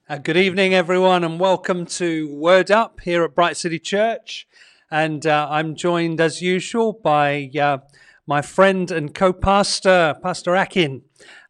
Uh, 0.09 0.17
good 0.17 0.39
evening, 0.39 0.73
everyone, 0.73 1.25
and 1.25 1.39
welcome 1.39 1.85
to 1.85 2.35
Word 2.35 2.71
Up 2.71 3.01
here 3.01 3.23
at 3.23 3.35
Bright 3.35 3.59
City 3.59 3.79
Church. 3.79 4.49
And 4.91 5.27
uh, 5.27 5.47
I'm 5.51 5.75
joined, 5.75 6.23
as 6.23 6.41
usual, 6.41 6.95
by 6.95 7.51
uh, 7.61 7.81
my 8.27 8.41
friend 8.41 8.91
and 8.91 9.15
co 9.15 9.33
pastor, 9.33 10.15
Akin. 10.55 11.03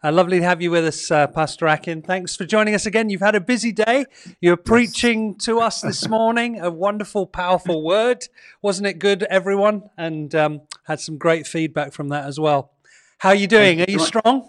Uh, 0.02 0.12
lovely 0.12 0.38
to 0.40 0.44
have 0.44 0.60
you 0.60 0.70
with 0.70 0.84
us, 0.84 1.10
uh, 1.10 1.26
Pastor 1.26 1.66
Akin. 1.66 2.02
Thanks 2.02 2.36
for 2.36 2.44
joining 2.44 2.74
us 2.74 2.84
again. 2.84 3.08
You've 3.10 3.20
had 3.20 3.34
a 3.34 3.40
busy 3.40 3.72
day. 3.72 4.06
You're 4.40 4.56
preaching 4.56 5.36
to 5.38 5.60
us 5.60 5.80
this 5.80 6.08
morning 6.16 6.60
a 6.60 6.70
wonderful, 6.70 7.26
powerful 7.26 7.82
word. 7.82 8.26
Wasn't 8.60 8.86
it 8.86 8.98
good, 8.98 9.22
everyone? 9.24 9.84
And 9.96 10.34
um, 10.34 10.62
had 10.84 11.00
some 11.00 11.16
great 11.16 11.46
feedback 11.46 11.92
from 11.92 12.08
that 12.08 12.26
as 12.26 12.38
well. 12.38 12.72
How 13.18 13.30
are 13.30 13.34
you 13.34 13.46
doing? 13.46 13.80
Are 13.80 13.90
you 13.90 13.98
strong? 13.98 14.48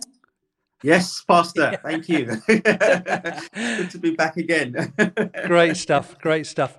Yes, 0.84 1.24
Pastor. 1.24 1.80
Thank 1.82 2.10
you. 2.10 2.26
Good 2.48 3.90
to 3.92 3.98
be 4.00 4.12
back 4.12 4.38
again. 4.38 4.94
great 5.48 5.78
stuff. 5.78 6.20
Great 6.20 6.46
stuff. 6.46 6.78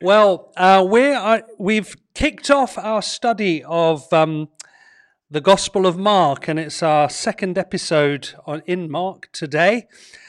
Well, 0.00 0.52
uh, 0.56 0.86
we 0.88 1.16
we've 1.58 1.96
kicked 2.14 2.50
off 2.50 2.78
our 2.78 3.02
study 3.02 3.64
of 3.64 4.10
um, 4.12 4.48
the 5.34 5.40
Gospel 5.40 5.84
of 5.84 5.98
Mark, 5.98 6.46
and 6.46 6.60
it's 6.60 6.80
our 6.80 7.10
second 7.10 7.58
episode 7.58 8.34
on, 8.46 8.62
in 8.66 8.88
Mark 8.88 9.28
today. 9.32 9.88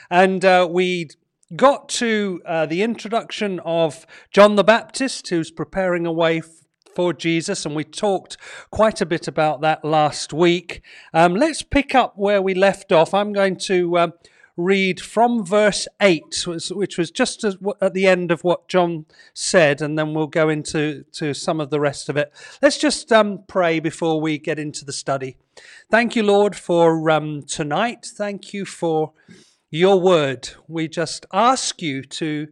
And 0.10 0.44
uh, 0.44 0.68
we 0.68 1.10
got 1.56 1.90
to 1.90 2.42
uh, 2.44 2.66
the 2.66 2.82
introduction 2.82 3.60
of 3.64 4.08
John 4.32 4.56
the 4.56 4.64
Baptist, 4.64 5.28
who's 5.30 5.52
preparing 5.52 6.08
a 6.08 6.12
way 6.12 6.42
for 6.96 7.14
Jesus, 7.14 7.68
and 7.68 7.76
we 7.76 7.84
talked 7.84 8.38
quite 8.72 9.00
a 9.00 9.06
bit 9.06 9.28
about 9.28 9.62
that 9.62 9.86
last 9.86 10.34
week. 10.34 10.82
Um, 11.14 11.36
let's 11.36 11.62
pick 11.62 11.94
up 11.94 12.14
where 12.16 12.42
we 12.42 12.56
left 12.56 12.92
off. 12.92 13.14
I'm 13.14 13.32
going 13.32 13.58
to. 13.58 13.98
Uh, 13.98 14.08
read 14.58 15.02
from 15.02 15.46
verse 15.46 15.88
8, 16.02 16.46
which 16.72 16.98
was 16.98 17.12
just 17.12 17.44
at 17.44 17.94
the 17.94 18.08
end 18.08 18.32
of 18.32 18.44
what 18.44 18.68
John 18.68 19.06
said, 19.34 19.82
and 19.82 19.98
then 19.98 20.14
we'll 20.14 20.28
go 20.28 20.50
into 20.50 21.04
to 21.14 21.34
some 21.34 21.60
of 21.60 21.70
the 21.70 21.80
rest 21.80 22.10
of 22.10 22.18
it. 22.18 22.32
Let's 22.62 22.78
just 22.78 23.12
um, 23.12 23.44
pray 23.48 23.80
before 23.80 24.22
we 24.22 24.38
get 24.38 24.60
into 24.60 24.86
the 24.86 24.94
study. 24.94 25.38
Thank 25.92 26.16
you, 26.16 26.24
Lord, 26.24 26.56
for 26.56 27.10
um, 27.10 27.44
tonight. 27.44 28.06
Thank 28.06 28.54
you 28.54 28.66
for 28.66 29.14
your 29.70 30.00
word. 30.00 30.50
We 30.68 30.88
just 30.88 31.26
ask 31.34 31.82
you 31.82 32.04
to 32.04 32.48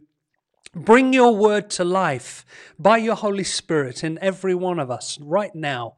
bring 0.74 1.12
your 1.12 1.34
word 1.34 1.70
to 1.70 1.84
life 1.84 2.44
by 2.78 2.98
your 2.98 3.14
Holy 3.14 3.44
Spirit 3.44 4.04
in 4.04 4.18
every 4.20 4.54
one 4.54 4.78
of 4.78 4.90
us 4.90 5.18
right 5.20 5.54
now. 5.54 5.94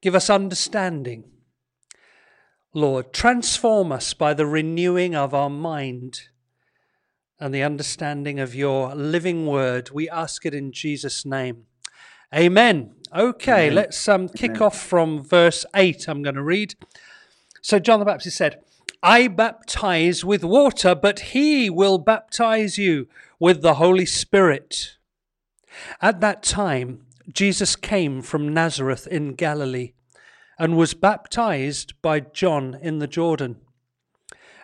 Give 0.00 0.14
us 0.14 0.28
understanding 0.28 1.24
Lord. 2.74 3.12
Transform 3.12 3.92
us 3.92 4.14
by 4.14 4.34
the 4.34 4.46
renewing 4.46 5.14
of 5.14 5.34
our 5.34 5.50
mind 5.50 6.28
and 7.38 7.54
the 7.54 7.62
understanding 7.62 8.40
of 8.40 8.54
your 8.54 8.94
living 8.94 9.46
word. 9.46 9.90
We 9.90 10.08
ask 10.08 10.46
it 10.46 10.54
in 10.54 10.72
Jesus' 10.72 11.24
name. 11.24 11.66
Amen. 12.34 12.94
Okay, 13.14 13.66
Amen. 13.66 13.74
let's 13.74 14.08
um, 14.08 14.28
kick 14.28 14.52
Amen. 14.52 14.62
off 14.62 14.80
from 14.80 15.22
verse 15.22 15.64
8. 15.74 16.08
I'm 16.08 16.22
going 16.22 16.34
to 16.34 16.42
read. 16.42 16.74
So, 17.62 17.78
John 17.78 17.98
the 17.98 18.04
Baptist 18.04 18.36
said, 18.36 18.60
I 19.02 19.28
baptize 19.28 20.24
with 20.24 20.42
water, 20.42 20.94
but 20.94 21.20
he 21.20 21.70
will 21.70 21.98
baptize 21.98 22.78
you 22.78 23.08
with 23.38 23.62
the 23.62 23.74
Holy 23.74 24.06
Spirit. 24.06 24.96
At 26.00 26.20
that 26.20 26.42
time, 26.42 27.06
Jesus 27.32 27.76
came 27.76 28.22
from 28.22 28.52
Nazareth 28.52 29.06
in 29.06 29.34
Galilee 29.34 29.92
and 30.58 30.76
was 30.76 30.94
baptized 30.94 31.94
by 32.02 32.20
John 32.20 32.78
in 32.80 32.98
the 32.98 33.06
Jordan. 33.06 33.56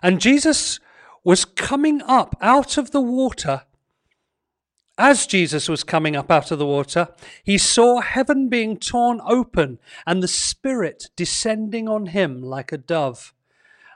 And 0.03 0.20
Jesus 0.20 0.80
was 1.25 1.44
coming 1.44 2.03
up 2.03 2.36
out 2.41 2.76
of 2.76 2.91
the 2.91 3.00
water. 3.00 3.62
As 4.98 5.26
Jesus 5.26 5.69
was 5.69 5.84
coming 5.84 6.16
up 6.16 6.30
out 6.30 6.50
of 6.50 6.58
the 6.58 6.66
water, 6.66 7.08
he 7.44 7.56
saw 7.56 8.00
heaven 8.00 8.48
being 8.48 8.76
torn 8.76 9.20
open 9.25 9.78
and 10.06 10.22
the 10.22 10.28
Spirit 10.28 11.10
descending 11.16 11.88
on 11.88 12.06
him 12.06 12.42
like 12.42 12.72
a 12.72 12.78
dove. 12.78 13.32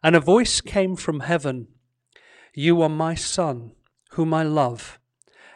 And 0.02 0.14
a 0.14 0.20
voice 0.20 0.60
came 0.60 0.96
from 0.96 1.20
heaven 1.20 1.68
You 2.54 2.80
are 2.82 2.88
my 2.88 3.14
Son, 3.14 3.72
whom 4.12 4.32
I 4.32 4.42
love, 4.42 4.98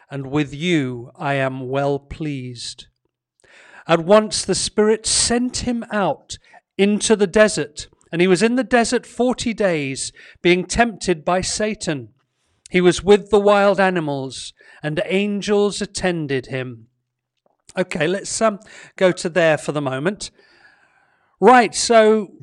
and 0.09 0.27
with 0.27 0.53
you 0.53 1.11
I 1.15 1.35
am 1.35 1.69
well 1.69 1.97
pleased. 1.97 2.87
At 3.87 4.05
once 4.05 4.45
the 4.45 4.55
Spirit 4.55 5.05
sent 5.05 5.57
him 5.59 5.83
out 5.91 6.37
into 6.77 7.15
the 7.15 7.27
desert, 7.27 7.87
and 8.11 8.21
he 8.21 8.27
was 8.27 8.43
in 8.43 8.55
the 8.55 8.63
desert 8.63 9.05
forty 9.05 9.53
days, 9.53 10.11
being 10.41 10.65
tempted 10.65 11.23
by 11.23 11.41
Satan. 11.41 12.09
He 12.69 12.81
was 12.81 13.03
with 13.03 13.29
the 13.29 13.39
wild 13.39 13.79
animals, 13.79 14.53
and 14.81 15.01
angels 15.05 15.81
attended 15.81 16.47
him. 16.47 16.87
Okay, 17.77 18.07
let's 18.07 18.41
um, 18.41 18.59
go 18.95 19.11
to 19.11 19.29
there 19.29 19.57
for 19.57 19.71
the 19.71 19.81
moment. 19.81 20.31
Right, 21.39 21.73
so 21.73 22.33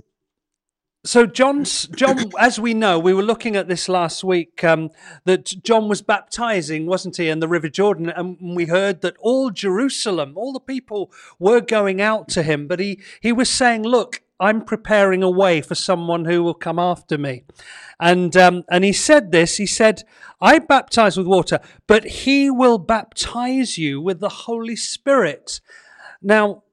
so 1.09 1.25
John's 1.25 1.87
John, 1.87 2.31
as 2.39 2.61
we 2.61 2.75
know, 2.75 2.99
we 2.99 3.15
were 3.15 3.23
looking 3.23 3.57
at 3.57 3.67
this 3.67 3.89
last 3.89 4.23
week. 4.23 4.63
Um, 4.63 4.91
that 5.25 5.47
John 5.65 5.89
was 5.89 6.03
baptizing, 6.03 6.85
wasn't 6.85 7.17
he, 7.17 7.31
in 7.31 7.41
the 7.41 7.49
River 7.49 7.71
Jordan, 7.71 8.11
and 8.11 8.37
we 8.55 8.67
heard 8.67 9.01
that 9.01 9.17
all 9.19 9.49
Jerusalem, 9.49 10.35
all 10.37 10.53
the 10.53 10.61
people, 10.61 11.11
were 11.39 11.63
going 11.63 12.03
out 12.03 12.29
to 12.29 12.43
him. 12.43 12.69
But 12.69 12.79
he 12.79 13.01
he 13.23 13.33
was 13.33 13.49
saying, 13.49 13.85
"Look, 13.85 14.21
I'm 14.39 14.63
preparing 14.63 15.23
a 15.23 15.31
way 15.31 15.63
for 15.63 15.75
someone 15.75 16.27
who 16.27 16.43
will 16.43 16.53
come 16.53 16.79
after 16.79 17.17
me," 17.17 17.45
and 17.99 18.37
um, 18.37 18.65
and 18.71 18.85
he 18.85 18.93
said 18.93 19.33
this. 19.33 19.57
He 19.57 19.65
said, 19.65 20.03
"I 20.43 20.59
baptize 20.59 21.17
with 21.17 21.27
water, 21.27 21.59
but 21.87 22.05
he 22.05 22.51
will 22.51 22.77
baptize 22.77 23.79
you 23.79 24.03
with 24.03 24.21
the 24.21 24.45
Holy 24.45 24.77
Spirit." 24.77 25.63
Now, 26.21 26.65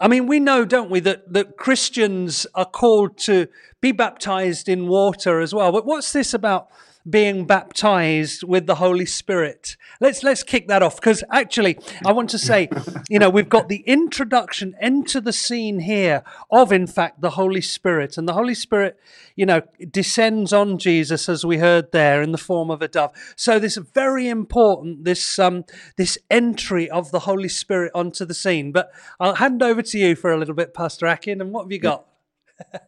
I 0.00 0.06
mean, 0.06 0.26
we 0.26 0.38
know, 0.38 0.64
don't 0.64 0.90
we, 0.90 1.00
that, 1.00 1.32
that 1.32 1.56
Christians 1.56 2.46
are 2.54 2.64
called 2.64 3.18
to 3.18 3.48
be 3.80 3.90
baptized 3.90 4.68
in 4.68 4.86
water 4.86 5.40
as 5.40 5.52
well. 5.52 5.72
But 5.72 5.86
what's 5.86 6.12
this 6.12 6.34
about 6.34 6.68
being 7.08 7.46
baptized 7.46 8.42
with 8.42 8.66
the 8.66 8.76
Holy 8.76 9.06
Spirit. 9.06 9.76
Let's 10.00 10.22
let's 10.22 10.42
kick 10.42 10.68
that 10.68 10.82
off 10.82 10.96
because 10.96 11.24
actually 11.30 11.78
I 12.04 12.12
want 12.12 12.30
to 12.30 12.38
say, 12.38 12.68
you 13.08 13.18
know, 13.18 13.30
we've 13.30 13.48
got 13.48 13.68
the 13.68 13.82
introduction 13.86 14.74
into 14.80 15.20
the 15.20 15.32
scene 15.32 15.80
here 15.80 16.22
of 16.50 16.72
in 16.72 16.86
fact 16.86 17.20
the 17.20 17.30
Holy 17.30 17.60
Spirit 17.60 18.18
and 18.18 18.28
the 18.28 18.34
Holy 18.34 18.54
Spirit, 18.54 18.98
you 19.36 19.46
know, 19.46 19.62
descends 19.90 20.52
on 20.52 20.78
Jesus 20.78 21.28
as 21.28 21.44
we 21.44 21.58
heard 21.58 21.92
there 21.92 22.22
in 22.22 22.32
the 22.32 22.38
form 22.38 22.70
of 22.70 22.82
a 22.82 22.88
dove. 22.88 23.12
So 23.36 23.58
this 23.58 23.76
is 23.76 23.86
very 23.94 24.28
important 24.28 25.04
this 25.04 25.38
um 25.38 25.64
this 25.96 26.18
entry 26.30 26.90
of 26.90 27.10
the 27.10 27.20
Holy 27.20 27.48
Spirit 27.48 27.92
onto 27.94 28.24
the 28.24 28.34
scene. 28.34 28.72
But 28.72 28.90
I'll 29.20 29.36
hand 29.36 29.62
over 29.62 29.82
to 29.82 29.98
you 29.98 30.14
for 30.14 30.32
a 30.32 30.38
little 30.38 30.54
bit 30.54 30.74
Pastor 30.74 31.06
Akin 31.06 31.40
and 31.40 31.52
what 31.52 31.64
have 31.64 31.72
you 31.72 31.78
got? 31.78 32.07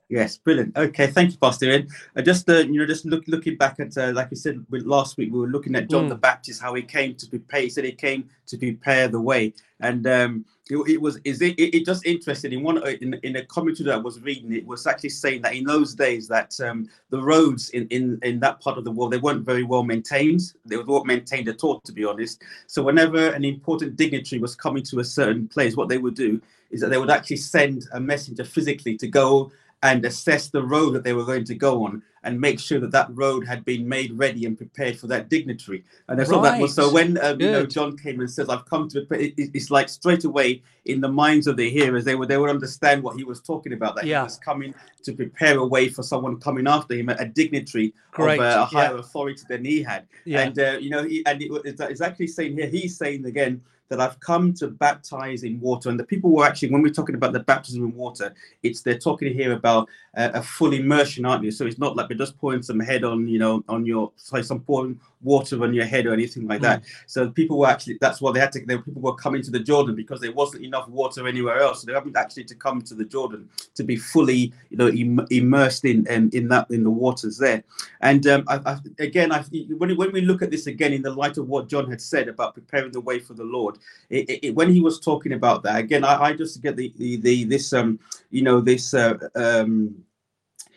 Yes, 0.08 0.36
brilliant. 0.38 0.76
Okay, 0.76 1.06
thank 1.08 1.32
you, 1.32 1.38
Pastor 1.38 1.66
Ian. 1.66 1.88
Uh, 2.16 2.22
just 2.22 2.48
uh, 2.48 2.58
you 2.58 2.78
know, 2.78 2.86
just 2.86 3.04
look, 3.04 3.24
looking 3.26 3.56
back 3.56 3.80
at 3.80 3.96
uh, 3.96 4.12
like 4.14 4.28
I 4.32 4.34
said 4.34 4.64
last 4.70 5.16
week, 5.16 5.32
we 5.32 5.38
were 5.38 5.46
looking 5.46 5.74
at 5.76 5.90
John 5.90 6.06
mm. 6.06 6.10
the 6.10 6.16
Baptist, 6.16 6.62
how 6.62 6.74
he 6.74 6.82
came 6.82 7.14
to 7.16 7.26
prepare. 7.26 7.62
He 7.62 7.70
said 7.70 7.84
he 7.84 7.92
came 7.92 8.28
to 8.46 8.56
prepare 8.56 9.08
the 9.08 9.20
way, 9.20 9.54
and 9.80 10.06
um, 10.06 10.44
it, 10.68 10.76
it 10.88 11.00
was 11.00 11.18
is 11.24 11.42
it, 11.42 11.58
it, 11.58 11.84
just 11.84 12.06
interesting 12.06 12.52
in 12.52 12.62
one 12.62 12.86
in, 12.86 13.14
in 13.22 13.36
a 13.36 13.44
commentary 13.44 13.86
that 13.86 13.94
I 13.94 13.98
was 13.98 14.20
reading, 14.20 14.52
it 14.52 14.66
was 14.66 14.86
actually 14.86 15.10
saying 15.10 15.42
that 15.42 15.54
in 15.54 15.64
those 15.64 15.94
days 15.94 16.28
that 16.28 16.58
um, 16.60 16.88
the 17.10 17.20
roads 17.20 17.70
in, 17.70 17.88
in 17.88 18.18
in 18.22 18.40
that 18.40 18.60
part 18.60 18.78
of 18.78 18.84
the 18.84 18.90
world 18.90 19.12
they 19.12 19.18
weren't 19.18 19.44
very 19.44 19.64
well 19.64 19.82
maintained. 19.82 20.52
They 20.64 20.76
weren't 20.76 21.06
maintained 21.06 21.48
at 21.48 21.64
all, 21.64 21.80
to 21.80 21.92
be 21.92 22.04
honest. 22.04 22.42
So 22.66 22.82
whenever 22.82 23.30
an 23.30 23.44
important 23.44 23.96
dignitary 23.96 24.40
was 24.40 24.54
coming 24.54 24.82
to 24.84 25.00
a 25.00 25.04
certain 25.04 25.48
place, 25.48 25.76
what 25.76 25.88
they 25.88 25.98
would 25.98 26.14
do 26.14 26.40
is 26.70 26.80
that 26.80 26.90
they 26.90 26.98
would 26.98 27.10
actually 27.10 27.36
send 27.36 27.86
a 27.92 28.00
messenger 28.00 28.44
physically 28.44 28.96
to 28.96 29.08
go 29.08 29.50
and 29.82 30.04
assess 30.04 30.48
the 30.48 30.62
road 30.62 30.90
that 30.90 31.04
they 31.04 31.12
were 31.12 31.24
going 31.24 31.44
to 31.44 31.54
go 31.54 31.84
on 31.84 32.02
and 32.22 32.38
make 32.38 32.60
sure 32.60 32.78
that 32.78 32.90
that 32.90 33.08
road 33.12 33.46
had 33.46 33.64
been 33.64 33.88
made 33.88 34.12
ready 34.12 34.44
and 34.44 34.58
prepared 34.58 34.98
for 34.98 35.06
that 35.06 35.30
dignitary. 35.30 35.82
And 36.08 36.20
I 36.20 36.24
thought 36.24 36.42
right. 36.42 36.52
that 36.52 36.60
was 36.60 36.74
so 36.74 36.92
when 36.92 37.16
um, 37.18 37.40
you 37.40 37.50
know 37.50 37.64
John 37.64 37.96
came 37.96 38.20
and 38.20 38.30
says, 38.30 38.50
"I've 38.50 38.66
come 38.66 38.88
to," 38.90 39.06
it, 39.12 39.34
it's 39.36 39.70
like 39.70 39.88
straight 39.88 40.24
away 40.24 40.62
in 40.84 41.00
the 41.00 41.08
minds 41.08 41.46
of 41.46 41.56
the 41.56 41.70
hearers 41.70 42.04
they 42.04 42.14
would 42.14 42.28
they 42.28 42.36
would 42.36 42.50
understand 42.50 43.02
what 43.02 43.16
he 43.16 43.24
was 43.24 43.40
talking 43.40 43.72
about. 43.72 43.96
That 43.96 44.04
yeah. 44.04 44.20
he 44.20 44.24
was 44.24 44.36
coming 44.36 44.74
to 45.02 45.12
prepare 45.12 45.58
a 45.58 45.66
way 45.66 45.88
for 45.88 46.02
someone 46.02 46.38
coming 46.38 46.66
after 46.66 46.94
him, 46.94 47.08
a 47.08 47.24
dignitary 47.24 47.94
Great. 48.10 48.38
of 48.38 48.44
uh, 48.44 48.62
a 48.62 48.64
higher 48.66 48.94
yeah. 48.94 49.00
authority 49.00 49.42
than 49.48 49.64
he 49.64 49.82
had. 49.82 50.06
Yeah. 50.26 50.40
And 50.40 50.58
uh, 50.58 50.78
you 50.78 50.90
know, 50.90 51.04
he, 51.04 51.24
and 51.24 51.40
it, 51.40 51.50
it's 51.64 52.00
actually 52.02 52.26
saying 52.26 52.54
here, 52.54 52.66
he's 52.66 52.98
saying 52.98 53.24
again 53.24 53.62
that 53.90 54.00
I've 54.00 54.18
come 54.20 54.54
to 54.54 54.68
baptize 54.68 55.42
in 55.42 55.60
water. 55.60 55.90
And 55.90 55.98
the 55.98 56.04
people 56.04 56.30
were 56.30 56.46
actually, 56.46 56.70
when 56.70 56.80
we're 56.80 56.94
talking 56.94 57.16
about 57.16 57.32
the 57.32 57.40
baptism 57.40 57.84
in 57.84 57.94
water, 57.94 58.32
it's 58.62 58.80
they're 58.80 58.98
talking 58.98 59.34
here 59.34 59.52
about 59.52 59.88
a, 60.14 60.42
full 60.42 60.72
immersion, 60.72 61.26
aren't 61.26 61.44
you? 61.44 61.50
So 61.50 61.66
it's 61.66 61.78
not 61.78 61.96
like 61.96 62.08
they're 62.08 62.16
just 62.16 62.38
pouring 62.38 62.62
some 62.62 62.80
head 62.80 63.04
on, 63.04 63.28
you 63.28 63.38
know, 63.38 63.62
on 63.68 63.84
your, 63.84 64.12
sorry, 64.16 64.44
some 64.44 64.60
pouring 64.60 64.98
water 65.22 65.62
on 65.62 65.74
your 65.74 65.84
head 65.84 66.06
or 66.06 66.12
anything 66.12 66.46
like 66.46 66.60
that. 66.62 66.82
Mm. 66.82 66.86
So 67.06 67.30
people 67.30 67.58
were 67.58 67.68
actually, 67.68 67.98
that's 68.00 68.20
why 68.20 68.32
they 68.32 68.40
had 68.40 68.52
to, 68.52 68.64
they, 68.64 68.78
people 68.78 69.02
were 69.02 69.14
coming 69.14 69.42
to 69.42 69.50
the 69.50 69.60
Jordan 69.60 69.94
because 69.94 70.20
there 70.20 70.32
wasn't 70.32 70.64
enough 70.64 70.88
water 70.88 71.26
anywhere 71.26 71.60
else. 71.60 71.80
So 71.80 71.86
they 71.86 71.92
haven't 71.92 72.16
actually 72.16 72.44
to 72.44 72.54
come 72.54 72.82
to 72.82 72.94
the 72.94 73.04
Jordan 73.04 73.48
to 73.74 73.84
be 73.84 73.96
fully, 73.96 74.52
you 74.70 74.76
know, 74.76 74.88
Im- 74.88 75.26
immersed 75.30 75.84
in, 75.84 76.06
in, 76.08 76.30
in 76.30 76.48
that, 76.48 76.70
in 76.70 76.84
the 76.84 76.90
waters 76.90 77.38
there. 77.38 77.62
And 78.00 78.26
um, 78.26 78.44
I, 78.48 78.60
I, 78.64 78.78
again, 78.98 79.32
I, 79.32 79.42
when, 79.76 79.96
when 79.96 80.12
we 80.12 80.22
look 80.22 80.42
at 80.42 80.50
this 80.50 80.66
again 80.66 80.92
in 80.92 81.02
the 81.02 81.12
light 81.12 81.36
of 81.38 81.48
what 81.48 81.68
John 81.68 81.90
had 81.90 82.00
said 82.00 82.28
about 82.28 82.54
preparing 82.54 82.92
the 82.92 83.00
way 83.00 83.18
for 83.18 83.34
the 83.34 83.44
Lord, 83.44 83.78
it, 84.08 84.40
it, 84.42 84.54
when 84.54 84.72
he 84.72 84.80
was 84.80 85.00
talking 85.00 85.32
about 85.32 85.62
that 85.64 85.78
again, 85.78 86.04
I, 86.04 86.22
I 86.22 86.32
just 86.32 86.62
get 86.62 86.76
the, 86.76 86.92
the, 86.96 87.16
the 87.16 87.44
this 87.44 87.72
um 87.72 87.98
you 88.30 88.42
know 88.42 88.60
this 88.60 88.94
uh, 88.94 89.18
um 89.34 89.94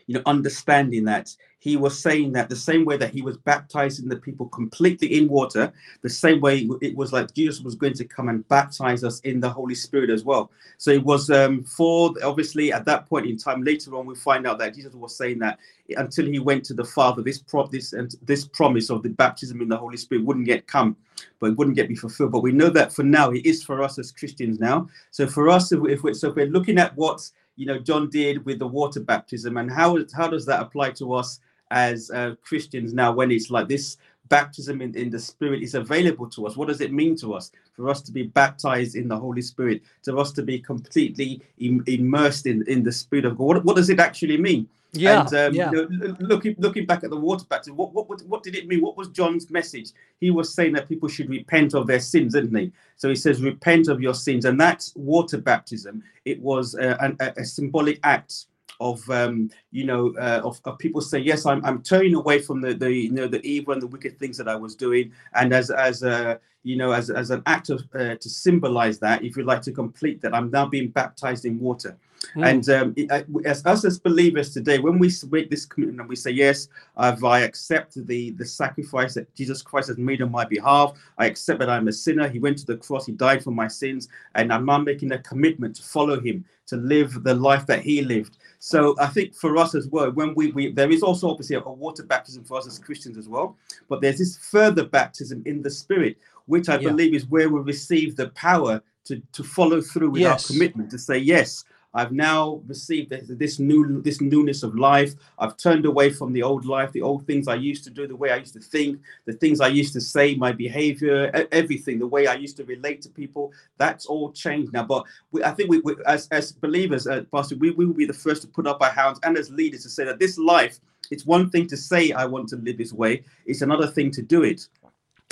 you 0.08 0.16
know 0.16 0.22
understanding 0.26 1.06
that 1.06 1.36
he 1.64 1.78
was 1.78 1.98
saying 1.98 2.34
that 2.34 2.50
the 2.50 2.58
same 2.58 2.84
way 2.84 2.98
that 2.98 3.14
he 3.14 3.22
was 3.22 3.38
baptizing 3.38 4.10
the 4.10 4.18
people 4.18 4.48
completely 4.50 5.18
in 5.18 5.30
water, 5.30 5.72
the 6.02 6.10
same 6.10 6.42
way 6.42 6.68
it 6.82 6.94
was 6.94 7.14
like 7.14 7.34
Jesus 7.34 7.62
was 7.62 7.74
going 7.74 7.94
to 7.94 8.04
come 8.04 8.28
and 8.28 8.46
baptize 8.50 9.02
us 9.06 9.22
in 9.22 9.40
the 9.40 9.50
Holy 9.50 9.74
Spirit 9.74 10.10
as 10.10 10.26
well. 10.26 10.52
So 10.78 10.92
it 10.92 11.02
was 11.02 11.30
um, 11.30 11.64
for 11.64 12.14
obviously 12.22 12.74
at 12.74 12.84
that 12.84 13.08
point 13.08 13.28
in 13.28 13.38
time. 13.38 13.64
Later 13.64 13.96
on, 13.96 14.06
we 14.06 14.14
find 14.14 14.46
out 14.46 14.60
that 14.60 14.76
Jesus 14.76 14.94
was 14.94 15.16
saying 15.16 15.40
that 15.40 15.58
until 15.96 16.26
he 16.26 16.38
went 16.38 16.66
to 16.66 16.74
the 16.74 16.84
Father, 16.84 17.22
this 17.22 17.38
pro- 17.38 17.68
this 17.68 17.94
and 17.94 18.14
this 18.24 18.46
promise 18.46 18.90
of 18.90 19.02
the 19.02 19.12
baptism 19.12 19.62
in 19.62 19.70
the 19.70 19.78
Holy 19.78 19.96
Spirit 19.96 20.26
wouldn't 20.26 20.48
yet 20.48 20.68
come, 20.68 20.98
but 21.40 21.52
it 21.52 21.58
wouldn't 21.58 21.78
get 21.78 21.88
be 21.88 21.96
fulfilled. 21.96 22.34
But 22.34 22.44
we 22.44 22.52
know 22.52 22.72
that 22.72 22.92
for 22.92 23.04
now, 23.04 23.32
it 23.32 23.46
is 23.46 23.64
for 23.64 23.82
us 23.82 23.98
as 23.98 24.12
Christians 24.12 24.60
now. 24.60 24.90
So 25.12 25.28
for 25.28 25.48
us, 25.48 25.72
if, 25.72 26.04
we're, 26.04 26.14
so 26.14 26.28
if 26.28 26.36
we're 26.36 26.48
looking 26.48 26.78
at 26.78 26.94
what 26.98 27.32
you 27.56 27.66
know 27.66 27.80
John 27.80 28.10
did 28.10 28.44
with 28.44 28.60
the 28.60 28.68
water 28.68 29.00
baptism 29.00 29.56
and 29.56 29.72
how 29.72 29.98
how 30.14 30.28
does 30.28 30.46
that 30.48 30.62
apply 30.62 30.92
to 30.92 31.14
us? 31.14 31.40
As 31.74 32.10
uh, 32.12 32.36
Christians 32.44 32.94
now 32.94 33.12
when 33.12 33.32
it's 33.32 33.50
like 33.50 33.68
this 33.68 33.98
baptism 34.30 34.82
in, 34.82 34.96
in 34.96 35.10
the 35.10 35.20
spirit 35.20 35.62
is 35.62 35.76
available 35.76 36.30
to 36.30 36.48
us 36.48 36.56
what 36.56 36.70
does 36.70 36.80
it 36.80 36.94
mean 36.94 37.16
to 37.16 37.34
us 37.34 37.52
for 37.74 37.90
us 37.90 38.02
to 38.02 38.12
be 38.12 38.24
baptized 38.24 38.96
in 38.96 39.08
the 39.08 39.18
holy 39.18 39.42
spirit 39.42 39.82
to 40.02 40.18
us 40.18 40.32
to 40.32 40.42
be 40.42 40.58
completely 40.58 41.42
Im- 41.60 41.84
immersed 41.88 42.48
in, 42.48 42.64
in 42.68 42.84
the 42.84 42.92
spirit 42.92 43.26
of 43.26 43.38
god 43.38 43.48
what, 43.48 43.66
what 43.66 43.76
does 43.76 43.90
it 43.90 44.00
actually 44.00 44.38
mean 44.38 44.68
yeah, 44.96 45.22
and 45.22 45.34
um, 45.34 45.54
yeah. 45.56 45.72
You 45.72 45.88
know, 45.90 46.16
looking 46.20 46.56
looking 46.60 46.86
back 46.86 47.04
at 47.04 47.10
the 47.10 47.18
water 47.18 47.46
baptism, 47.50 47.76
what, 47.76 47.94
what 47.94 48.22
what 48.28 48.44
did 48.44 48.56
it 48.56 48.68
mean? 48.68 48.80
What 48.80 48.96
was 48.96 49.08
John's 49.10 49.50
message? 49.50 49.90
He 50.20 50.30
was 50.30 50.54
saying 50.54 50.74
that 50.74 50.88
people 50.88 51.10
should 51.10 51.30
repent 51.30 51.74
of 51.74 51.88
their 51.88 52.00
sins, 52.00 52.34
didn't 52.34 52.56
he? 52.56 52.72
So 52.98 53.10
he 53.10 53.16
says, 53.16 53.42
"Repent 53.42 53.88
of 53.88 54.02
your 54.02 54.14
sins," 54.14 54.46
and 54.46 54.62
that's 54.62 54.94
water 54.96 55.40
baptism. 55.40 56.04
It 56.26 56.40
was 56.40 56.76
uh, 56.76 56.96
a, 57.20 57.34
a 57.38 57.44
symbolic 57.44 58.00
act 58.04 58.46
of 58.80 59.08
um, 59.10 59.50
you 59.72 59.86
know 59.86 60.14
uh, 60.20 60.42
of, 60.44 60.60
of, 60.66 60.78
people 60.78 61.02
saying 61.02 61.26
yes 61.26 61.46
I'm, 61.46 61.64
I'm 61.66 61.82
turning 61.82 62.16
away 62.16 62.40
from 62.40 62.62
the, 62.62 62.74
the 62.74 62.92
you 62.92 63.12
know 63.12 63.28
the 63.28 63.46
evil 63.46 63.74
and 63.74 63.82
the 63.82 63.88
wicked 63.88 64.20
things 64.20 64.38
that 64.38 64.48
I 64.48 64.56
was 64.56 64.76
doing. 64.76 65.12
And 65.34 65.54
as 65.54 65.70
as 65.70 66.04
a 66.04 66.40
you 66.64 66.76
know 66.76 66.92
as, 66.92 67.10
as 67.10 67.30
an 67.30 67.44
act 67.46 67.70
of 67.70 67.84
uh, 67.94 68.16
to 68.16 68.30
symbolize 68.30 69.00
that 69.00 69.24
if 69.24 69.38
you 69.38 69.44
like 69.44 69.62
to 69.64 69.72
complete 69.72 70.22
that 70.22 70.34
I'm 70.34 70.50
now 70.50 70.66
being 70.66 70.90
baptized 70.90 71.46
in 71.46 71.60
water. 71.60 71.98
Mm. 72.38 72.50
and 72.50 72.70
um, 72.70 72.94
it, 72.96 73.28
as 73.46 73.66
us 73.66 73.84
as 73.84 74.00
believers 74.00 74.54
today 74.54 74.80
when 74.80 74.98
we 74.98 75.12
make 75.30 75.50
this 75.50 75.66
commitment 75.66 76.00
and 76.00 76.08
we 76.08 76.16
say 76.16 76.32
yes 76.32 76.70
I've, 76.96 77.22
I 77.24 77.40
accept 77.40 77.96
the 78.08 78.32
the 78.32 78.46
sacrifice 78.46 79.14
that 79.16 79.34
Jesus 79.36 79.62
Christ 79.62 79.88
has 79.90 79.98
made 79.98 80.22
on 80.22 80.32
my 80.32 80.46
behalf. 80.46 80.94
I 81.18 81.26
accept 81.26 81.60
that 81.60 81.70
I'm 81.70 81.88
a 81.88 81.92
sinner. 81.92 82.28
He 82.28 82.40
went 82.40 82.58
to 82.60 82.66
the 82.66 82.78
cross. 82.78 83.06
He 83.06 83.12
died 83.12 83.44
for 83.44 83.52
my 83.52 83.68
sins. 83.68 84.08
And 84.36 84.54
I'm 84.54 84.66
now 84.66 84.78
making 84.78 85.12
a 85.12 85.20
commitment 85.20 85.76
to 85.78 85.84
follow 85.84 86.20
him 86.20 86.46
to 86.68 86.78
live 86.78 87.24
the 87.24 87.34
life 87.34 87.66
that 87.66 87.82
he 87.82 88.02
lived 88.02 88.38
so 88.66 88.96
I 88.98 89.08
think 89.08 89.36
for 89.36 89.58
us 89.58 89.76
as 89.76 89.90
well, 89.90 90.10
when 90.12 90.34
we, 90.36 90.54
we 90.54 90.72
there 90.72 90.90
is 90.90 91.04
also 91.04 91.30
obviously 91.30 91.58
a, 91.58 91.60
a 91.60 91.70
water 91.70 92.02
baptism 92.02 92.46
for 92.46 92.58
us 92.58 92.66
as 92.66 92.80
Christians 92.80 93.18
as 93.18 93.28
well, 93.28 93.58
but 93.90 94.00
there's 94.00 94.20
this 94.20 94.38
further 94.38 94.86
baptism 94.86 95.44
in 95.46 95.62
the 95.62 95.70
Spirit, 95.70 96.16
which 96.46 96.70
I 96.70 96.76
yeah. 96.76 96.88
believe 96.88 97.14
is 97.14 97.26
where 97.26 97.50
we 97.50 97.60
receive 97.60 98.16
the 98.16 98.30
power 98.30 98.82
to 99.04 99.22
to 99.34 99.44
follow 99.44 99.82
through 99.82 100.12
with 100.12 100.22
yes. 100.22 100.50
our 100.50 100.54
commitment 100.54 100.90
to 100.92 100.98
say 100.98 101.18
yes 101.18 101.66
I've 101.94 102.12
now 102.12 102.62
received 102.68 103.12
this 103.12 103.60
new 103.60 104.02
this 104.02 104.20
newness 104.20 104.64
of 104.64 104.76
life. 104.76 105.14
I've 105.38 105.58
turned 105.58 105.86
away 105.86 106.10
from 106.10 106.34
the 106.34 106.42
old 106.42 106.66
life, 106.66 106.92
the 106.92 107.02
old 107.02 107.28
things 107.28 107.48
I 107.48 107.56
used 107.56 107.84
to 107.84 107.90
do, 107.90 108.08
the 108.08 108.16
way 108.16 108.32
I 108.32 108.38
used 108.38 108.54
to 108.54 108.60
think, 108.60 109.00
the 109.26 109.34
things 109.34 109.62
I 109.62 109.68
used 109.68 109.94
to 109.94 110.02
say, 110.02 110.36
my 110.36 110.52
behavior, 110.52 111.32
everything, 111.52 112.00
the 112.00 112.08
way 112.08 112.28
I 112.28 112.34
used 112.34 112.58
to 112.58 112.66
relate 112.66 113.02
to 113.04 113.10
people. 113.10 113.52
That's 113.78 114.06
all 114.06 114.32
changed 114.32 114.74
now. 114.74 114.84
But 114.84 115.06
we, 115.32 115.44
I 115.44 115.52
think 115.52 115.70
we, 115.70 115.80
we, 115.82 115.96
as 116.06 116.28
as 116.30 116.52
believers, 116.52 117.08
uh, 117.08 117.24
Pastor, 117.32 117.56
we, 117.58 117.72
we 117.72 117.86
will 117.86 117.94
be 117.94 118.06
the 118.06 118.14
first 118.14 118.42
to 118.42 118.48
put 118.48 118.68
up 118.68 118.82
our 118.82 118.92
hands 118.92 119.20
and 119.24 119.38
as 119.38 119.52
leaders 119.52 119.84
to 119.84 119.90
say 119.90 120.06
that 120.06 120.20
this 120.20 120.38
life. 120.38 120.80
It's 121.12 121.26
one 121.26 121.50
thing 121.50 121.68
to 121.68 121.78
say 121.78 122.14
I 122.14 122.26
want 122.26 122.48
to 122.50 122.56
live 122.56 122.78
this 122.78 122.94
way. 122.94 123.24
It's 123.46 123.62
another 123.62 123.88
thing 123.88 124.10
to 124.12 124.22
do 124.22 124.44
it. 124.44 124.68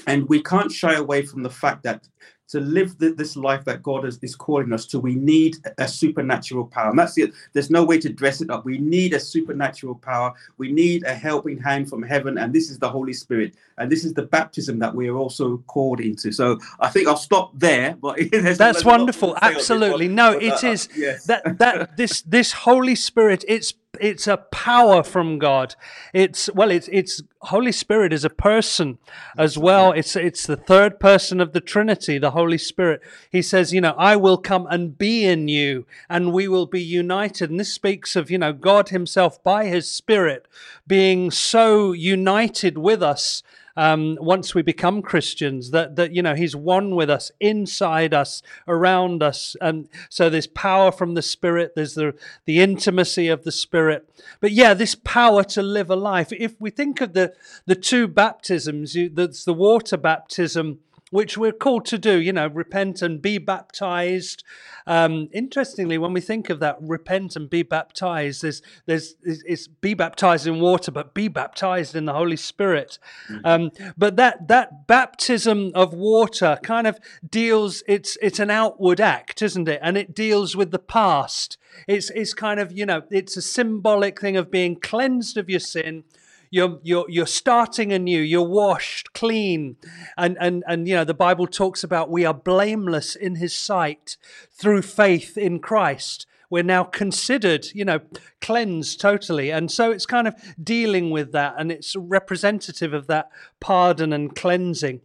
And 0.05 0.27
we 0.27 0.43
can't 0.43 0.71
shy 0.71 0.95
away 0.95 1.25
from 1.25 1.43
the 1.43 1.49
fact 1.49 1.83
that 1.83 2.07
to 2.51 2.59
live 2.59 2.97
the, 2.97 3.11
this 3.13 3.35
life 3.35 3.63
that 3.65 3.81
God 3.81 4.05
is, 4.05 4.19
is 4.21 4.35
calling 4.35 4.73
us 4.73 4.85
to, 4.87 4.99
we 4.99 5.15
need 5.15 5.57
a, 5.65 5.83
a 5.83 5.87
supernatural 5.87 6.65
power. 6.65 6.89
And 6.89 6.99
that's 6.99 7.17
it. 7.17 7.31
There's 7.53 7.69
no 7.69 7.83
way 7.83 7.97
to 7.99 8.09
dress 8.09 8.41
it 8.41 8.49
up. 8.49 8.65
We 8.65 8.77
need 8.77 9.13
a 9.13 9.19
supernatural 9.19 9.95
power. 9.95 10.33
We 10.57 10.71
need 10.71 11.03
a 11.05 11.13
helping 11.13 11.57
hand 11.57 11.89
from 11.89 12.03
heaven. 12.03 12.37
And 12.37 12.53
this 12.53 12.69
is 12.69 12.77
the 12.77 12.89
Holy 12.89 13.13
Spirit. 13.13 13.55
And 13.77 13.91
this 13.91 14.03
is 14.03 14.13
the 14.13 14.23
baptism 14.23 14.79
that 14.79 14.93
we 14.93 15.07
are 15.07 15.15
also 15.15 15.57
called 15.67 16.01
into. 16.01 16.31
So 16.31 16.59
I 16.79 16.89
think 16.89 17.07
I'll 17.07 17.15
stop 17.15 17.51
there. 17.57 17.95
But 18.01 18.19
that's 18.31 18.83
wonderful. 18.83 19.37
Absolutely. 19.41 20.07
No, 20.07 20.33
but, 20.33 20.43
it 20.43 20.63
uh, 20.63 20.67
is 20.67 20.87
that, 21.25 21.57
that 21.57 21.97
this, 21.97 22.21
this 22.23 22.51
Holy 22.51 22.95
Spirit, 22.95 23.45
it's 23.47 23.73
it's 24.01 24.27
a 24.27 24.37
power 24.37 25.03
from 25.03 25.37
God. 25.37 25.75
It's 26.13 26.49
well, 26.53 26.71
it's 26.71 26.89
it's 26.91 27.21
Holy 27.43 27.71
Spirit 27.71 28.11
is 28.11 28.25
a 28.25 28.29
person 28.29 28.97
as 29.37 29.57
well. 29.57 29.91
It's 29.91 30.15
it's 30.15 30.45
the 30.45 30.57
third 30.57 30.99
person 30.99 31.39
of 31.39 31.53
the 31.53 31.61
Trinity, 31.61 32.17
the 32.17 32.31
Holy 32.31 32.57
Spirit. 32.57 33.01
He 33.31 33.41
says, 33.41 33.71
you 33.71 33.79
know, 33.79 33.95
I 33.97 34.15
will 34.15 34.37
come 34.37 34.67
and 34.69 34.97
be 34.97 35.25
in 35.25 35.47
you, 35.47 35.85
and 36.09 36.33
we 36.33 36.47
will 36.47 36.65
be 36.65 36.81
united. 36.81 37.51
And 37.51 37.59
this 37.59 37.73
speaks 37.73 38.15
of 38.15 38.31
you 38.31 38.39
know 38.39 38.53
God 38.53 38.89
Himself 38.89 39.41
by 39.43 39.65
His 39.65 39.89
Spirit 39.89 40.47
being 40.87 41.29
so 41.31 41.91
united 41.91 42.77
with 42.77 43.03
us 43.03 43.43
um, 43.75 44.17
once 44.19 44.53
we 44.53 44.61
become 44.61 45.01
Christians, 45.01 45.71
that, 45.71 45.95
that, 45.95 46.13
you 46.13 46.21
know, 46.21 46.35
He's 46.35 46.55
one 46.55 46.95
with 46.95 47.09
us, 47.09 47.31
inside 47.39 48.13
us, 48.13 48.41
around 48.67 49.23
us. 49.23 49.55
And 49.61 49.87
so 50.09 50.29
there's 50.29 50.47
power 50.47 50.91
from 50.91 51.13
the 51.13 51.21
Spirit, 51.21 51.73
there's 51.75 51.95
the, 51.95 52.13
the 52.45 52.61
intimacy 52.61 53.27
of 53.27 53.43
the 53.43 53.51
Spirit. 53.51 54.09
But 54.39 54.51
yeah, 54.51 54.73
this 54.73 54.95
power 54.95 55.43
to 55.45 55.61
live 55.61 55.89
a 55.89 55.95
life. 55.95 56.31
If 56.31 56.59
we 56.59 56.69
think 56.69 57.01
of 57.01 57.13
the, 57.13 57.33
the 57.65 57.75
two 57.75 58.07
baptisms, 58.07 58.95
that's 59.13 59.45
the 59.45 59.53
water 59.53 59.97
baptism 59.97 60.79
which 61.11 61.37
we're 61.37 61.51
called 61.51 61.85
to 61.85 61.97
do, 61.97 62.19
you 62.19 62.33
know, 62.33 62.47
repent 62.47 63.01
and 63.01 63.21
be 63.21 63.37
baptized. 63.37 64.43
Um, 64.87 65.29
interestingly, 65.31 65.97
when 65.97 66.13
we 66.13 66.21
think 66.21 66.49
of 66.49 66.59
that, 66.61 66.77
repent 66.81 67.35
and 67.35 67.49
be 67.49 67.63
baptized, 67.63 68.41
there's, 68.41 68.61
there's, 68.87 69.15
it's 69.23 69.67
be 69.67 69.93
baptized 69.93 70.47
in 70.47 70.59
water, 70.59 70.89
but 70.89 71.13
be 71.13 71.27
baptized 71.27 71.95
in 71.95 72.05
the 72.05 72.13
Holy 72.13 72.37
Spirit. 72.37 72.97
Mm-hmm. 73.29 73.45
Um, 73.45 73.71
but 73.97 74.15
that, 74.15 74.47
that 74.47 74.87
baptism 74.87 75.71
of 75.75 75.93
water 75.93 76.57
kind 76.63 76.87
of 76.87 76.97
deals, 77.29 77.83
it's, 77.87 78.17
it's 78.21 78.39
an 78.39 78.49
outward 78.49 79.01
act, 79.01 79.41
isn't 79.41 79.67
it? 79.67 79.79
And 79.83 79.97
it 79.97 80.15
deals 80.15 80.55
with 80.55 80.71
the 80.71 80.79
past. 80.79 81.57
It's, 81.87 82.09
it's 82.11 82.33
kind 82.33 82.59
of, 82.59 82.71
you 82.71 82.85
know, 82.85 83.03
it's 83.11 83.35
a 83.35 83.41
symbolic 83.41 84.19
thing 84.21 84.37
of 84.37 84.49
being 84.49 84.79
cleansed 84.79 85.37
of 85.37 85.49
your 85.49 85.59
sin 85.59 86.05
you're, 86.51 86.79
you're, 86.83 87.05
you're 87.09 87.25
starting 87.25 87.91
anew. 87.91 88.19
You're 88.21 88.47
washed 88.47 89.13
clean. 89.13 89.77
And, 90.17 90.37
and, 90.39 90.63
and, 90.67 90.87
you 90.87 90.93
know, 90.93 91.05
the 91.05 91.13
Bible 91.13 91.47
talks 91.47 91.83
about 91.83 92.11
we 92.11 92.25
are 92.25 92.33
blameless 92.33 93.15
in 93.15 93.35
his 93.35 93.55
sight 93.55 94.17
through 94.51 94.83
faith 94.83 95.37
in 95.37 95.59
Christ 95.59 96.27
we're 96.51 96.61
now 96.61 96.83
considered, 96.83 97.65
you 97.73 97.85
know, 97.85 98.01
cleansed 98.41 98.99
totally. 98.99 99.51
And 99.51 99.71
so 99.71 99.89
it's 99.89 100.05
kind 100.05 100.27
of 100.27 100.35
dealing 100.61 101.09
with 101.09 101.31
that 101.31 101.55
and 101.57 101.71
it's 101.71 101.95
representative 101.95 102.93
of 102.93 103.07
that 103.07 103.29
pardon 103.61 104.11
and 104.11 104.35
cleansing. 104.35 104.99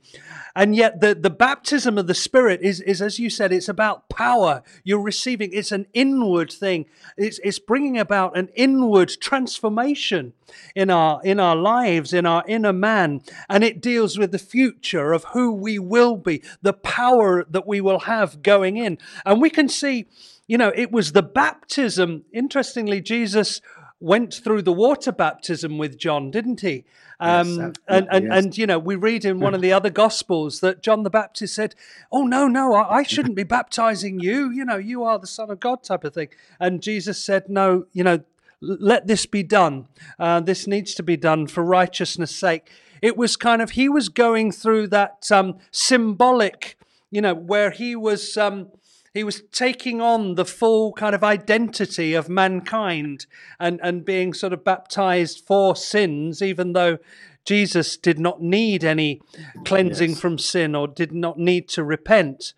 And 0.56 0.74
yet 0.74 1.00
the, 1.00 1.14
the 1.14 1.30
baptism 1.30 1.98
of 1.98 2.08
the 2.08 2.14
Spirit 2.14 2.62
is, 2.62 2.80
is, 2.80 3.00
as 3.00 3.20
you 3.20 3.30
said, 3.30 3.52
it's 3.52 3.68
about 3.68 4.08
power. 4.08 4.62
You're 4.82 5.00
receiving, 5.00 5.50
it's 5.52 5.70
an 5.70 5.86
inward 5.94 6.50
thing. 6.50 6.86
It's, 7.16 7.38
it's 7.44 7.60
bringing 7.60 7.96
about 7.96 8.36
an 8.36 8.48
inward 8.56 9.12
transformation 9.20 10.32
in 10.74 10.90
our, 10.90 11.20
in 11.22 11.38
our 11.38 11.54
lives, 11.54 12.12
in 12.12 12.26
our 12.26 12.42
inner 12.48 12.72
man. 12.72 13.20
And 13.48 13.62
it 13.62 13.80
deals 13.80 14.18
with 14.18 14.32
the 14.32 14.38
future 14.38 15.12
of 15.12 15.24
who 15.26 15.52
we 15.52 15.78
will 15.78 16.16
be, 16.16 16.42
the 16.60 16.72
power 16.72 17.44
that 17.48 17.68
we 17.68 17.80
will 17.80 18.00
have 18.00 18.42
going 18.42 18.76
in. 18.76 18.98
And 19.24 19.40
we 19.40 19.50
can 19.50 19.68
see 19.68 20.06
you 20.46 20.58
know, 20.58 20.72
it 20.74 20.92
was 20.92 21.12
the 21.12 21.22
baptism. 21.22 22.24
Interestingly, 22.32 23.00
Jesus 23.00 23.60
went 23.98 24.34
through 24.34 24.62
the 24.62 24.72
water 24.72 25.12
baptism 25.12 25.78
with 25.78 25.98
John, 25.98 26.30
didn't 26.30 26.60
he? 26.60 26.84
Um, 27.18 27.48
Yes, 27.48 27.72
and 27.88 28.08
and, 28.10 28.24
yes. 28.26 28.44
and 28.44 28.58
you 28.58 28.66
know, 28.66 28.78
we 28.78 28.94
read 28.94 29.24
in 29.24 29.40
one 29.40 29.54
of 29.54 29.62
the 29.62 29.72
other 29.78 29.90
gospels 29.90 30.60
that 30.60 30.82
John 30.82 31.02
the 31.02 31.10
Baptist 31.10 31.54
said, 31.54 31.74
"Oh 32.12 32.26
no, 32.26 32.46
no, 32.46 32.74
I, 32.74 32.98
I 32.98 33.02
shouldn't 33.14 33.34
be 33.34 33.42
baptizing 33.42 34.20
you. 34.20 34.50
You 34.50 34.64
know, 34.64 34.76
you 34.76 35.02
are 35.04 35.18
the 35.18 35.26
Son 35.26 35.50
of 35.50 35.60
God," 35.60 35.82
type 35.82 36.04
of 36.04 36.14
thing. 36.14 36.28
And 36.60 36.82
Jesus 36.82 37.22
said, 37.22 37.48
"No, 37.48 37.86
you 37.92 38.04
know, 38.04 38.20
let 38.60 39.06
this 39.06 39.24
be 39.26 39.42
done. 39.42 39.88
Uh, 40.18 40.40
this 40.40 40.66
needs 40.66 40.94
to 40.94 41.02
be 41.02 41.16
done 41.16 41.46
for 41.46 41.64
righteousness' 41.64 42.36
sake." 42.36 42.70
It 43.02 43.16
was 43.16 43.36
kind 43.36 43.62
of 43.62 43.70
he 43.70 43.88
was 43.88 44.08
going 44.08 44.52
through 44.52 44.88
that 44.88 45.30
um, 45.32 45.58
symbolic, 45.70 46.78
you 47.10 47.22
know, 47.22 47.34
where 47.34 47.70
he 47.70 47.96
was. 47.96 48.36
Um, 48.36 48.68
he 49.16 49.24
was 49.24 49.42
taking 49.52 50.00
on 50.00 50.34
the 50.34 50.44
full 50.44 50.92
kind 50.92 51.14
of 51.14 51.24
identity 51.24 52.14
of 52.14 52.28
mankind 52.28 53.26
and, 53.58 53.80
and 53.82 54.04
being 54.04 54.34
sort 54.34 54.52
of 54.52 54.64
baptized 54.64 55.44
for 55.46 55.74
sins, 55.74 56.42
even 56.42 56.72
though 56.74 56.98
Jesus 57.44 57.96
did 57.96 58.18
not 58.18 58.42
need 58.42 58.84
any 58.84 59.22
cleansing 59.64 60.10
Yes. 60.10 60.20
from 60.20 60.36
sin 60.36 60.74
or 60.74 60.88
did 60.88 61.12
not 61.12 61.38
need 61.38 61.68
to 61.70 61.84
repent. 61.84 62.52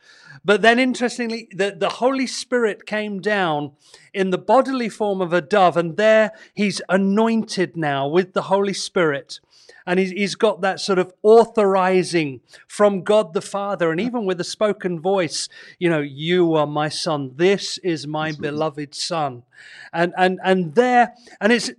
But 0.45 0.63
then, 0.63 0.79
interestingly, 0.79 1.49
the, 1.53 1.77
the 1.79 1.89
Holy 1.89 2.27
Spirit 2.27 2.87
came 2.87 3.21
down 3.21 3.73
in 4.15 4.31
the 4.31 4.39
bodily 4.39 4.89
form 4.89 5.21
of 5.21 5.33
a 5.33 5.41
dove, 5.41 5.77
and 5.77 5.97
there 5.97 6.33
he's 6.55 6.81
anointed 6.89 7.77
now 7.77 8.09
with 8.09 8.33
the 8.33 8.43
Holy 8.43 8.73
Spirit 8.73 9.41
and 9.89 9.99
he's, 9.99 10.11
he's 10.11 10.35
got 10.35 10.61
that 10.61 10.81
sort 10.81 10.99
of 10.99 11.15
authorizing 11.23 12.43
from 12.67 13.03
God 13.03 13.33
the 13.33 13.41
Father, 13.41 13.91
and 13.91 13.99
even 13.99 14.27
with 14.27 14.39
a 14.39 14.45
spoken 14.45 15.01
voice, 15.01 15.49
you 15.79 15.89
know, 15.89 16.01
you 16.01 16.55
are 16.55 16.67
my 16.67 16.91
son. 16.91 17.33
This 17.37 17.79
is 17.79 18.07
my 18.07 18.33
beloved 18.33 18.95
son, 18.95 19.45
and 19.91 20.13
and 20.19 20.41
and 20.45 20.75
there, 20.75 21.15
and 21.41 21.55
it's 21.55 21.71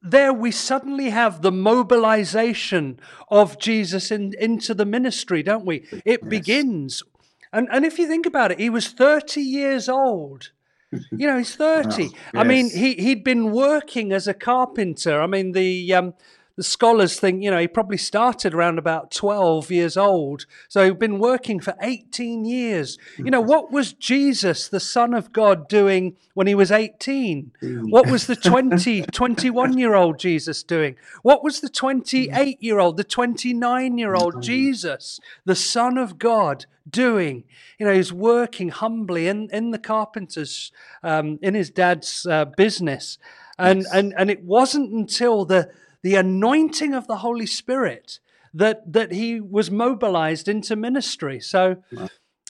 there 0.00 0.32
we 0.32 0.52
suddenly 0.52 1.10
have 1.10 1.42
the 1.42 1.50
mobilization 1.50 3.00
of 3.30 3.58
Jesus 3.58 4.12
in, 4.12 4.32
into 4.38 4.72
the 4.72 4.86
ministry, 4.86 5.42
don't 5.42 5.66
we? 5.66 5.84
It 6.04 6.28
begins, 6.28 7.02
and 7.52 7.66
and 7.72 7.84
if 7.84 7.98
you 7.98 8.06
think 8.06 8.26
about 8.26 8.52
it, 8.52 8.60
he 8.60 8.70
was 8.70 8.86
thirty 8.86 9.42
years 9.42 9.88
old. 9.88 10.52
You 11.10 11.26
know, 11.26 11.36
he's 11.36 11.56
30. 11.56 12.10
I 12.32 12.44
mean, 12.44 12.70
he, 12.70 12.94
he'd 12.94 13.24
been 13.24 13.50
working 13.50 14.12
as 14.12 14.28
a 14.28 14.32
carpenter. 14.32 15.20
I 15.20 15.26
mean, 15.26 15.50
the 15.50 15.92
um, 15.92 16.14
the 16.56 16.62
scholars 16.62 17.20
think, 17.20 17.42
you 17.42 17.50
know, 17.50 17.58
he 17.58 17.68
probably 17.68 17.98
started 17.98 18.54
around 18.54 18.78
about 18.78 19.10
12 19.10 19.70
years 19.70 19.96
old. 19.96 20.46
So 20.68 20.84
he'd 20.84 20.98
been 20.98 21.18
working 21.18 21.60
for 21.60 21.74
18 21.82 22.46
years. 22.46 22.98
You 23.18 23.30
know, 23.30 23.42
what 23.42 23.70
was 23.70 23.92
Jesus, 23.92 24.66
the 24.66 24.80
Son 24.80 25.12
of 25.12 25.34
God, 25.34 25.68
doing 25.68 26.16
when 26.32 26.46
he 26.46 26.54
was 26.54 26.72
18? 26.72 27.52
What 27.90 28.10
was 28.10 28.26
the 28.26 28.36
20, 28.36 29.02
21 29.02 29.76
year 29.76 29.94
old 29.94 30.18
Jesus 30.18 30.62
doing? 30.62 30.96
What 31.22 31.44
was 31.44 31.60
the 31.60 31.68
28 31.68 32.62
year 32.62 32.78
old, 32.78 32.96
the 32.96 33.04
29 33.04 33.98
year 33.98 34.14
old 34.14 34.42
Jesus, 34.42 35.20
the 35.44 35.54
Son 35.54 35.98
of 35.98 36.18
God, 36.18 36.64
doing? 36.88 37.44
You 37.78 37.84
know, 37.84 37.92
he's 37.92 38.14
working 38.14 38.70
humbly 38.70 39.28
in, 39.28 39.50
in 39.52 39.72
the 39.72 39.78
carpenter's, 39.78 40.72
um, 41.02 41.38
in 41.42 41.52
his 41.52 41.68
dad's 41.68 42.24
uh, 42.24 42.46
business. 42.46 43.18
And, 43.58 43.86
and, 43.92 44.14
and 44.16 44.30
it 44.30 44.42
wasn't 44.42 44.92
until 44.92 45.44
the, 45.44 45.70
the 46.06 46.14
anointing 46.14 46.94
of 46.94 47.08
the 47.08 47.16
Holy 47.16 47.46
Spirit 47.46 48.20
that, 48.54 48.92
that 48.92 49.10
he 49.10 49.40
was 49.40 49.72
mobilized 49.72 50.46
into 50.46 50.76
ministry. 50.76 51.40
So 51.40 51.82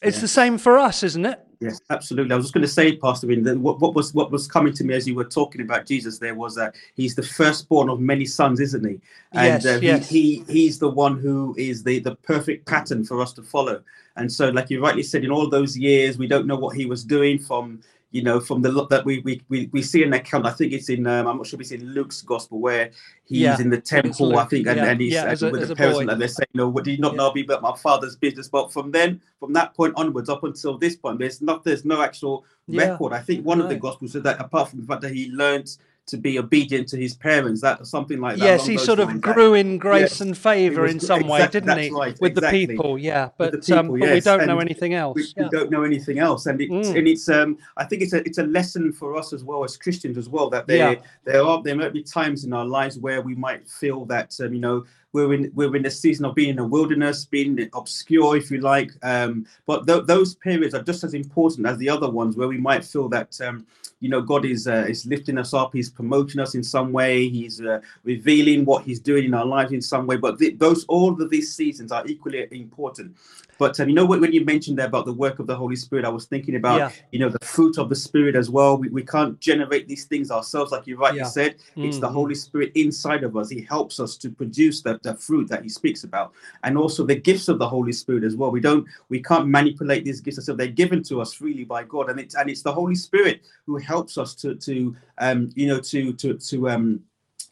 it's 0.03 0.21
the 0.21 0.29
same 0.29 0.59
for 0.59 0.77
us, 0.77 1.03
isn't 1.03 1.25
it? 1.25 1.41
Yes, 1.59 1.81
absolutely. 1.89 2.35
I 2.35 2.37
was 2.37 2.45
just 2.45 2.53
going 2.53 2.67
to 2.67 2.69
say, 2.69 2.97
Pastor 2.99 3.29
Win, 3.29 3.43
that 3.45 3.57
what, 3.59 3.81
what 3.81 3.95
was 3.95 4.13
what 4.13 4.31
was 4.31 4.47
coming 4.47 4.75
to 4.75 4.85
me 4.85 4.93
as 4.93 5.09
you 5.09 5.15
were 5.15 5.25
talking 5.25 5.63
about 5.63 5.87
Jesus 5.87 6.19
there 6.19 6.35
was 6.35 6.55
that 6.57 6.75
he's 6.97 7.15
the 7.15 7.23
firstborn 7.23 7.89
of 7.89 7.99
many 7.99 8.27
sons, 8.27 8.61
isn't 8.61 8.85
he? 8.85 9.01
And 9.33 9.65
Yes, 9.65 9.67
uh, 9.67 9.81
he, 9.81 10.45
he 10.45 10.45
he's 10.53 10.79
the 10.79 10.91
one 10.91 11.19
who 11.19 11.55
is 11.57 11.83
the 11.83 11.99
the 12.01 12.15
perfect 12.17 12.67
pattern 12.67 13.07
for 13.07 13.23
us 13.23 13.33
to 13.33 13.43
follow. 13.43 13.83
And 14.17 14.31
so, 14.31 14.51
like 14.51 14.69
you 14.69 14.83
rightly 14.83 15.03
said, 15.03 15.25
in 15.25 15.31
all 15.31 15.49
those 15.49 15.79
years, 15.79 16.19
we 16.19 16.27
don't 16.27 16.47
know 16.47 16.57
what 16.57 16.77
he 16.77 16.85
was 16.85 17.03
doing 17.03 17.39
from 17.39 17.81
you 18.13 18.23
know 18.23 18.39
from 18.41 18.63
the 18.63 18.71
look 18.71 18.89
that 18.91 19.05
we 19.05 19.19
we 19.21 19.43
we, 19.49 19.69
we 19.73 19.83
see 19.83 20.03
an 20.03 20.13
account. 20.13 20.47
I 20.47 20.51
think 20.51 20.73
it's 20.73 20.89
in 20.89 21.07
um, 21.07 21.27
I'm 21.27 21.37
not 21.37 21.47
sure 21.47 21.57
if 21.57 21.63
it's 21.63 21.73
in 21.73 21.93
Luke's 21.93 22.23
gospel 22.23 22.61
where 22.61 22.91
he's 23.25 23.41
Yeah, 23.41 23.61
in 23.61 23.69
the 23.71 23.81
temple. 23.81 24.39
I 24.39 24.45
think, 24.45 24.67
and, 24.67 24.77
yeah, 24.77 24.85
and 24.87 25.01
he's 25.01 25.13
yeah, 25.13 25.31
and 25.31 25.43
a- 25.43 25.51
with 25.51 25.69
the 25.69 25.75
parents, 25.75 26.01
and 26.01 26.21
they're 26.21 26.29
saying, 26.29 26.47
"No, 26.55 26.69
what 26.69 26.85
do 26.85 26.93
you 26.93 26.99
not 26.99 27.17
know 27.17 27.33
me 27.33 27.43
but 27.43 27.63
my 27.63 27.77
father's 27.77 28.17
business?" 28.17 28.49
But 28.49 28.73
from 28.73 28.91
then, 28.91 29.21
from 29.41 29.53
that 29.55 29.75
point 29.75 29.95
onwards, 29.97 30.29
up 30.29 30.45
until 30.45 30.79
this 30.79 30.97
point, 30.97 31.19
there's 31.19 31.43
not 31.43 31.65
there's 31.65 31.85
no 31.85 32.01
actual 32.03 32.45
record. 32.69 33.13
I 33.13 33.21
think 33.21 33.45
one 33.45 33.61
of 33.61 33.69
the 33.69 33.77
gospels 33.77 34.13
said 34.13 34.23
that 34.25 34.41
apart 34.41 34.71
from 34.71 34.81
the 34.81 34.87
fact 34.87 35.03
that 35.03 35.13
he 35.13 35.31
learned 35.31 35.77
to 36.07 36.17
be 36.17 36.39
obedient 36.39 36.87
to 36.89 36.97
his 36.97 37.15
parents, 37.15 37.61
that 37.61 37.85
something 37.87 38.21
like 38.21 38.37
that. 38.37 38.45
yes, 38.45 38.67
he 38.67 38.79
sort 38.79 39.01
of 39.01 39.21
grew 39.21 39.55
in 39.55 39.77
grace 39.77 40.03
Yes, 40.03 40.21
and 40.21 40.39
favor 40.39 40.87
in 40.87 41.01
some 41.01 41.27
way, 41.27 41.47
didn't 41.49 41.79
he? 41.79 41.91
right, 41.91 42.17
with 42.21 42.33
exactly. 42.39 42.67
the 42.67 42.73
people, 42.75 42.97
yeah. 42.99 43.31
But, 43.37 43.65
the 43.67 43.79
um, 43.79 43.87
people, 43.87 43.99
but 44.01 44.15
we 44.15 44.21
don't 44.21 44.47
know 44.47 44.61
anything 44.61 44.95
else. 44.95 45.17
we, 45.17 45.25
yeah. 45.37 45.43
we 45.45 45.49
don't 45.51 45.71
know 45.71 45.83
anything 45.83 46.19
else, 46.21 46.47
and 46.47 46.61
it's 46.61 46.89
Mm. 46.89 46.99
and 46.99 47.09
it's 47.09 47.29
um 47.29 47.59
I 47.77 47.85
think 47.85 48.03
it's 48.03 48.13
a 48.13 48.19
it's 48.25 48.39
a 48.39 48.45
lesson 48.47 48.93
for 48.93 49.17
us 49.17 49.33
as 49.33 49.43
well 49.43 49.65
as 49.65 49.77
Christians 49.77 50.17
as 50.17 50.29
well 50.29 50.49
that 50.51 50.67
there 50.69 50.93
Yeah. 50.93 51.01
there 51.25 51.43
are 51.43 51.61
there 51.63 51.75
might 51.75 51.93
be 51.93 52.03
times 52.03 52.45
in 52.45 52.53
our 52.53 52.65
lives 52.65 52.99
where 52.99 53.21
we 53.23 53.35
might 53.35 53.69
feel 53.69 54.05
that 54.07 54.39
um, 54.41 54.55
you 54.55 54.61
know 54.61 54.85
we're 55.13 55.33
in 55.35 55.51
we're 55.55 55.75
in 55.75 55.87
a 55.87 55.91
season 55.91 56.25
of 56.25 56.35
being 56.35 56.51
in 56.51 56.59
a 56.61 56.67
wilderness, 56.67 57.25
being 57.25 57.69
obscure 57.75 58.37
if 58.37 58.51
you 58.51 58.61
like, 58.61 58.93
um, 59.03 59.47
but 59.67 59.87
th- 59.87 60.05
those 60.07 60.35
periods 60.37 60.75
are 60.75 60.83
just 60.83 61.03
as 61.05 61.15
important 61.15 61.67
as 61.67 61.79
the 61.79 61.89
other 61.89 62.09
ones 62.11 62.37
where 62.37 62.49
we 62.49 62.59
might 62.59 62.85
feel 62.85 63.09
that 63.09 63.41
um, 63.41 63.67
you 64.01 64.09
know 64.09 64.21
God 64.21 64.45
is 64.45 64.67
uh, 64.67 64.87
is 64.89 65.07
lifting 65.07 65.39
us 65.39 65.55
up, 65.55 65.73
He's 65.73 65.91
promoting 65.91 66.41
us 66.41 66.55
in 66.55 66.63
some 66.63 66.93
way, 66.93 67.29
He's 67.29 67.61
uh, 67.61 67.81
revealing 68.05 68.65
what 68.65 68.85
He's 68.85 69.01
doing 69.01 69.25
in 69.25 69.35
our 69.35 69.47
lives 69.47 69.73
in 69.73 69.83
some 69.83 70.07
way. 70.07 70.17
But 70.17 70.39
th- 70.39 70.59
those 70.59 70.85
all 70.87 71.21
of 71.21 71.31
these 71.31 71.55
seasons 71.55 71.93
are 71.93 72.07
equally 72.07 72.47
important. 72.51 73.17
But 73.59 73.79
um, 73.81 73.89
you 73.89 73.95
know 73.95 74.05
when, 74.05 74.21
when 74.21 74.33
you 74.33 74.45
mentioned 74.45 74.79
there 74.79 74.87
about 74.87 75.07
the 75.07 75.13
work 75.13 75.39
of 75.39 75.47
the 75.47 75.57
Holy 75.57 75.77
Spirit, 75.77 76.05
I 76.05 76.09
was 76.11 76.27
thinking 76.27 76.57
about 76.57 76.79
Yeah. 76.79 76.91
you 77.13 77.19
know 77.19 77.29
the 77.29 77.45
fruit 77.45 77.79
of 77.79 77.89
the 77.89 77.95
Spirit 77.95 78.37
as 78.37 78.51
well. 78.51 78.77
We, 78.77 78.89
we 78.89 79.03
can't 79.03 79.39
generate 79.41 79.89
these 79.89 80.05
things 80.05 80.31
ourselves, 80.31 80.73
like 80.73 80.87
you 80.87 80.97
rightly 80.97 81.21
Yeah. 81.21 81.25
said. 81.27 81.57
It's 81.77 81.99
the 81.99 82.09
Mhm. 82.09 82.13
Holy 82.13 82.35
Spirit 82.35 82.73
inside 82.75 83.25
of 83.25 83.37
us. 83.37 83.49
He 83.49 83.63
helps 83.63 83.99
us 84.01 84.17
to 84.19 84.31
produce 84.31 84.83
the, 84.83 84.99
the 85.03 85.15
fruit 85.15 85.49
that 85.49 85.63
He 85.63 85.69
speaks 85.69 86.05
about, 86.05 86.33
and 86.65 86.77
also 86.77 87.05
the 87.07 87.15
gifts 87.17 87.49
of 87.49 87.59
the 87.59 87.69
Holy 87.69 87.93
Spirit 87.93 88.25
as 88.25 88.37
well. 88.37 88.51
We 88.51 88.61
don't 88.61 88.87
we 89.09 89.23
can't 89.23 89.49
manipulate 89.49 90.05
these 90.05 90.21
gifts 90.21 90.39
ourselves. 90.39 90.59
They're 90.59 90.69
given 90.69 91.03
to 91.05 91.21
us 91.21 91.33
freely 91.33 91.65
by 91.65 91.85
God, 91.85 92.11
and 92.11 92.21
it's 92.21 92.35
and 92.35 92.51
it's 92.51 92.63
the 92.63 92.73
Holy 92.73 92.95
Spirit 92.95 93.43
who 93.67 93.77
helps 93.79 94.19
us 94.19 94.35
to 94.37 94.55
to 94.57 94.95
um 95.19 95.51
you 95.55 95.67
know 95.69 95.81
to 95.81 96.13
to 96.15 96.35
to 96.35 96.69
um 96.69 97.01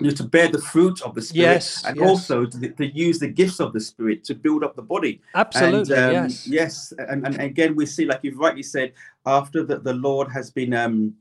you 0.00 0.08
know, 0.08 0.14
to 0.14 0.24
bear 0.24 0.48
the 0.48 0.58
fruit 0.60 1.00
of 1.02 1.14
the 1.14 1.22
spirit 1.22 1.52
Yes, 1.52 1.84
and 1.84 1.96
yes. 1.96 2.08
also 2.08 2.44
to, 2.46 2.68
to 2.70 2.86
use 2.86 3.18
the 3.18 3.28
gifts 3.28 3.60
of 3.60 3.72
the 3.72 3.80
spirit 3.80 4.24
to 4.24 4.34
build 4.34 4.64
up 4.64 4.74
the 4.76 4.82
body 4.82 5.20
Absolutely, 5.34 5.94
and, 5.96 6.04
um, 6.04 6.12
yes. 6.24 6.46
yes 6.46 6.92
and, 6.98 7.24
and 7.26 7.40
again 7.40 7.76
we 7.76 7.86
see 7.86 8.04
like 8.04 8.20
you've 8.22 8.38
rightly 8.38 8.62
said 8.62 8.92
after 9.26 9.62
that 9.64 9.84
the 9.84 9.92
lord 9.94 10.28
has 10.32 10.50
been 10.50 10.74
um 10.74 11.14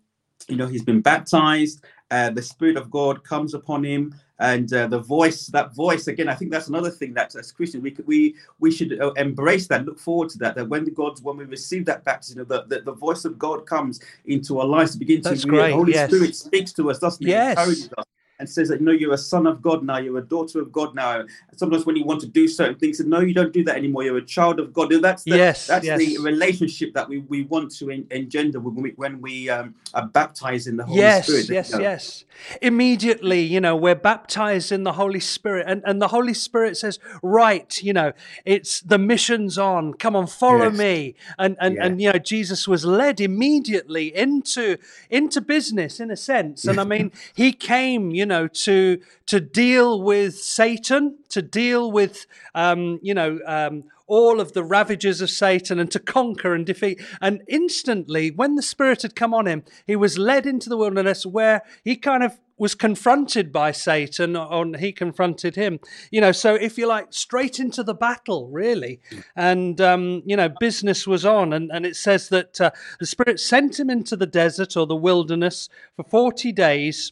you 0.48 0.56
know 0.56 0.65
he's 0.68 0.84
been 0.84 1.01
baptized 1.01 1.86
uh, 2.12 2.30
the 2.30 2.42
spirit 2.42 2.77
of 2.77 2.89
god 2.89 3.24
comes 3.24 3.53
upon 3.53 3.84
him 3.84 4.13
and 4.39 4.74
uh, 4.74 4.88
the 4.88 5.00
voice 5.00 5.48
that 5.48 5.74
voice 5.74 6.08
again 6.08 6.27
i 6.27 6.36
think 6.36 6.51
that's 6.51 6.68
another 6.68 6.89
thing 6.89 7.13
that 7.13 7.34
as 7.36 7.51
christians 7.51 7.84
we 7.84 7.92
could 7.92 8.06
we 8.08 8.36
we 8.60 8.72
should 8.72 9.00
uh, 9.01 9.12
embrace 9.13 9.68
that 9.68 9.86
look 9.86 10.00
forward 10.00 10.30
to 10.30 10.38
that 10.38 10.56
that 10.56 10.68
when 10.68 10.84
the 10.84 10.92
god 10.92 11.18
when 11.24 11.38
we 11.38 11.46
receive 11.46 11.86
that 11.86 12.03
baptism 12.03 12.44
the, 12.48 12.63
the, 12.68 12.82
the 12.82 12.92
voice 12.92 13.24
of 13.24 13.38
god 13.38 13.65
comes 13.65 14.01
into 14.25 14.60
our 14.60 14.65
lives 14.65 14.92
to 14.94 14.98
begin 14.98 15.22
That's 15.22 15.42
to 15.44 15.48
great, 15.48 15.70
the 15.70 15.75
holy 15.75 15.94
yes. 15.94 16.10
spirit 16.10 16.36
speaks 16.36 16.74
to 16.74 16.89
us 16.89 17.00
doesn't 17.00 17.25
Yes. 17.25 17.51
encourages 17.58 17.89
us 17.98 18.06
and 18.43 18.50
says 18.50 18.67
that 18.67 18.81
no, 18.81 18.91
you're 18.91 19.13
a 19.13 19.17
son 19.17 19.47
of 19.47 19.62
God 19.62 19.83
now, 19.85 20.00
you're 20.00 20.17
a 20.17 20.21
daughter 20.21 20.59
of 20.59 20.69
God 20.69 20.93
now. 20.93 21.21
And 21.21 21.29
sometimes 21.55 21.85
when 21.85 21.95
you 21.95 22.03
want 22.03 22.19
to 22.21 22.27
do 22.27 22.45
certain 22.45 22.75
things, 22.75 23.00
and 23.00 23.09
no, 23.09 23.21
you 23.21 23.33
don't 23.33 23.53
do 23.53 23.63
that 23.63 23.77
anymore. 23.77 24.03
You're 24.03 24.17
a 24.17 24.25
child 24.25 24.59
of 24.59 24.73
God. 24.73 24.91
That's 25.01 25.23
the, 25.23 25.38
Yes, 25.38 25.65
that's 25.67 25.88
the 25.88 26.17
relationship 26.17 26.93
that 26.93 27.07
we, 27.07 27.19
we 27.19 27.43
want 27.43 27.73
to 27.77 27.89
en- 27.89 28.05
engender 28.12 28.59
when 28.59 28.75
we 28.83 28.89
when 28.97 29.21
we 29.21 29.50
um, 29.50 29.75
are 29.93 30.07
baptized 30.07 30.67
in 30.67 30.75
the 30.75 30.83
Holy 30.83 30.97
yes, 30.97 31.23
Spirit. 31.25 31.50
yes, 31.50 31.69
You 31.69 31.75
know, 31.77 31.81
yes. 31.83 32.25
Immediately, 32.62 33.41
you 33.41 33.62
know, 33.62 33.75
we're 33.75 33.95
baptized 33.95 34.71
in 34.71 34.83
the 34.83 34.93
Holy 34.93 35.19
Spirit, 35.21 35.65
and, 35.69 35.81
and 35.85 36.01
the 36.01 36.09
Holy 36.09 36.33
Spirit 36.33 36.75
says, 36.75 37.00
Right, 37.21 37.81
you 37.81 37.93
know, 37.93 38.12
it's 38.45 38.81
the 38.81 38.97
mission's 38.97 39.57
on. 39.57 39.93
Come 39.93 40.15
on, 40.15 40.27
follow 40.27 40.65
Yes. 40.69 40.77
me. 40.77 41.15
And 41.39 41.55
and, 41.62 41.75
Yeah. 41.75 41.85
and 41.85 42.01
you 42.01 42.12
know, 42.12 42.19
Jesus 42.19 42.67
was 42.67 42.83
led 42.85 43.21
immediately 43.21 44.13
into 44.15 44.77
into 45.09 45.39
business 45.39 46.00
in 46.00 46.09
a 46.12 46.17
sense. 46.17 46.65
And 46.65 46.79
I 46.79 46.83
mean, 46.93 47.12
he 47.35 47.53
came, 47.53 48.12
you 48.12 48.25
know, 48.25 48.32
to 48.47 48.99
to 49.27 49.39
deal 49.39 50.01
with 50.01 50.35
Satan, 50.35 51.17
to 51.29 51.41
deal 51.41 51.91
with 51.91 52.25
um, 52.55 52.99
you 53.01 53.13
know, 53.13 53.39
um 53.45 53.83
all 54.05 54.39
of 54.39 54.53
the 54.53 54.63
ravages 54.63 55.21
of 55.21 55.29
Satan 55.29 55.79
and 55.79 55.89
to 55.91 55.99
conquer 55.99 56.53
and 56.53 56.65
defeat. 56.65 57.01
And 57.21 57.41
instantly, 57.47 58.31
when 58.31 58.55
the 58.55 58.61
Spirit 58.61 59.01
had 59.01 59.15
come 59.15 59.33
on 59.33 59.47
him, 59.47 59.63
he 59.87 59.95
was 59.95 60.17
led 60.17 60.45
into 60.45 60.69
the 60.69 60.77
wilderness 60.77 61.25
where 61.25 61.61
he 61.83 61.95
kind 61.95 62.21
of 62.21 62.39
was 62.57 62.75
confronted 62.75 63.51
by 63.51 63.71
Satan, 63.71 64.35
or 64.35 64.77
he 64.77 64.91
confronted 64.91 65.55
him. 65.55 65.79
You 66.11 66.21
know, 66.21 66.31
so 66.31 66.53
if 66.53 66.77
you 66.77 66.87
like, 66.87 67.07
straight 67.09 67.59
into 67.59 67.83
the 67.83 67.95
battle, 67.95 68.47
really. 68.49 68.99
And, 69.35 69.81
um, 69.81 70.21
you 70.25 70.37
know, 70.37 70.49
business 70.59 71.07
was 71.07 71.25
on. 71.25 71.51
And, 71.51 71.71
and 71.73 71.85
it 71.85 71.95
says 71.95 72.29
that 72.29 72.61
uh, 72.61 72.71
the 72.99 73.05
Spirit 73.05 73.39
sent 73.39 73.79
him 73.79 73.89
into 73.89 74.15
the 74.15 74.27
desert 74.27 74.77
or 74.77 74.85
the 74.85 74.95
wilderness 74.95 75.67
for 75.95 76.03
40 76.03 76.51
days 76.51 77.11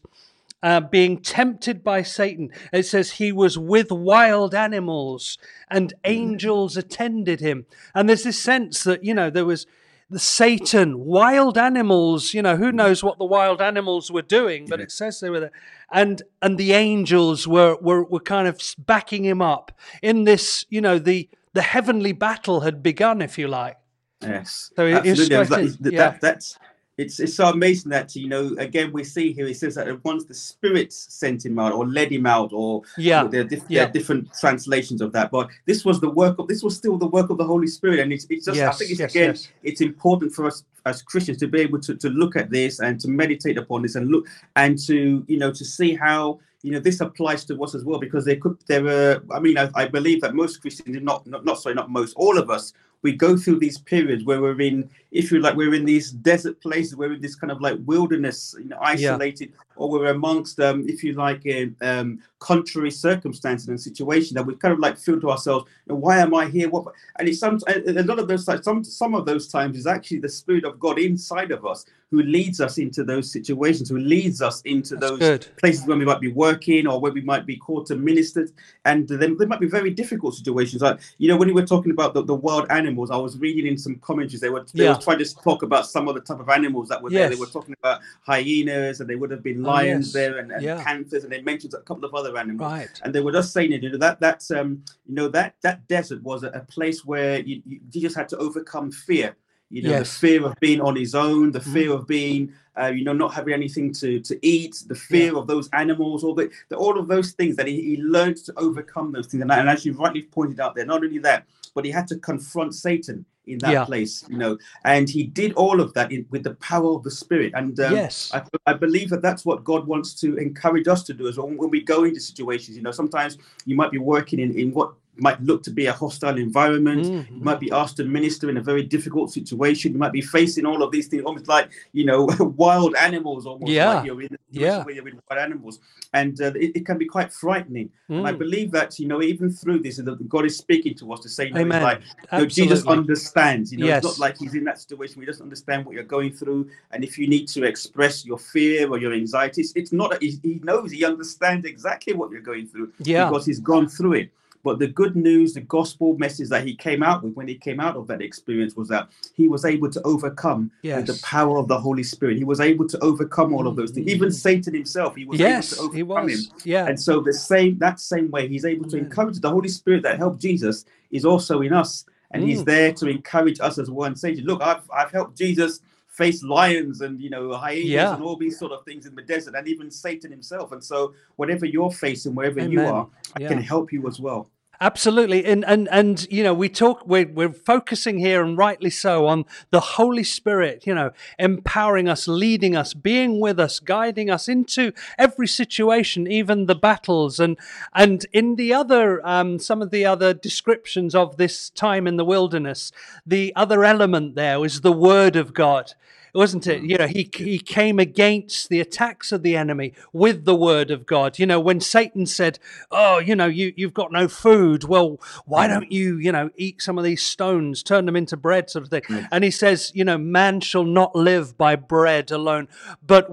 uh, 0.64 0.80
being 0.80 1.20
tempted 1.20 1.84
by 1.84 2.02
Satan. 2.04 2.52
It 2.72 2.84
says 2.84 3.12
he 3.12 3.32
was 3.32 3.58
with 3.58 3.92
wild 3.92 4.54
animals 4.54 5.38
and 5.70 5.94
angels 6.04 6.78
attended 6.78 7.40
him. 7.40 7.66
And 7.96 8.08
there's 8.08 8.24
this 8.24 8.40
sense 8.40 8.84
that, 8.84 9.04
you 9.04 9.14
know, 9.14 9.30
there 9.30 9.46
was 9.46 9.66
the 10.10 10.20
Satan, 10.20 11.06
wild 11.06 11.58
animals, 11.58 12.34
you 12.34 12.42
know, 12.42 12.58
who 12.58 12.72
knows 12.72 13.02
what 13.02 13.18
the 13.18 13.26
wild 13.26 13.62
animals 13.62 14.12
were 14.12 14.22
doing, 14.22 14.66
but 14.68 14.82
it 14.82 14.92
says 14.92 15.20
they 15.20 15.30
were 15.30 15.40
there. 15.40 15.52
And 15.90 16.22
and 16.42 16.58
the 16.58 16.74
angels 16.74 17.48
were 17.48 17.78
were, 17.82 18.04
were 18.04 18.20
kind 18.20 18.48
of 18.48 18.60
backing 18.78 19.24
him 19.24 19.42
up 19.42 19.72
in 20.02 20.26
this, 20.26 20.66
you 20.70 20.82
know, 20.82 21.00
the 21.00 21.30
the 21.54 21.62
heavenly 21.62 22.12
battle 22.12 22.60
had 22.60 22.84
begun, 22.84 23.22
if 23.22 23.38
you 23.38 23.48
like. 23.48 23.78
Yes. 24.22 24.72
So 24.76 24.86
absolutely. 24.86 25.36
I 25.36 25.40
was 25.40 25.48
quite 25.48 25.62
like, 25.62 25.74
a- 25.74 25.84
that, 25.84 25.94
yeah. 25.94 26.18
that's 26.22 26.60
it's 27.02 27.20
it's 27.20 27.36
so 27.36 27.46
amazing 27.50 27.90
that 27.90 28.16
you 28.16 28.28
know 28.28 28.56
again 28.58 28.92
we 28.94 29.04
see 29.04 29.34
here 29.34 29.48
it 29.48 29.58
says 29.58 29.76
that 29.76 30.04
once 30.04 30.24
the 30.26 30.34
spirits 30.34 30.96
sent 31.10 31.46
him 31.46 31.58
out 31.58 31.74
or 31.74 31.88
led 31.88 32.12
him 32.12 32.26
out 32.26 32.52
or 32.54 32.84
Yeah. 32.98 33.24
there, 33.26 33.42
are 33.42 33.44
diff- 33.44 33.68
there 33.68 33.88
are 33.88 33.92
different 33.92 34.30
translations 34.40 35.02
of 35.02 35.12
that 35.14 35.32
but 35.32 35.50
this 35.66 35.84
was 35.84 36.00
the 36.00 36.10
work 36.10 36.38
of 36.40 36.48
this 36.48 36.64
was 36.64 36.76
still 36.76 36.98
the 36.98 37.08
work 37.08 37.30
of 37.30 37.38
the 37.38 37.46
Holy 37.46 37.68
Spirit 37.68 38.00
and 38.00 38.14
it's, 38.14 38.26
it's 38.30 38.46
just 38.46 38.60
I 38.60 38.72
think 38.72 38.92
it's 38.92 39.00
yes, 39.00 39.12
again 39.12 39.30
yes. 39.30 39.48
it's 39.64 39.82
important 39.82 40.32
for 40.34 40.46
us 40.46 40.64
as 40.86 41.02
Christians 41.02 41.38
to 41.40 41.48
be 41.48 41.60
able 41.62 41.80
to, 41.80 41.96
to 41.96 42.10
look 42.10 42.36
at 42.36 42.50
this 42.50 42.80
and 42.80 43.00
to 43.02 43.08
meditate 43.08 43.58
upon 43.58 43.82
this 43.82 43.96
and 43.96 44.10
look 44.10 44.28
and 44.56 44.78
to 44.88 45.26
you 45.28 45.38
know 45.38 45.52
to 45.52 45.66
see 45.66 45.96
how 45.96 46.40
you 46.64 46.72
know 46.72 46.80
this 46.80 47.02
applies 47.02 47.44
to 47.46 47.64
us 47.64 47.74
as 47.74 47.84
well 47.84 48.00
because 48.00 48.26
there 48.26 48.38
could 48.38 48.58
there 48.68 48.86
are 48.88 49.24
I 49.32 49.40
mean 49.40 49.58
I, 49.58 49.70
I 49.76 49.88
believe 49.88 50.22
that 50.22 50.36
most 50.36 50.62
Christians 50.62 51.02
not, 51.02 51.26
not 51.26 51.44
not 51.46 51.60
sorry 51.60 51.76
not 51.76 51.90
most 51.90 52.14
all 52.16 52.38
of 52.38 52.50
us 52.50 52.74
we 53.02 53.14
go 53.14 53.36
through 53.36 53.60
these 53.60 53.78
periods 53.78 54.24
where 54.24 54.42
we're 54.42 54.62
in 54.62 54.90
if 55.12 55.32
you 55.32 55.40
like 55.40 55.56
we're 55.56 55.74
in 55.74 55.86
these 55.86 56.12
desert 56.12 56.62
places 56.62 56.96
we're 56.96 57.14
in 57.14 57.22
this 57.22 57.36
kind 57.36 57.52
of 57.52 57.62
like 57.62 57.78
wilderness 57.86 58.56
you 58.58 58.66
know 58.66 58.78
isolated 58.82 59.52
or 59.76 59.90
we're 59.90 60.12
amongst 60.12 60.60
um 60.60 60.88
if 60.88 61.04
you 61.04 61.14
like 61.14 61.46
in 61.46 61.76
um 61.82 62.22
contrary 62.42 62.90
circumstances 62.90 63.68
and 63.70 63.80
situations 63.80 64.32
that 64.34 64.44
we 64.46 64.56
kind 64.56 64.74
of 64.74 64.80
like 64.80 64.98
feel 64.98 65.22
to 65.22 65.30
ourselves 65.30 65.70
why 65.86 66.18
am 66.18 66.34
i 66.34 66.48
here 66.48 66.68
what 66.70 66.86
and 67.20 67.30
it's 67.30 67.38
some 67.40 67.60
a 67.68 68.02
lot 68.04 68.18
of 68.18 68.28
those 68.28 68.46
some 68.66 68.84
some 68.84 69.14
of 69.14 69.28
those 69.28 69.48
times 69.48 69.78
is 69.78 69.86
actually 69.86 70.18
the 70.18 70.28
spirit 70.28 70.66
of 70.66 70.80
god 70.80 70.98
inside 70.98 71.52
of 71.52 71.66
us 71.68 71.86
who 72.10 72.22
leads 72.24 72.60
us 72.60 72.78
into 72.80 73.04
those 73.06 73.32
situations 73.32 73.88
who 73.90 73.98
leads 74.00 74.42
us 74.42 74.60
into 74.64 74.96
That's 74.96 75.12
those 75.12 75.20
good. 75.20 75.48
places 75.58 75.86
where 75.88 75.96
we 75.96 76.04
might 76.04 76.20
be 76.20 76.32
working 76.32 76.86
or 76.88 77.00
where 77.00 77.12
we 77.14 77.22
might 77.22 77.46
be 77.46 77.56
called 77.56 77.86
to 77.86 77.96
minister 77.96 78.50
and 78.86 79.08
then 79.08 79.38
there 79.38 79.48
might 79.48 79.62
be 79.62 79.68
very 79.68 79.92
difficult 79.92 80.34
situations 80.36 80.82
like 80.82 81.00
you 81.20 81.28
know 81.30 81.38
when 81.38 81.48
you 81.48 81.54
were 81.54 81.66
talking 81.66 81.92
about 81.92 82.16
the, 82.16 82.24
the 82.24 82.34
wild 82.36 82.66
animals 82.72 83.12
i 83.12 83.16
was 83.18 83.38
reading 83.38 83.68
in 83.68 83.78
some 83.78 83.96
commentaries 83.98 84.42
they 84.42 84.50
were 84.50 84.66
they 84.74 84.86
Yeah. 84.86 84.96
were 84.96 85.02
trying 85.02 85.20
to 85.20 85.36
talk 85.36 85.62
about 85.62 85.86
some 85.86 86.08
of 86.08 86.16
the 86.16 86.22
type 86.22 86.40
of 86.40 86.50
animals 86.50 86.90
that 86.90 87.02
were 87.04 87.12
there 87.12 87.30
they 87.30 87.36
were 87.36 87.46
talking 87.46 87.76
about 87.82 88.02
hyenas 88.24 89.00
and 89.00 89.08
they 89.10 89.16
would 89.16 89.30
have 89.32 89.44
been 89.44 89.64
Oh, 89.64 89.70
lions 89.70 90.08
yes. 90.08 90.14
there 90.14 90.38
and, 90.40 90.52
and 90.52 90.64
Yeah. 90.64 90.84
panthers 90.84 91.24
and 91.24 91.32
they 91.32 91.42
mentioned 91.42 91.74
a 91.76 91.82
couple 91.82 92.04
of 92.06 92.14
other 92.16 92.31
animals 92.38 92.72
Right. 92.72 93.02
and 93.04 93.14
they 93.14 93.22
were 93.22 93.32
just 93.32 93.54
saying 93.54 93.72
it 93.72 93.84
you 93.84 93.90
know 93.92 93.98
that 93.98 94.20
that's 94.20 94.52
um 94.52 94.84
you 95.08 95.16
know 95.16 95.28
that 95.30 95.56
that 95.62 95.88
desert 95.88 96.22
was 96.24 96.44
a, 96.44 96.48
a 96.50 96.62
place 96.62 97.04
where 97.06 97.40
you, 97.40 97.62
you 97.66 97.80
Jesus 97.90 98.16
had 98.16 98.30
to 98.30 98.38
overcome 98.38 98.92
fear 98.92 99.36
you 99.70 99.82
know 99.84 99.90
Yes. 99.92 100.00
the 100.00 100.28
fear 100.28 100.46
of 100.46 100.54
being 100.60 100.82
on 100.82 100.96
his 100.96 101.16
own 101.16 101.52
the 101.52 101.60
Mhm. 101.60 101.74
fear 101.74 101.92
of 101.94 102.08
being 102.08 102.54
uh, 102.80 102.88
you 102.88 103.04
know 103.04 103.14
not 103.14 103.34
having 103.34 103.54
anything 103.54 103.92
to 103.94 104.20
to 104.22 104.38
eat 104.46 104.84
the 104.88 104.96
fear 104.96 105.36
of 105.36 105.48
those 105.48 105.70
animals 105.74 106.24
all 106.24 106.34
the, 106.36 106.50
the 106.70 106.76
all 106.76 106.98
of 106.98 107.08
those 107.08 107.32
things 107.32 107.56
that 107.56 107.68
he, 107.68 107.82
he 107.82 107.98
learned 108.02 108.38
to 108.38 108.54
overcome 108.58 109.12
those 109.12 109.28
things 109.28 109.42
and, 109.42 109.52
and 109.52 109.70
as 109.70 109.86
you 109.86 109.94
rightly 109.94 110.24
pointed 110.24 110.60
out 110.60 110.76
there 110.76 110.86
not 110.86 111.04
only 111.04 111.20
that 111.20 111.46
but 111.74 111.86
he 111.86 111.92
had 111.92 112.08
to 112.08 112.18
confront 112.18 112.74
satan 112.76 113.26
in 113.48 113.58
that 113.58 113.72
Yeah. 113.72 113.86
place 113.86 114.24
you 114.30 114.38
know 114.38 114.58
and 114.86 115.10
he 115.10 115.24
did 115.24 115.54
all 115.54 115.82
of 115.82 115.94
that 115.96 116.12
in, 116.12 116.26
with 116.30 116.44
the 116.44 116.54
power 116.56 116.92
of 116.94 117.04
the 117.04 117.12
spirit 117.12 117.54
and 117.56 117.80
um, 117.80 117.94
yes. 117.94 118.32
I, 118.34 118.44
I 118.68 118.74
believe 118.74 119.10
that 119.10 119.22
that's 119.22 119.46
what 119.46 119.64
God 119.64 119.88
wants 119.88 120.14
to 120.22 120.36
encourage 120.38 120.88
us 120.88 121.04
to 121.06 121.14
do 121.14 121.28
as 121.28 121.38
well. 121.38 121.48
When 121.48 121.70
we 121.72 121.82
go 121.82 122.04
into 122.04 122.20
situations, 122.20 122.78
you 122.78 122.84
know, 122.84 122.92
sometimes 122.92 123.40
you 123.66 123.76
might 123.76 123.92
be 123.92 123.98
working 123.98 124.40
in, 124.40 124.58
in 124.58 124.72
what 124.72 124.94
might 125.18 125.42
look 125.44 125.62
to 125.64 125.72
be 125.72 125.86
a 125.88 125.94
hostile 125.94 126.38
environment. 126.38 127.04
Mhm. 127.04 127.38
You 127.38 127.44
might 127.44 127.60
be 127.60 127.70
asked 127.72 127.98
to 127.98 128.04
minister 128.06 128.50
in 128.50 128.58
a 128.58 128.62
very 128.62 128.82
difficult 128.84 129.32
situation. 129.32 129.92
You 129.94 130.00
might 130.00 130.14
be 130.14 130.22
facing 130.22 130.66
all 130.66 130.82
of 130.82 130.92
these 130.92 131.08
things, 131.08 131.24
almost 131.24 131.48
like 131.48 131.70
you 131.94 132.06
know, 132.06 132.26
wild 132.58 132.96
animals. 132.96 133.46
Almost 133.46 133.72
Yeah. 133.72 133.94
like 133.96 134.06
you're 134.06 134.22
in 134.22 134.38
Yeah. 134.52 134.84
where 134.84 134.96
you're 134.96 135.04
with 135.04 135.16
wild 135.30 135.40
animals, 135.42 135.80
and 136.14 136.40
uh, 136.42 136.54
it, 136.56 136.72
it 136.78 136.86
can 136.86 136.98
be 136.98 137.06
quite 137.06 137.32
frightening. 137.34 137.90
And 138.10 138.28
I 138.28 138.34
Mm. 138.34 138.40
believe 138.40 138.72
that 138.72 139.00
you 139.00 139.08
know, 139.08 139.22
even 139.22 139.50
through 139.52 139.80
this, 139.80 139.98
that 139.98 140.30
God 140.30 140.46
is 140.46 140.58
speaking 140.58 140.96
to 140.96 141.12
us 141.14 141.20
to 141.22 141.30
say, 141.30 141.48
you 141.48 141.54
know, 141.54 141.62
Amen. 141.62 141.84
like 141.84 142.02
you 142.32 142.38
know, 142.40 142.46
Jesus 142.46 142.86
understands. 142.86 143.72
You 143.72 143.80
know, 143.80 143.86
Yes. 143.88 144.04
it's 144.04 144.20
not 144.20 144.26
like 144.26 144.38
he's 144.38 144.56
in 144.56 144.64
that 144.66 144.80
situation 144.80 145.22
he 145.22 145.26
doesn't 145.26 145.44
understand 145.44 145.86
what 145.86 145.94
you're 145.96 146.04
going 146.04 146.32
through. 146.34 146.68
And 146.92 147.04
if 147.04 147.18
you 147.18 147.28
need 147.28 147.48
to 147.50 147.64
express 147.64 148.26
your 148.26 148.38
fear 148.38 148.90
or 148.90 148.98
your 148.98 149.14
anxiety, 149.14 149.62
it's, 149.62 149.74
it's 149.76 149.92
not. 149.92 150.22
He, 150.22 150.40
he 150.44 150.60
knows. 150.64 150.92
He 150.92 151.04
understands 151.06 151.66
exactly 151.66 152.14
what 152.14 152.32
you're 152.32 152.42
going 152.42 152.68
through 152.68 152.92
Yeah. 153.00 153.26
because 153.30 153.46
he's 153.46 153.60
gone 153.60 153.88
through 153.88 154.14
it. 154.14 154.30
But 154.64 154.80
the 154.80 154.88
good 154.88 155.16
news, 155.16 155.54
the 155.54 155.62
gospel 155.62 156.18
message 156.18 156.50
that 156.50 156.66
he 156.66 156.76
came 156.76 157.02
out 157.04 157.24
with 157.24 157.34
when 157.34 157.48
he 157.48 157.56
came 157.56 157.80
out 157.80 157.96
of 157.96 158.08
that 158.08 158.22
experience 158.22 158.76
was 158.76 158.88
that 158.90 159.10
he 159.34 159.48
was 159.48 159.66
able 159.66 159.90
to 159.90 160.02
overcome 160.04 160.72
with 160.98 161.08
the 161.08 161.20
power 161.24 161.58
of 161.58 161.68
the 161.68 161.80
Holy 161.80 162.04
Spirit. 162.04 162.38
He 162.38 162.44
was 162.44 162.60
able 162.60 162.88
to 162.88 163.00
overcome 163.00 163.54
all 163.54 163.68
of 163.68 163.76
those 163.76 163.92
things. 163.92 164.08
Even 164.08 164.32
Satan 164.32 164.74
himself, 164.74 165.16
he 165.16 165.26
was 165.26 165.40
Yes, 165.40 165.74
able 165.74 165.90
to 165.90 165.96
he 165.96 166.02
overcome 166.04 166.30
him. 166.30 166.40
Yeah. 166.64 166.86
And 166.88 167.00
so 167.00 167.20
the 167.22 167.34
same 167.34 167.78
that 167.80 168.00
same 168.00 168.30
way 168.32 168.48
he's 168.48 168.66
able 168.66 168.86
to 168.90 168.98
Amen. 168.98 169.06
encourage 169.06 169.40
the 169.40 169.50
Holy 169.50 169.70
Spirit 169.70 170.04
that 170.04 170.18
helped 170.18 170.42
Jesus 170.42 170.86
is 171.12 171.26
also 171.26 171.62
in 171.62 171.74
us. 171.74 172.06
And 172.34 172.44
he's 172.44 172.62
Mm. 172.62 172.66
there 172.66 172.94
to 172.94 173.08
encourage 173.08 173.60
us 173.60 173.78
as 173.78 173.90
one 173.92 174.08
and 174.12 174.20
say, 174.20 174.36
look, 174.36 174.62
I've 174.62 174.84
I've 174.94 175.12
helped 175.12 175.38
Jesus 175.38 175.82
face 176.12 176.44
lions 176.44 177.00
and 177.02 177.20
you 177.22 177.30
know 177.30 177.54
hyenas 177.54 177.86
Yeah. 177.90 178.14
and 178.14 178.22
all 178.24 178.36
these 178.36 178.60
sort 178.60 178.74
of 178.74 178.84
things 178.86 179.06
in 179.06 179.16
the 179.16 179.22
desert 179.22 179.56
and 179.56 179.68
even 179.68 179.90
Satan 179.90 180.30
himself. 180.30 180.74
And 180.74 180.84
so 180.84 181.14
whatever 181.38 181.66
you're 181.66 181.90
facing, 181.92 182.36
wherever 182.36 182.60
you 182.60 182.82
are, 182.82 183.08
I 183.36 183.40
Yeah. 183.42 183.48
can 183.48 183.62
help 183.62 183.92
you 183.94 184.06
as 184.08 184.20
well. 184.20 184.50
Absolutely, 184.84 185.46
and 185.46 185.64
and 185.66 185.88
and 185.92 186.26
you 186.32 186.42
know 186.42 186.56
we 186.56 186.68
talk 186.68 187.06
we're 187.06 187.28
we're 187.32 187.54
focusing 187.54 188.18
here 188.18 188.44
and 188.44 188.58
rightly 188.58 188.90
so 188.90 189.28
on 189.28 189.46
the 189.70 189.80
Holy 189.80 190.24
Spirit, 190.24 190.88
you 190.88 190.96
know, 190.96 191.12
empowering 191.38 192.10
us, 192.10 192.28
leading 192.28 192.76
us, 192.76 192.96
being 192.96 193.40
with 193.40 193.60
us, 193.60 193.80
guiding 193.80 194.32
us 194.32 194.50
into 194.50 194.92
every 195.20 195.48
situation, 195.48 196.26
even 196.26 196.66
the 196.66 196.74
battles, 196.74 197.40
and 197.40 197.60
and 197.94 198.26
in 198.34 198.56
the 198.56 198.74
other 198.74 199.24
um, 199.24 199.60
some 199.60 199.84
of 199.84 199.92
the 199.92 200.04
other 200.04 200.34
descriptions 200.34 201.14
of 201.14 201.38
this 201.38 201.70
time 201.70 202.08
in 202.08 202.18
the 202.18 202.26
wilderness, 202.26 202.92
the 203.24 203.54
other 203.56 203.86
element 203.86 204.34
there 204.34 204.60
was 204.60 204.82
the 204.82 204.92
Word 204.92 205.36
of 205.36 205.54
God 205.54 205.94
wasn't 206.34 206.68
it? 206.68 206.80
Hmm. 206.80 206.86
You 206.86 206.98
know, 206.98 207.08
he 207.08 207.30
he 207.36 207.60
came 207.60 208.00
against 208.00 208.70
the 208.70 208.80
attacks 208.80 209.32
of 209.32 209.44
the 209.44 209.56
enemy 209.56 209.94
with 210.14 210.46
the 210.46 210.56
word 210.56 210.92
of 210.92 211.06
God. 211.06 211.40
You 211.40 211.46
know, 211.46 211.60
when 211.60 211.80
Satan 211.80 212.26
said, 212.26 212.60
"Oh, 212.90 213.20
you 213.20 213.36
know, 213.36 213.48
you 213.48 213.74
you've 213.76 213.94
got 213.94 214.12
no 214.12 214.28
food. 214.28 214.86
Well, 214.86 215.20
why 215.46 215.68
hmm. 215.68 215.74
don't 215.74 215.92
you, 215.92 216.18
you 216.18 216.32
know, 216.32 216.50
eat 216.56 216.82
some 216.82 216.98
of 216.98 217.04
these 217.04 217.24
stones, 217.24 217.84
turn 217.84 218.06
them 218.06 218.16
into 218.16 218.38
bread, 218.38 218.70
sort 218.70 218.84
of 218.84 218.90
thing?" 218.90 219.04
Yes. 219.10 219.28
And 219.32 219.44
he 219.44 219.52
says, 219.52 219.92
"You 219.94 220.06
know, 220.06 220.18
man 220.18 220.62
shall 220.62 220.86
not 220.86 221.16
live 221.16 221.58
by 221.58 221.76
bread 221.76 222.32
alone, 222.32 222.68
but 223.06 223.30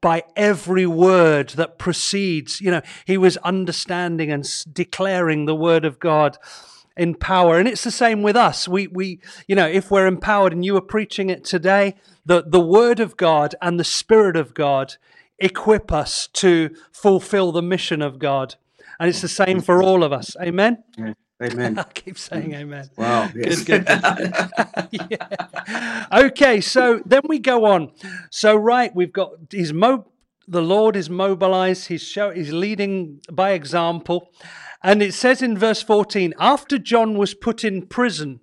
by 0.00 0.24
every 0.36 0.86
word 0.86 1.50
that 1.50 1.78
proceeds." 1.78 2.60
You 2.60 2.70
know, 2.70 2.82
he 3.04 3.18
was 3.18 3.36
understanding 3.38 4.30
and 4.30 4.46
declaring 4.72 5.46
the 5.46 5.54
word 5.54 5.84
of 5.84 5.98
God 5.98 6.38
in 6.96 7.14
power 7.14 7.58
and 7.58 7.68
it's 7.68 7.84
the 7.84 7.90
same 7.90 8.22
with 8.22 8.34
us 8.34 8.66
we 8.66 8.86
we 8.86 9.20
you 9.46 9.54
know 9.54 9.66
if 9.66 9.90
we're 9.90 10.06
empowered 10.06 10.52
and 10.52 10.64
you 10.64 10.74
are 10.76 10.80
preaching 10.80 11.28
it 11.28 11.44
today 11.44 11.94
the 12.26 12.42
the 12.46 12.60
word 12.60 13.00
of 13.00 13.16
god 13.16 13.54
and 13.62 13.80
the 13.80 13.84
spirit 13.84 14.36
of 14.36 14.52
god 14.54 14.96
equip 15.38 15.92
us 15.92 16.28
to 16.34 16.70
fulfill 16.92 17.52
the 17.52 17.62
mission 17.62 18.02
of 18.02 18.18
god 18.18 18.56
and 19.00 19.08
it's 19.08 19.22
the 19.22 19.28
same 19.28 19.60
for 19.60 19.82
all 19.82 20.04
of 20.04 20.12
us 20.12 20.36
amen 20.42 20.82
Amen. 21.42 21.78
i 21.78 21.82
keep 21.84 22.18
saying 22.18 22.54
amen 22.54 22.88
Wow. 22.96 23.30
yes. 23.34 23.62
good, 23.62 23.86
good. 23.86 24.00
yeah. 25.10 26.06
Okay, 26.12 26.60
so 26.60 27.02
then 27.04 27.22
we 27.28 27.38
go 27.40 27.64
on. 27.66 27.90
So 28.30 28.54
right, 28.56 28.94
we've 28.94 29.12
got 29.12 29.30
he's 29.50 29.72
mo 29.72 30.06
the 30.48 30.62
Lord 30.62 30.94
is 30.96 31.10
mobilized, 31.10 31.88
he's 31.88 32.02
show 32.02 32.30
he's 32.30 32.52
leading 32.52 33.20
by 33.32 33.50
example. 33.50 34.30
And 34.82 35.02
it 35.02 35.12
says 35.14 35.42
in 35.42 35.58
verse 35.58 35.82
14, 35.82 36.32
after 36.38 36.78
John 36.78 37.18
was 37.18 37.34
put 37.34 37.64
in 37.64 37.86
prison, 37.86 38.40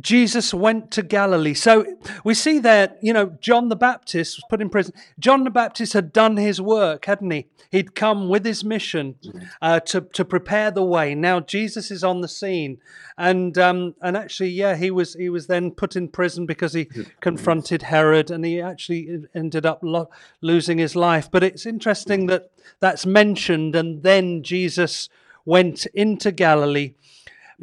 Jesus 0.00 0.54
went 0.54 0.90
to 0.92 1.02
Galilee. 1.02 1.54
So 1.54 1.84
we 2.24 2.34
see 2.34 2.58
that, 2.60 2.98
you 3.02 3.12
know, 3.12 3.36
John 3.40 3.68
the 3.68 3.76
Baptist 3.76 4.38
was 4.38 4.44
put 4.48 4.62
in 4.62 4.70
prison. 4.70 4.94
John 5.18 5.44
the 5.44 5.50
Baptist 5.50 5.92
had 5.92 6.12
done 6.12 6.36
his 6.36 6.60
work, 6.60 7.04
hadn't 7.04 7.30
he? 7.30 7.46
He'd 7.70 7.94
come 7.94 8.28
with 8.28 8.44
his 8.44 8.64
mission 8.64 9.16
uh, 9.60 9.80
to, 9.80 10.00
to 10.00 10.24
prepare 10.24 10.70
the 10.70 10.84
way. 10.84 11.14
Now 11.14 11.40
Jesus 11.40 11.90
is 11.90 12.02
on 12.02 12.20
the 12.20 12.28
scene. 12.28 12.78
And 13.18 13.58
um, 13.58 13.94
and 14.00 14.16
actually, 14.16 14.50
yeah, 14.50 14.74
he 14.74 14.90
was 14.90 15.14
he 15.14 15.28
was 15.28 15.46
then 15.46 15.70
put 15.70 15.96
in 15.96 16.08
prison 16.08 16.46
because 16.46 16.72
he 16.72 16.86
confronted 17.20 17.82
Herod 17.82 18.30
and 18.30 18.44
he 18.44 18.60
actually 18.60 19.24
ended 19.34 19.66
up 19.66 19.80
lo- 19.82 20.10
losing 20.40 20.78
his 20.78 20.96
life. 20.96 21.30
But 21.30 21.42
it's 21.42 21.66
interesting 21.66 22.26
that 22.26 22.50
that's 22.80 23.04
mentioned 23.04 23.76
and 23.76 24.02
then 24.02 24.42
Jesus 24.42 25.10
went 25.44 25.86
into 25.86 26.32
Galilee 26.32 26.94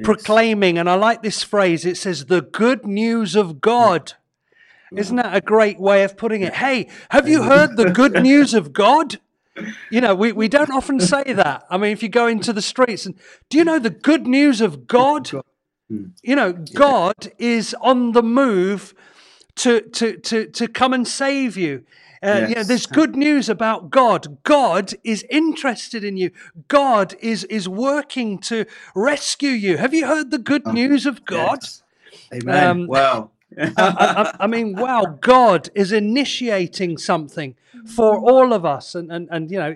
proclaiming, 0.03 0.77
and 0.77 0.89
I 0.89 0.95
like 0.95 1.21
this 1.21 1.43
phrase, 1.43 1.85
it 1.85 1.97
says, 1.97 2.25
the 2.25 2.41
good 2.41 2.85
news 2.85 3.35
of 3.35 3.61
God. 3.61 4.13
Mm. 4.93 4.99
Isn't 4.99 5.15
that 5.17 5.35
a 5.35 5.41
great 5.41 5.79
way 5.79 6.03
of 6.03 6.17
putting 6.17 6.41
it? 6.41 6.55
Hey, 6.55 6.89
have 7.09 7.27
you 7.27 7.43
heard 7.43 7.77
the 7.77 7.91
good 7.91 8.13
news 8.23 8.53
of 8.53 8.73
God? 8.73 9.19
You 9.89 10.01
know, 10.01 10.15
we, 10.15 10.31
we 10.31 10.47
don't 10.47 10.71
often 10.71 10.99
say 10.99 11.33
that. 11.33 11.65
I 11.69 11.77
mean, 11.77 11.91
if 11.91 12.01
you 12.01 12.09
go 12.09 12.27
into 12.27 12.53
the 12.53 12.61
streets 12.61 13.05
and 13.05 13.15
do 13.49 13.57
you 13.57 13.65
know 13.65 13.79
the 13.79 13.89
good 13.89 14.25
news 14.25 14.61
of 14.61 14.87
God? 14.87 15.29
Hmm. 15.89 16.05
You 16.21 16.35
know, 16.35 16.53
God 16.53 17.31
is 17.37 17.75
on 17.81 18.13
the 18.13 18.23
move 18.23 18.93
to 19.55 19.81
to 19.81 20.17
to 20.17 20.45
to 20.47 20.67
come 20.67 20.93
and 20.93 21.07
save 21.07 21.57
you. 21.57 21.83
Uh, 22.21 22.27
You 22.27 22.41
know, 22.41 22.47
Yes. 22.49 22.67
there's 22.67 22.85
good 22.85 23.15
news 23.15 23.49
about 23.49 23.89
God. 23.89 24.37
God 24.43 24.93
is 25.03 25.25
interested 25.29 26.03
in 26.03 26.17
you. 26.17 26.31
God 26.67 27.15
is 27.19 27.45
is 27.45 27.67
working 27.69 28.39
to 28.39 28.65
rescue 28.95 29.51
you. 29.51 29.77
Have 29.77 29.93
you 29.93 30.05
heard 30.05 30.31
the 30.31 30.37
good 30.37 30.65
news 30.67 31.05
of 31.05 31.25
God? 31.25 31.59
Yes. 31.61 31.83
Amen. 32.33 32.69
Um, 32.69 32.87
wow. 32.87 33.31
I, 33.57 33.71
I, 33.77 34.35
I 34.41 34.47
mean, 34.47 34.75
wow, 34.75 35.17
God 35.21 35.69
is 35.73 35.91
initiating 35.91 36.97
something 36.97 37.55
for 37.95 38.19
all 38.19 38.53
of 38.53 38.65
us, 38.65 38.95
and 38.95 39.11
and 39.11 39.27
and 39.31 39.49
you 39.49 39.57
know, 39.57 39.75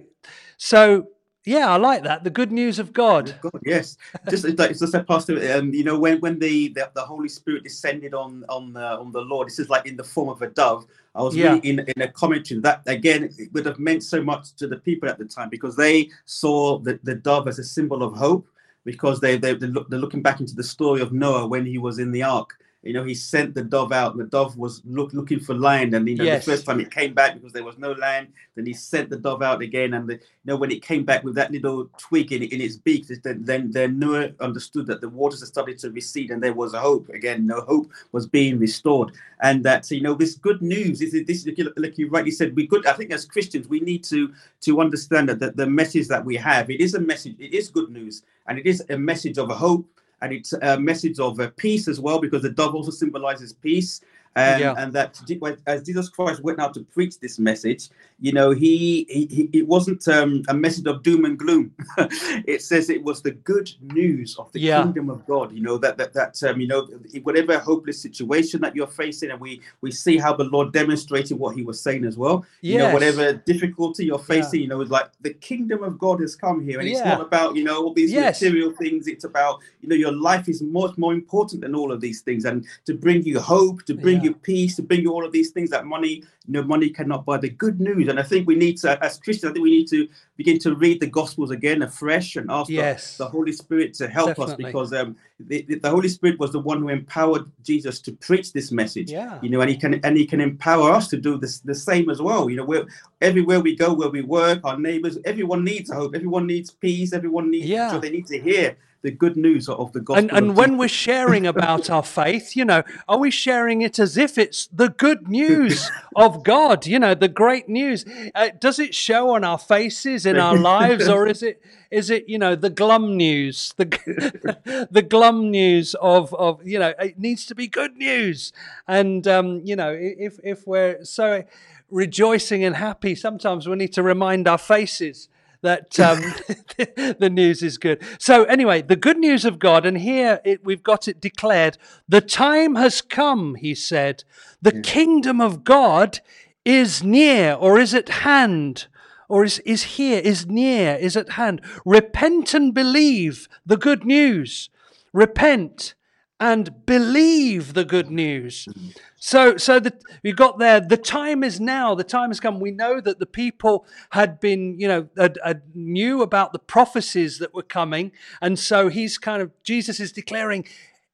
so 0.58 1.08
yeah, 1.46 1.70
I 1.70 1.78
like 1.78 2.04
that. 2.04 2.24
The 2.24 2.30
good 2.30 2.52
news 2.52 2.80
of 2.80 2.94
God. 2.94 3.36
God, 3.42 3.62
yes. 3.66 3.98
Just 4.30 4.46
like 4.58 4.72
it's 4.72 4.80
just 4.80 4.94
said, 4.94 5.08
Pastor. 5.08 5.58
Um, 5.58 5.74
you 5.74 5.84
know, 5.84 6.00
when 6.00 6.20
when 6.20 6.40
the, 6.40 6.70
the 6.70 6.90
the 6.94 7.02
Holy 7.02 7.30
Spirit 7.30 7.64
descended 7.64 8.14
on 8.14 8.46
on 8.50 8.74
the 8.74 8.86
on 9.00 9.12
the 9.12 9.22
Lord, 9.22 9.48
this 9.48 9.60
is 9.60 9.70
like 9.70 9.86
in 9.86 9.98
the 9.98 10.04
form 10.04 10.30
of 10.30 10.42
a 10.42 10.48
dove. 10.48 10.86
I 11.16 11.22
was 11.22 11.36
Yeah. 11.36 11.54
reading 11.56 11.80
in, 11.80 11.86
in 11.96 12.02
a 12.02 12.08
commentary 12.08 12.62
that 12.62 12.82
again 12.88 13.30
it 13.38 13.54
would 13.54 13.66
have 13.66 13.80
meant 13.80 14.04
so 14.04 14.22
much 14.24 14.54
to 14.56 14.68
the 14.68 14.78
people 14.78 15.10
at 15.10 15.18
the 15.18 15.26
time 15.26 15.50
because 15.50 15.76
they 15.76 16.10
saw 16.26 16.80
the, 16.80 17.00
the 17.04 17.16
dove 17.16 17.48
as 17.48 17.60
a 17.60 17.64
symbol 17.64 18.04
of 18.04 18.14
hope 18.14 18.48
because 18.86 19.20
they 19.20 19.38
they 19.38 19.54
they're 19.54 19.70
looking 20.00 20.22
back 20.22 20.40
into 20.40 20.56
the 20.56 20.64
story 20.64 21.02
of 21.02 21.12
Noah 21.12 21.48
when 21.48 21.66
he 21.66 21.78
was 21.78 22.00
in 22.00 22.12
the 22.12 22.24
ark. 22.24 22.58
You 22.84 22.92
know, 22.92 23.04
he 23.06 23.16
sent 23.16 23.56
the 23.56 23.64
dove 23.64 23.94
out. 23.94 24.18
The 24.18 24.26
dove 24.26 24.58
was 24.58 24.82
look, 24.86 25.14
looking 25.14 25.40
for 25.40 25.56
land, 25.56 25.94
and 25.94 26.08
you 26.08 26.16
know, 26.18 26.26
Yes. 26.26 26.44
the 26.44 26.52
first 26.52 26.66
time 26.66 26.82
it 26.82 26.92
came 26.92 27.14
back 27.14 27.34
because 27.34 27.54
there 27.54 27.64
was 27.64 27.78
no 27.78 27.94
land. 27.94 28.28
Then 28.56 28.66
he 28.66 28.74
sent 28.74 29.10
the 29.10 29.16
dove 29.16 29.42
out 29.42 29.62
again, 29.62 29.94
and 29.94 30.08
the, 30.08 30.16
you 30.16 30.20
know 30.46 30.58
when 30.58 30.70
it 30.70 30.82
came 30.82 31.06
back 31.06 31.24
with 31.24 31.34
that 31.36 31.52
little 31.52 31.90
twig 31.98 32.34
in, 32.34 32.44
in 32.44 32.60
its 32.60 32.76
beak, 32.76 33.08
then 33.08 33.44
then 33.46 33.72
then 33.72 34.00
Noah 34.00 34.32
understood 34.42 34.86
that 34.88 35.00
the 35.00 35.08
waters 35.08 35.40
had 35.40 35.48
started 35.48 35.80
to 35.80 35.92
recede, 35.92 36.32
and 36.32 36.44
there 36.44 36.54
was 36.54 36.74
a 36.74 36.80
hope 36.80 37.08
again. 37.10 37.48
No 37.48 37.62
hope 37.62 37.90
was 38.12 38.28
being 38.28 38.60
restored, 38.60 39.14
and 39.42 39.64
that 39.64 39.90
you 39.90 40.02
know 40.02 40.14
this 40.14 40.36
good 40.36 40.62
news 40.62 41.02
is 41.02 41.14
this 41.26 41.48
like 41.78 41.98
you 41.98 42.10
rightly 42.10 42.32
said. 42.32 42.54
We 42.54 42.68
good. 42.68 42.86
I 42.86 42.94
think 42.94 43.12
as 43.12 43.26
Christians 43.26 43.70
we 43.70 43.80
need 43.80 44.04
to 44.06 44.34
to 44.62 44.82
understand 44.82 45.30
that 45.30 45.40
the, 45.40 45.52
the 45.52 45.68
message 45.68 46.10
that 46.10 46.26
we 46.26 46.36
have 46.36 46.70
it 46.70 46.82
is 46.82 46.96
a 46.96 47.00
message. 47.00 47.38
It 47.40 47.54
is 47.54 47.70
good 47.70 47.92
news, 47.92 48.24
and 48.48 48.60
it 48.60 48.66
is 48.66 48.84
a 48.90 48.98
message 48.98 49.38
of 49.38 49.50
hope 49.50 49.88
and 50.24 50.32
it's 50.32 50.54
a 50.54 50.80
message 50.80 51.20
of 51.20 51.40
uh, 51.40 51.50
peace 51.58 51.88
as 51.88 52.00
well 52.00 52.18
because 52.18 52.42
the 52.42 52.50
dove 52.50 52.74
also 52.74 52.92
symbolizes 52.92 53.52
peace 53.52 54.02
and, 54.36 54.60
Yeah. 54.62 54.74
and 54.78 54.92
that 54.94 55.22
as 55.68 55.84
jesus 55.84 56.10
christ 56.10 56.42
went 56.44 56.60
out 56.60 56.74
to 56.74 56.82
preach 56.82 57.20
this 57.20 57.38
message 57.38 57.90
you 58.20 58.32
know 58.32 58.52
he, 58.52 59.06
he, 59.10 59.26
he 59.28 59.50
it 59.60 59.68
wasn't 59.68 60.08
um, 60.08 60.44
a 60.48 60.54
message 60.54 60.86
of 60.88 61.04
doom 61.04 61.26
and 61.26 61.38
gloom 61.38 61.72
it 61.98 62.62
says 62.62 62.90
it 62.90 63.04
was 63.04 63.22
the 63.22 63.32
good 63.32 63.70
news 63.82 64.36
of 64.38 64.52
the 64.52 64.60
Yeah. 64.60 64.82
kingdom 64.84 65.10
of 65.10 65.26
god 65.28 65.52
you 65.52 65.62
know 65.62 65.78
that 65.78 65.98
that, 65.98 66.14
that 66.14 66.42
um, 66.44 66.60
you 66.62 66.68
know 66.68 66.88
whatever 67.24 67.60
hopeless 67.60 68.02
situation 68.02 68.62
that 68.62 68.76
you're 68.76 68.88
facing 68.88 69.32
and 69.32 69.40
we 69.40 69.62
we 69.82 69.92
see 69.92 70.18
how 70.18 70.34
the 70.36 70.46
lord 70.46 70.74
demonstrated 70.74 71.38
what 71.38 71.56
he 71.56 71.62
was 71.64 71.80
saying 71.82 72.04
as 72.06 72.18
well 72.18 72.46
you 72.62 72.78
know 72.80 72.94
whatever 72.94 73.34
difficulty 73.34 74.06
you're 74.06 74.20
facing 74.20 74.62
you 74.62 74.68
know 74.68 74.82
it's 74.82 74.92
like 74.92 75.10
the 75.22 75.34
kingdom 75.36 75.84
of 75.84 76.00
god 76.00 76.20
has 76.22 76.36
come 76.36 76.60
here 76.66 76.80
and 76.80 76.88
it's 76.90 77.00
not 77.06 77.22
about 77.22 77.56
you 77.56 77.64
know 77.64 77.84
all 77.84 77.94
these 77.94 78.12
Yes. 78.12 78.42
material 78.42 78.72
things 78.72 79.08
it's 79.08 79.24
about 79.26 79.60
you 79.82 79.90
know 79.90 79.96
your 79.96 80.12
life 80.12 80.48
is 80.48 80.62
much 80.62 80.98
more 80.98 81.14
important 81.14 81.62
than 81.62 81.76
all 81.76 81.92
of 81.92 82.00
these 82.02 82.22
things 82.22 82.46
and 82.46 82.66
to 82.86 82.94
bring 82.94 83.24
you 83.24 83.40
hope 83.40 83.84
to 83.84 83.94
bring 83.94 84.23
Yeah. 84.24 84.30
you 84.30 84.36
peace 84.36 84.76
to 84.78 84.82
bring 84.82 85.02
you 85.02 85.12
all 85.14 85.26
of 85.26 85.32
these 85.32 85.52
things 85.52 85.70
that 85.72 85.86
money 85.86 86.24
you 86.48 86.54
know 86.54 86.64
money 86.64 86.90
cannot 86.90 87.26
buy 87.26 87.38
the 87.38 87.50
good 87.50 87.80
news 87.80 88.08
and 88.10 88.20
i 88.20 88.24
think 88.24 88.46
we 88.48 88.56
need 88.56 88.78
to 88.78 89.02
as 89.04 89.18
christians 89.18 89.50
i 89.50 89.54
think 89.54 89.64
we 89.64 89.72
need 89.78 89.88
to 89.90 90.08
begin 90.36 90.58
to 90.60 90.76
read 90.76 91.00
the 91.00 91.08
gospels 91.08 91.52
again 91.52 91.82
afresh 91.84 92.36
and 92.36 92.52
ask 92.52 92.68
the- 92.68 92.74
Yes. 92.74 93.18
the, 93.18 93.28
holy 93.28 93.52
spirit 93.54 93.94
to 93.96 94.08
help 94.08 94.28
Definitely. 94.30 94.54
us 94.66 94.68
because 94.70 94.94
um 94.94 95.16
the, 95.40 95.62
the- 95.68 95.80
the 95.80 95.90
holy 95.90 96.10
spirit 96.10 96.38
was 96.40 96.52
the 96.52 96.60
one 96.60 96.80
who 96.82 96.90
empowered 96.90 97.46
jesus 97.64 98.00
to 98.02 98.12
preach 98.28 98.52
this 98.52 98.72
message 98.72 99.10
Yeah. 99.12 99.40
you 99.42 99.50
know 99.50 99.62
and 99.62 99.70
he 99.70 99.78
can 99.78 99.94
and 100.06 100.18
he 100.18 100.26
can 100.26 100.42
empower 100.42 100.92
us 100.92 101.08
to 101.10 101.18
do 101.18 101.38
this 101.38 101.60
the 101.60 101.76
same 101.76 102.10
as 102.10 102.22
well 102.22 102.50
you 102.50 102.58
know 102.58 102.66
where 102.66 102.86
everywhere 103.22 103.60
we 103.62 103.76
go 103.76 103.94
where 103.94 104.10
we 104.10 104.22
work 104.22 104.60
our 104.64 104.78
neighbors 104.78 105.18
everyone 105.26 105.64
needs 105.64 105.90
hope 105.92 106.14
everyone 106.16 106.46
needs 106.48 106.70
peace 106.72 107.14
everyone 107.14 107.50
needs 107.50 107.68
Yeah. 107.68 107.90
so 107.92 108.00
they 108.00 108.10
need 108.10 108.28
to 108.28 108.40
hear 108.40 108.76
the 109.04 109.12
good 109.12 109.36
news 109.36 109.68
of 109.68 109.92
the 109.92 110.00
gospel 110.00 110.24
And, 110.24 110.32
and 110.32 110.56
when 110.56 110.78
we're 110.78 110.88
sharing 110.88 111.46
about 111.46 111.90
our 111.90 112.04
faith, 112.22 112.56
you 112.56 112.64
know, 112.64 112.84
are 113.08 113.20
we 113.20 113.30
sharing 113.30 113.82
it 113.82 114.00
as 114.00 114.18
if 114.18 114.38
it's 114.38 114.68
the 114.68 114.90
good 114.90 115.28
news 115.28 115.92
of 116.16 116.44
God? 116.44 116.88
You 116.88 117.00
know, 117.00 117.14
the 117.14 117.28
great 117.28 117.68
news. 117.68 118.06
Uh, 118.34 118.50
does 118.60 118.80
it 118.80 118.96
show 118.96 119.32
on 119.32 119.44
our 119.44 119.60
faces 119.60 120.26
in 120.26 120.40
our 120.40 120.58
lives, 120.58 121.10
or 121.10 121.28
is 121.28 121.44
it 121.50 121.62
is 121.92 122.10
it 122.10 122.28
you 122.30 122.40
know 122.40 122.56
the 122.56 122.70
glum 122.70 123.18
news, 123.18 123.74
the 123.78 123.86
the 124.90 125.02
glum 125.02 125.52
news 125.52 125.96
of 125.96 126.34
of 126.36 126.66
you 126.66 126.80
know 126.80 126.94
it 126.98 127.20
needs 127.20 127.46
to 127.48 127.56
be 127.56 127.68
good 127.68 127.98
news, 127.98 128.54
and 128.88 129.28
um, 129.28 129.62
you 129.66 129.76
know 129.76 129.92
if 129.94 130.40
if 130.44 130.66
we're 130.66 131.04
so 131.04 131.44
rejoicing 131.92 132.64
and 132.64 132.78
happy, 132.78 133.16
sometimes 133.16 133.68
we 133.68 133.76
need 133.76 133.94
to 133.94 134.02
remind 134.02 134.48
our 134.48 134.58
faces 134.58 135.28
that 135.64 136.00
um, 136.00 136.20
the 137.20 137.30
news 137.32 137.64
is 137.64 137.78
good. 137.78 138.04
So 138.20 138.44
anyway, 138.44 138.84
the 138.84 138.96
good 138.96 139.18
news 139.18 139.46
of 139.46 139.58
God, 139.58 139.86
and 139.86 139.98
here 139.98 140.40
it, 140.46 140.64
we've 140.64 140.84
got 140.84 141.08
it 141.08 141.20
declared: 141.20 141.78
the 142.08 142.22
time 142.22 142.76
has 142.76 143.02
come. 143.02 143.56
He 143.56 143.74
said, 143.74 144.24
"The 144.62 144.82
kingdom 144.82 145.42
of 145.42 145.64
God 145.64 146.20
is 146.64 147.04
near, 147.04 147.54
or 147.54 147.80
is 147.80 147.96
at 147.96 148.10
hand." 148.10 148.88
Or 149.30 149.46
is, 149.46 149.60
is 149.60 149.84
here, 149.84 150.20
is 150.20 150.46
near, 150.46 150.96
is 150.96 151.18
at 151.18 151.30
hand. 151.30 151.62
Repent 151.86 152.54
and 152.54 152.72
believe 152.72 153.48
the 153.66 153.78
good 153.78 154.06
news. 154.06 154.70
Repent 155.12 155.96
and 156.44 156.86
believe 156.86 157.74
the 157.74 157.86
good 157.86 158.12
news. 158.12 158.68
So, 159.16 159.56
so 159.56 159.80
that 159.80 160.04
we 160.24 160.34
got 160.34 160.60
there. 160.60 160.82
The 160.82 160.98
time 160.98 161.42
is 161.42 161.58
now. 161.58 161.96
The 161.96 162.04
time 162.04 162.32
has 162.32 162.42
come. 162.42 162.60
We 162.60 162.72
know 162.72 163.00
that 163.00 163.20
the 163.20 163.26
people 163.26 163.86
had 164.10 164.42
been, 164.42 164.78
you 164.78 164.90
know, 164.90 165.08
had, 165.18 165.40
had 165.42 165.62
knew 165.74 166.22
about 166.22 166.52
the 166.52 166.60
prophecies 166.60 167.40
that 167.40 167.54
were 167.54 167.64
coming, 167.64 168.12
and 168.42 168.60
so 168.60 168.90
he's 168.90 169.18
kind 169.18 169.42
of 169.42 169.52
Jesus 169.64 170.02
is 170.02 170.12
declaring, 170.12 170.66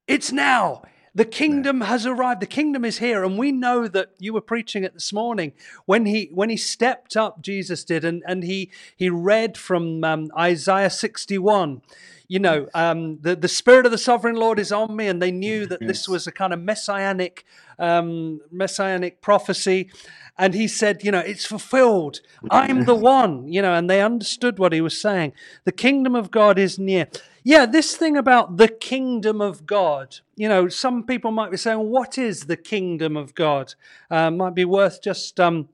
"It's 0.08 0.32
now." 0.32 0.82
The 1.16 1.26
kingdom 1.26 1.82
has 1.82 2.06
arrived. 2.06 2.42
The 2.42 2.46
kingdom 2.48 2.86
is 2.86 3.00
here, 3.00 3.24
and 3.24 3.38
we 3.38 3.52
know 3.52 3.88
that 3.88 4.12
you 4.20 4.34
were 4.34 4.42
preaching 4.42 4.84
it 4.84 4.94
this 4.94 5.12
morning 5.12 5.54
when 5.86 6.06
he 6.06 6.30
when 6.34 6.50
he 6.50 6.58
stepped 6.58 7.18
up. 7.18 7.42
Jesus 7.42 7.84
did, 7.84 8.06
and 8.06 8.24
and 8.28 8.44
he 8.44 8.72
he 8.96 9.10
read 9.10 9.58
from 9.58 10.04
um, 10.04 10.32
Isaiah 10.38 10.90
sixty 10.90 11.38
one 11.38 11.82
you 12.30 12.38
know, 12.38 12.68
um, 12.76 13.18
the, 13.22 13.36
the 13.36 13.48
Spirit 13.48 13.88
of 13.88 13.92
the 13.92 13.98
Sovereign 13.98 14.36
Lord 14.36 14.60
is 14.60 14.72
on 14.72 14.96
me, 14.96 15.08
and 15.08 15.20
they 15.20 15.32
knew 15.32 15.66
that 15.66 15.80
this 15.80 16.08
was 16.08 16.28
a 16.28 16.32
kind 16.32 16.54
of 16.54 16.62
messianic, 16.62 17.44
um, 17.80 18.40
messianic 18.52 19.20
prophecy. 19.20 19.90
And 20.38 20.54
he 20.54 20.68
said, 20.68 21.04
you 21.04 21.12
know, 21.12 21.20
it's 21.20 21.48
fulfilled. 21.48 22.22
I'm 22.52 22.86
the 22.86 22.94
one, 22.94 23.52
you 23.52 23.64
know, 23.64 23.74
and 23.74 23.90
they 23.90 24.00
understood 24.00 24.60
what 24.60 24.74
he 24.74 24.80
was 24.80 25.02
saying. 25.02 25.34
The 25.66 25.72
kingdom 25.72 26.16
of 26.16 26.30
God 26.30 26.60
is 26.60 26.78
near. 26.78 27.08
Yeah, 27.44 27.66
this 27.66 27.96
thing 27.96 28.18
about 28.18 28.58
the 28.58 28.68
kingdom 28.68 29.42
of 29.42 29.66
God, 29.66 30.18
you 30.36 30.50
know, 30.50 30.68
some 30.68 31.04
people 31.06 31.32
might 31.32 31.52
be 31.52 31.58
saying, 31.58 31.80
what 31.80 32.18
is 32.18 32.42
the 32.42 32.58
kingdom 32.58 33.16
of 33.18 33.34
God? 33.34 33.74
Uh, 34.12 34.30
might 34.32 34.56
be 34.56 34.66
worth 34.66 35.02
just 35.02 35.40
um, 35.40 35.70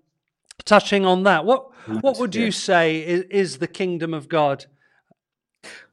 touching 0.65 1.05
on 1.05 1.23
that. 1.23 1.45
What 1.45 1.69
what 2.01 2.17
would 2.19 2.35
you 2.35 2.51
say 2.51 2.99
is, 2.99 3.23
is 3.29 3.57
the 3.57 3.67
kingdom 3.67 4.13
of 4.13 4.27
God? 4.29 4.65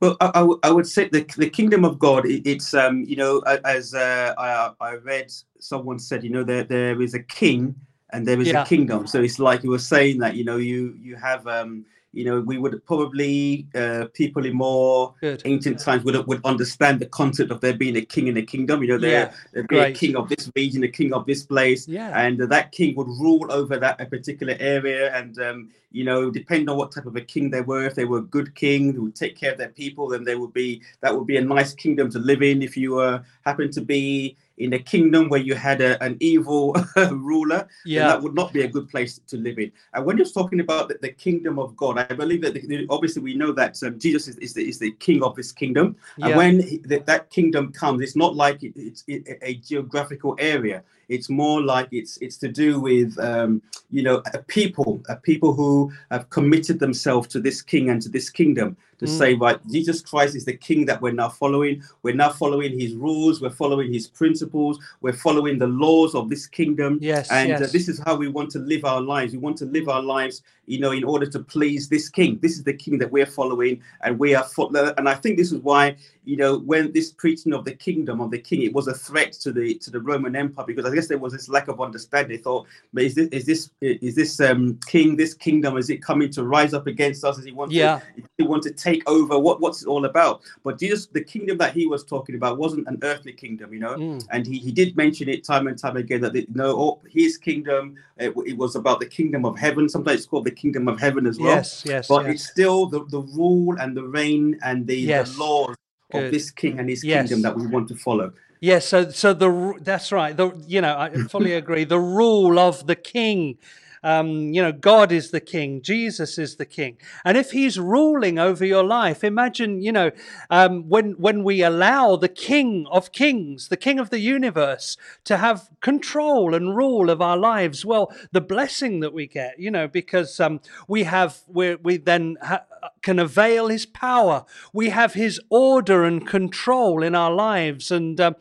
Well, 0.00 0.16
I 0.20 0.70
would 0.70 0.86
say 0.86 1.08
the, 1.08 1.24
the 1.36 1.48
kingdom 1.48 1.84
of 1.84 1.98
God. 1.98 2.26
It, 2.26 2.48
it's 2.48 2.74
um, 2.74 3.04
you 3.04 3.16
know, 3.16 3.38
as 3.64 3.94
uh, 3.94 4.34
I, 4.36 4.72
I 4.80 4.94
read, 4.96 5.32
someone 5.60 5.98
said, 5.98 6.24
you 6.24 6.30
know, 6.30 6.44
there 6.44 6.64
there 6.64 7.00
is 7.00 7.14
a 7.14 7.22
king 7.22 7.74
and 8.10 8.26
there 8.26 8.40
is 8.40 8.48
Yeah. 8.48 8.62
a 8.62 8.66
kingdom. 8.66 9.06
So 9.06 9.22
it's 9.22 9.38
like 9.38 9.62
you 9.62 9.70
were 9.70 9.78
saying 9.78 10.18
that, 10.18 10.34
you 10.36 10.44
know, 10.44 10.56
you 10.56 10.96
you 11.00 11.16
have 11.16 11.46
um, 11.46 11.84
you 12.12 12.24
know, 12.24 12.40
we 12.40 12.58
would 12.58 12.84
probably 12.84 13.66
uh, 13.74 14.06
people 14.12 14.44
in 14.44 14.54
more 14.54 15.14
Good. 15.20 15.42
ancient 15.46 15.80
times 15.80 16.04
would 16.04 16.26
would 16.26 16.40
understand 16.44 17.00
the 17.00 17.06
concept 17.06 17.50
of 17.50 17.60
there 17.60 17.72
being 17.72 17.96
a 17.96 18.02
king 18.02 18.26
in 18.26 18.36
a 18.36 18.42
kingdom. 18.42 18.82
You 18.82 18.88
know, 18.88 18.98
there 18.98 19.34
Yeah, 19.54 19.62
be 19.68 19.78
a 19.78 19.92
king 19.92 20.16
of 20.16 20.28
this 20.28 20.50
region, 20.54 20.84
a 20.84 20.88
king 20.88 21.14
of 21.14 21.24
this 21.26 21.42
place, 21.42 21.88
Yeah. 21.88 22.12
and 22.14 22.38
that 22.38 22.72
king 22.72 22.94
would 22.96 23.08
rule 23.08 23.50
over 23.50 23.78
that 23.78 24.00
a 24.00 24.06
particular 24.06 24.56
area. 24.60 25.14
And 25.16 25.38
um, 25.40 25.70
you 25.90 26.04
know, 26.04 26.30
depending 26.30 26.68
on 26.68 26.76
what 26.76 26.92
type 26.92 27.06
of 27.06 27.16
a 27.16 27.20
king 27.20 27.50
they 27.50 27.62
were, 27.62 27.86
if 27.86 27.94
they 27.94 28.04
were 28.04 28.18
a 28.18 28.22
good 28.36 28.54
king 28.54 28.92
who 28.92 29.04
would 29.04 29.16
take 29.16 29.36
care 29.36 29.52
of 29.52 29.58
their 29.58 29.70
people, 29.70 30.08
then 30.08 30.24
they 30.24 30.36
would 30.36 30.52
be 30.52 30.82
that 31.00 31.16
would 31.16 31.26
be 31.26 31.38
a 31.38 31.44
nice 31.44 31.72
kingdom 31.74 32.10
to 32.10 32.18
live 32.18 32.42
in. 32.42 32.60
If 32.62 32.76
you 32.76 32.98
uh, 32.98 33.22
happen 33.44 33.70
to 33.72 33.80
be 33.80 34.36
in 34.58 34.72
a 34.74 34.78
kingdom 34.78 35.28
where 35.28 35.40
you 35.40 35.54
had 35.54 35.80
a, 35.80 36.02
an 36.02 36.16
evil 36.20 36.74
ruler, 37.10 37.66
Yeah. 37.84 38.08
that 38.08 38.22
would 38.22 38.34
not 38.34 38.52
be 38.52 38.62
a 38.62 38.68
good 38.68 38.88
place 38.88 39.20
to 39.26 39.36
live 39.36 39.58
in. 39.58 39.72
And 39.94 40.04
when 40.04 40.16
you're 40.16 40.26
talking 40.26 40.60
about 40.60 40.88
the, 40.88 40.98
the 41.00 41.10
kingdom 41.10 41.58
of 41.58 41.76
God, 41.76 41.98
I 41.98 42.14
believe 42.14 42.42
that 42.42 42.54
the, 42.54 42.86
obviously 42.90 43.22
we 43.22 43.34
know 43.34 43.52
that 43.52 43.82
um, 43.82 43.98
Jesus 43.98 44.28
is, 44.28 44.36
is, 44.38 44.54
the, 44.54 44.68
is 44.68 44.78
the 44.78 44.92
king 44.92 45.22
of 45.22 45.34
this 45.34 45.52
kingdom. 45.52 45.96
Yeah. 46.16 46.28
And 46.28 46.36
when 46.36 46.60
he, 46.60 46.78
that, 46.84 47.06
that 47.06 47.30
kingdom 47.30 47.72
comes, 47.72 48.00
it's 48.02 48.16
not 48.16 48.36
like 48.36 48.62
it, 48.62 48.72
it's 48.76 49.04
it, 49.06 49.38
a 49.42 49.54
geographical 49.56 50.36
area. 50.38 50.82
It's 51.12 51.28
more 51.28 51.62
like 51.62 51.88
it's 51.92 52.16
it's 52.18 52.38
to 52.38 52.48
do 52.48 52.80
with 52.80 53.18
um, 53.18 53.62
you 53.90 54.02
know 54.02 54.22
a 54.32 54.38
people, 54.38 55.02
a 55.08 55.16
people 55.16 55.52
who 55.52 55.92
have 56.10 56.30
committed 56.30 56.78
themselves 56.78 57.28
to 57.28 57.40
this 57.40 57.62
king 57.62 57.90
and 57.90 58.00
to 58.02 58.08
this 58.08 58.30
kingdom 58.30 58.76
to 59.02 59.08
mm. 59.08 59.18
say, 59.18 59.34
right, 59.34 59.58
Jesus 59.68 60.00
Christ 60.00 60.36
is 60.36 60.44
the 60.44 60.56
king 60.56 60.86
that 60.86 61.02
we're 61.02 61.12
now 61.12 61.28
following. 61.28 61.82
We're 62.04 62.14
now 62.14 62.30
following 62.30 62.78
his 62.78 62.94
rules. 62.94 63.40
We're 63.40 63.50
following 63.50 63.92
his 63.92 64.06
principles. 64.06 64.78
We're 65.00 65.12
following 65.12 65.58
the 65.58 65.66
laws 65.66 66.14
of 66.14 66.30
this 66.30 66.46
kingdom. 66.46 66.98
Yes. 67.00 67.30
And 67.30 67.48
yes. 67.48 67.62
Uh, 67.62 67.66
this 67.72 67.88
is 67.88 68.00
how 68.06 68.14
we 68.14 68.28
want 68.28 68.50
to 68.52 68.60
live 68.60 68.84
our 68.84 69.00
lives. 69.00 69.32
We 69.32 69.38
want 69.38 69.56
to 69.58 69.66
live 69.66 69.88
our 69.88 70.02
lives, 70.02 70.42
you 70.66 70.78
know, 70.78 70.92
in 70.92 71.04
order 71.04 71.26
to 71.26 71.40
please 71.40 71.88
this 71.88 72.08
king. 72.08 72.38
This 72.40 72.52
is 72.52 72.64
the 72.64 72.72
king 72.74 72.98
that 72.98 73.10
we're 73.10 73.26
following, 73.26 73.82
and 74.02 74.18
we 74.18 74.34
are. 74.34 74.44
Fo- 74.44 74.70
and 74.70 75.08
I 75.08 75.14
think 75.14 75.36
this 75.36 75.52
is 75.52 75.60
why, 75.60 75.96
you 76.24 76.36
know, 76.36 76.58
when 76.58 76.92
this 76.92 77.12
preaching 77.12 77.52
of 77.52 77.64
the 77.64 77.74
kingdom 77.74 78.20
of 78.20 78.30
the 78.30 78.38
king, 78.38 78.62
it 78.62 78.72
was 78.72 78.88
a 78.88 78.94
threat 78.94 79.32
to 79.32 79.52
the 79.52 79.74
to 79.78 79.90
the 79.90 80.00
Roman 80.00 80.36
Empire 80.36 80.64
because 80.66 80.84
I 80.84 80.94
guess 80.94 81.08
there 81.08 81.18
was 81.18 81.32
this 81.32 81.48
lack 81.48 81.68
of 81.68 81.80
understanding. 81.80 82.36
They 82.36 82.42
thought, 82.42 82.66
but 82.92 83.04
is 83.04 83.14
this 83.14 83.28
is 83.28 83.46
this 83.46 83.70
is 83.80 84.14
this 84.14 84.40
um, 84.40 84.78
king, 84.86 85.16
this 85.16 85.34
kingdom, 85.34 85.76
is 85.76 85.90
it 85.90 86.02
coming 86.02 86.30
to 86.30 86.44
rise 86.44 86.74
up 86.74 86.86
against 86.86 87.24
us? 87.24 87.38
Is 87.38 87.44
he 87.44 87.52
want 87.52 87.72
yeah. 87.72 88.00
to, 88.16 88.22
he 88.38 88.44
want 88.44 88.62
to 88.64 88.72
take 88.72 89.08
over 89.08 89.38
what 89.38 89.60
what's 89.60 89.82
it 89.82 89.88
all 89.88 90.04
about 90.04 90.42
but 90.64 90.78
jesus 90.78 91.06
the 91.06 91.22
kingdom 91.22 91.56
that 91.58 91.72
he 91.72 91.86
was 91.86 92.04
talking 92.04 92.34
about 92.34 92.58
wasn't 92.58 92.86
an 92.88 92.98
earthly 93.02 93.32
kingdom 93.32 93.72
you 93.72 93.80
know 93.80 93.94
mm. 93.94 94.24
and 94.30 94.46
he, 94.46 94.58
he 94.58 94.72
did 94.72 94.96
mention 94.96 95.28
it 95.28 95.44
time 95.44 95.66
and 95.66 95.78
time 95.78 95.96
again 95.96 96.20
that 96.20 96.34
you 96.34 96.46
know 96.54 96.76
oh, 96.78 97.00
his 97.08 97.36
kingdom 97.36 97.96
it, 98.18 98.34
it, 98.46 98.56
was 98.56 98.76
about 98.76 99.00
the 99.00 99.06
kingdom 99.06 99.44
of 99.44 99.58
heaven 99.58 99.88
sometimes 99.88 100.20
it's 100.20 100.26
called 100.26 100.44
the 100.44 100.50
kingdom 100.52 100.88
of 100.88 101.00
heaven 101.00 101.26
as 101.26 101.38
well 101.38 101.56
yes 101.56 101.82
yes 101.84 102.08
but 102.08 102.24
yes. 102.26 102.34
it's 102.34 102.50
still 102.50 102.86
the, 102.86 103.04
the 103.06 103.20
rule 103.20 103.76
and 103.80 103.96
the 103.96 104.02
reign 104.02 104.58
and 104.62 104.86
the, 104.86 104.96
yes. 104.96 105.32
the 105.32 105.40
laws 105.40 105.76
Good. 106.12 106.26
of 106.26 106.32
this 106.32 106.50
king 106.50 106.78
and 106.78 106.88
his 106.88 107.02
yes. 107.02 107.28
kingdom 107.28 107.42
that 107.42 107.56
we 107.56 107.66
want 107.66 107.88
to 107.88 107.96
follow 107.96 108.32
Yes, 108.62 108.86
so 108.86 109.10
so 109.10 109.34
the 109.34 109.74
that's 109.80 110.12
right. 110.12 110.36
The 110.36 110.52
you 110.68 110.80
know 110.80 110.96
I 110.96 111.10
fully 111.28 111.52
agree. 111.62 111.82
The 111.82 111.98
rule 111.98 112.60
of 112.60 112.86
the 112.86 112.94
king 112.94 113.58
um, 114.02 114.52
you 114.52 114.62
know, 114.62 114.72
God 114.72 115.12
is 115.12 115.30
the 115.30 115.40
king, 115.40 115.82
Jesus 115.82 116.38
is 116.38 116.56
the 116.56 116.66
king. 116.66 116.96
And 117.24 117.36
if 117.36 117.52
he's 117.52 117.78
ruling 117.78 118.38
over 118.38 118.64
your 118.64 118.84
life, 118.84 119.22
imagine, 119.24 119.82
you 119.82 119.92
know, 119.92 120.10
um, 120.50 120.88
when, 120.88 121.12
when 121.12 121.44
we 121.44 121.62
allow 121.62 122.16
the 122.16 122.28
king 122.28 122.86
of 122.90 123.12
kings, 123.12 123.68
the 123.68 123.76
king 123.76 123.98
of 123.98 124.10
the 124.10 124.20
universe, 124.20 124.96
to 125.24 125.36
have 125.36 125.68
control 125.80 126.54
and 126.54 126.76
rule 126.76 127.10
of 127.10 127.22
our 127.22 127.36
lives, 127.36 127.84
well, 127.84 128.12
the 128.32 128.40
blessing 128.40 129.00
that 129.00 129.12
we 129.12 129.26
get, 129.26 129.58
you 129.58 129.70
know, 129.70 129.86
because 129.86 130.40
um, 130.40 130.60
we 130.88 131.04
have, 131.04 131.40
we 131.46 131.76
we 131.76 131.96
then 131.96 132.36
ha- 132.42 132.64
can 133.02 133.18
avail 133.18 133.68
his 133.68 133.84
power. 133.84 134.44
We 134.72 134.90
have 134.90 135.14
his 135.14 135.40
order 135.50 136.04
and 136.04 136.26
control 136.26 137.02
in 137.02 137.14
our 137.14 137.32
lives. 137.32 137.90
And, 137.90 138.20
um, 138.20 138.36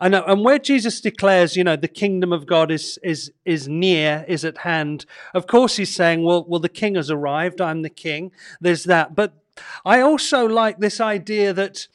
and, 0.00 0.14
and 0.14 0.44
where 0.44 0.58
Jesus 0.58 1.00
declares, 1.00 1.56
you 1.56 1.64
know, 1.64 1.76
the 1.76 1.88
kingdom 1.88 2.32
of 2.32 2.46
God 2.46 2.70
is, 2.70 2.98
is, 3.02 3.32
is 3.44 3.68
near, 3.68 4.24
is 4.26 4.44
at 4.44 4.58
hand, 4.58 5.06
of 5.34 5.46
course 5.46 5.76
he's 5.76 5.94
saying, 5.94 6.22
well, 6.24 6.44
well, 6.48 6.60
the 6.60 6.68
king 6.68 6.94
has 6.94 7.10
arrived. 7.10 7.60
I'm 7.60 7.82
the 7.82 7.90
king. 7.90 8.32
There's 8.60 8.84
that. 8.84 9.14
But 9.14 9.34
I 9.84 10.00
also 10.00 10.46
like 10.46 10.78
this 10.78 11.00
idea 11.00 11.52
that, 11.52 11.86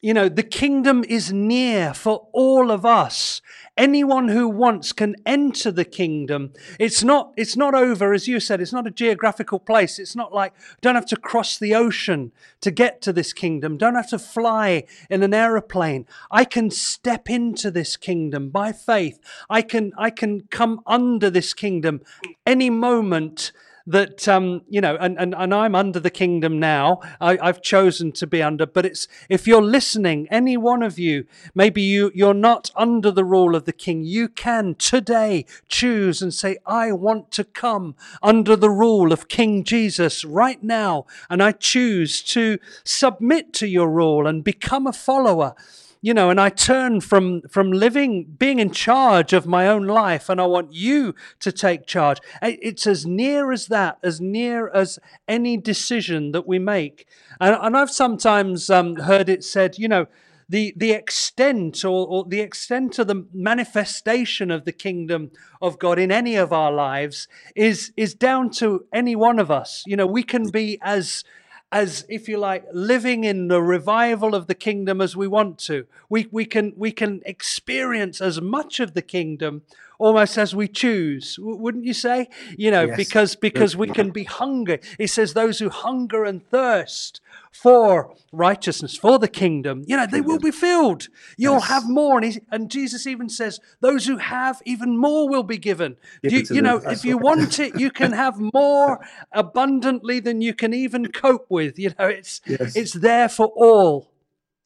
you 0.00 0.14
know, 0.14 0.28
the 0.28 0.42
kingdom 0.42 1.04
is 1.08 1.32
near 1.32 1.94
for 1.94 2.28
all 2.32 2.70
of 2.70 2.84
us. 2.84 3.40
Anyone 3.78 4.26
who 4.28 4.48
wants 4.48 4.92
can 4.92 5.14
enter 5.24 5.70
the 5.70 5.84
kingdom. 5.84 6.52
It's 6.80 7.04
not, 7.04 7.32
it's 7.36 7.56
not 7.56 7.76
over, 7.76 8.12
as 8.12 8.26
you 8.26 8.40
said, 8.40 8.60
it's 8.60 8.72
not 8.72 8.88
a 8.88 8.90
geographical 8.90 9.60
place. 9.60 10.00
It's 10.00 10.16
not 10.16 10.34
like, 10.34 10.52
don't 10.80 10.96
have 10.96 11.06
to 11.06 11.16
cross 11.16 11.56
the 11.56 11.76
ocean 11.76 12.32
to 12.60 12.72
get 12.72 13.00
to 13.02 13.12
this 13.12 13.32
kingdom. 13.32 13.78
Don't 13.78 13.94
have 13.94 14.10
to 14.10 14.18
fly 14.18 14.82
in 15.08 15.22
an 15.22 15.32
aeroplane. 15.32 16.06
I 16.28 16.44
can 16.44 16.70
step 16.70 17.30
into 17.30 17.70
this 17.70 17.96
kingdom 17.96 18.50
by 18.50 18.72
faith. 18.72 19.20
I 19.48 19.62
can, 19.62 19.92
I 19.96 20.10
can 20.10 20.48
come 20.50 20.80
under 20.84 21.30
this 21.30 21.54
kingdom 21.54 22.00
any 22.44 22.70
moment 22.70 23.52
that 23.88 24.28
um, 24.28 24.62
you 24.68 24.80
know, 24.80 24.96
and, 25.00 25.18
and, 25.18 25.34
and 25.34 25.54
I'm 25.54 25.74
under 25.74 25.98
the 25.98 26.10
kingdom 26.10 26.60
now. 26.60 27.00
I, 27.20 27.38
I've 27.40 27.62
chosen 27.62 28.12
to 28.12 28.26
be 28.26 28.42
under, 28.42 28.66
but 28.66 28.84
it's 28.84 29.08
if 29.28 29.46
you're 29.46 29.62
listening, 29.62 30.28
any 30.30 30.56
one 30.56 30.82
of 30.82 30.98
you, 30.98 31.26
maybe 31.54 31.80
you 31.80 32.12
you're 32.14 32.34
not 32.34 32.70
under 32.76 33.10
the 33.10 33.24
rule 33.24 33.56
of 33.56 33.64
the 33.64 33.72
king, 33.72 34.04
you 34.04 34.28
can 34.28 34.74
today 34.74 35.46
choose 35.68 36.20
and 36.20 36.32
say, 36.34 36.58
I 36.66 36.92
want 36.92 37.30
to 37.32 37.44
come 37.44 37.94
under 38.22 38.56
the 38.56 38.70
rule 38.70 39.12
of 39.12 39.28
King 39.28 39.64
Jesus 39.64 40.24
right 40.24 40.62
now, 40.62 41.06
and 41.30 41.42
I 41.42 41.52
choose 41.52 42.22
to 42.24 42.58
submit 42.84 43.54
to 43.54 43.66
your 43.66 43.88
rule 43.88 44.26
and 44.26 44.44
become 44.44 44.86
a 44.86 44.92
follower 44.92 45.54
you 46.00 46.14
know, 46.14 46.30
and 46.30 46.40
I 46.40 46.50
turn 46.50 47.00
from 47.00 47.42
from 47.42 47.72
living, 47.72 48.24
being 48.24 48.58
in 48.58 48.70
charge 48.70 49.32
of 49.32 49.46
my 49.46 49.66
own 49.66 49.86
life, 49.86 50.28
and 50.28 50.40
I 50.40 50.46
want 50.46 50.72
you 50.72 51.14
to 51.40 51.52
take 51.52 51.86
charge. 51.86 52.18
It's 52.42 52.86
as 52.86 53.06
near 53.06 53.52
as 53.52 53.66
that, 53.66 53.98
as 54.02 54.20
near 54.20 54.68
as 54.68 54.98
any 55.26 55.56
decision 55.56 56.32
that 56.32 56.46
we 56.46 56.58
make. 56.58 57.06
And, 57.40 57.56
and 57.60 57.76
I've 57.76 57.90
sometimes 57.90 58.70
um, 58.70 58.96
heard 58.96 59.28
it 59.28 59.44
said, 59.44 59.78
you 59.78 59.88
know, 59.88 60.06
the 60.48 60.72
the 60.76 60.92
extent 60.92 61.84
or, 61.84 62.06
or 62.06 62.24
the 62.24 62.40
extent 62.40 62.98
of 62.98 63.06
the 63.06 63.26
manifestation 63.32 64.50
of 64.50 64.64
the 64.64 64.72
kingdom 64.72 65.30
of 65.60 65.78
God 65.78 65.98
in 65.98 66.10
any 66.10 66.36
of 66.36 66.52
our 66.52 66.72
lives 66.72 67.28
is 67.54 67.92
is 67.96 68.14
down 68.14 68.50
to 68.52 68.86
any 68.92 69.14
one 69.14 69.38
of 69.38 69.50
us. 69.50 69.82
You 69.86 69.96
know, 69.96 70.06
we 70.06 70.22
can 70.22 70.48
be 70.48 70.78
as 70.80 71.24
as 71.70 72.06
if 72.08 72.28
you 72.28 72.38
like 72.38 72.64
living 72.72 73.24
in 73.24 73.48
the 73.48 73.62
revival 73.62 74.34
of 74.34 74.46
the 74.46 74.54
kingdom 74.54 75.00
as 75.00 75.16
we 75.16 75.28
want 75.28 75.58
to. 75.58 75.86
We, 76.08 76.28
we 76.30 76.44
can 76.44 76.72
we 76.76 76.92
can 76.92 77.20
experience 77.26 78.20
as 78.20 78.40
much 78.40 78.80
of 78.80 78.94
the 78.94 79.02
kingdom 79.02 79.62
almost 79.98 80.38
as 80.38 80.54
we 80.54 80.68
choose 80.68 81.36
wouldn't 81.40 81.84
you 81.84 81.92
say 81.92 82.28
you 82.56 82.70
know 82.70 82.86
yes. 82.86 82.96
because 82.96 83.36
because 83.36 83.76
we 83.76 83.88
can 83.88 84.10
be 84.10 84.24
hungry 84.24 84.80
it 84.98 85.08
says 85.08 85.34
those 85.34 85.58
who 85.58 85.68
hunger 85.68 86.24
and 86.24 86.48
thirst 86.50 87.20
for 87.52 88.14
righteousness, 88.32 88.96
for 88.96 89.18
the 89.18 89.28
kingdom, 89.28 89.82
you 89.86 89.96
know, 89.96 90.06
they 90.06 90.20
will 90.20 90.38
be 90.38 90.50
filled. 90.50 91.08
You'll 91.36 91.54
yes. 91.54 91.68
have 91.68 91.88
more. 91.88 92.22
And, 92.22 92.40
and, 92.52 92.70
Jesus 92.70 93.06
even 93.06 93.28
says, 93.28 93.58
those 93.80 94.06
who 94.06 94.18
have, 94.18 94.62
even 94.64 94.96
more 94.96 95.28
will 95.28 95.42
be 95.42 95.58
given. 95.58 95.96
You, 96.22 96.44
you 96.50 96.62
know, 96.62 96.76
if 96.76 97.04
you 97.04 97.18
want 97.18 97.58
it, 97.58 97.78
you 97.80 97.90
can 97.90 98.12
have 98.12 98.38
more 98.38 99.04
abundantly 99.32 100.20
than 100.20 100.40
you 100.40 100.54
can 100.54 100.72
even 100.74 101.10
cope 101.10 101.46
with. 101.48 101.78
You 101.78 101.92
know, 101.98 102.06
it's 102.06 102.40
yes. 102.46 102.76
it's 102.76 102.92
there 102.92 103.28
for 103.28 103.46
all. 103.56 104.10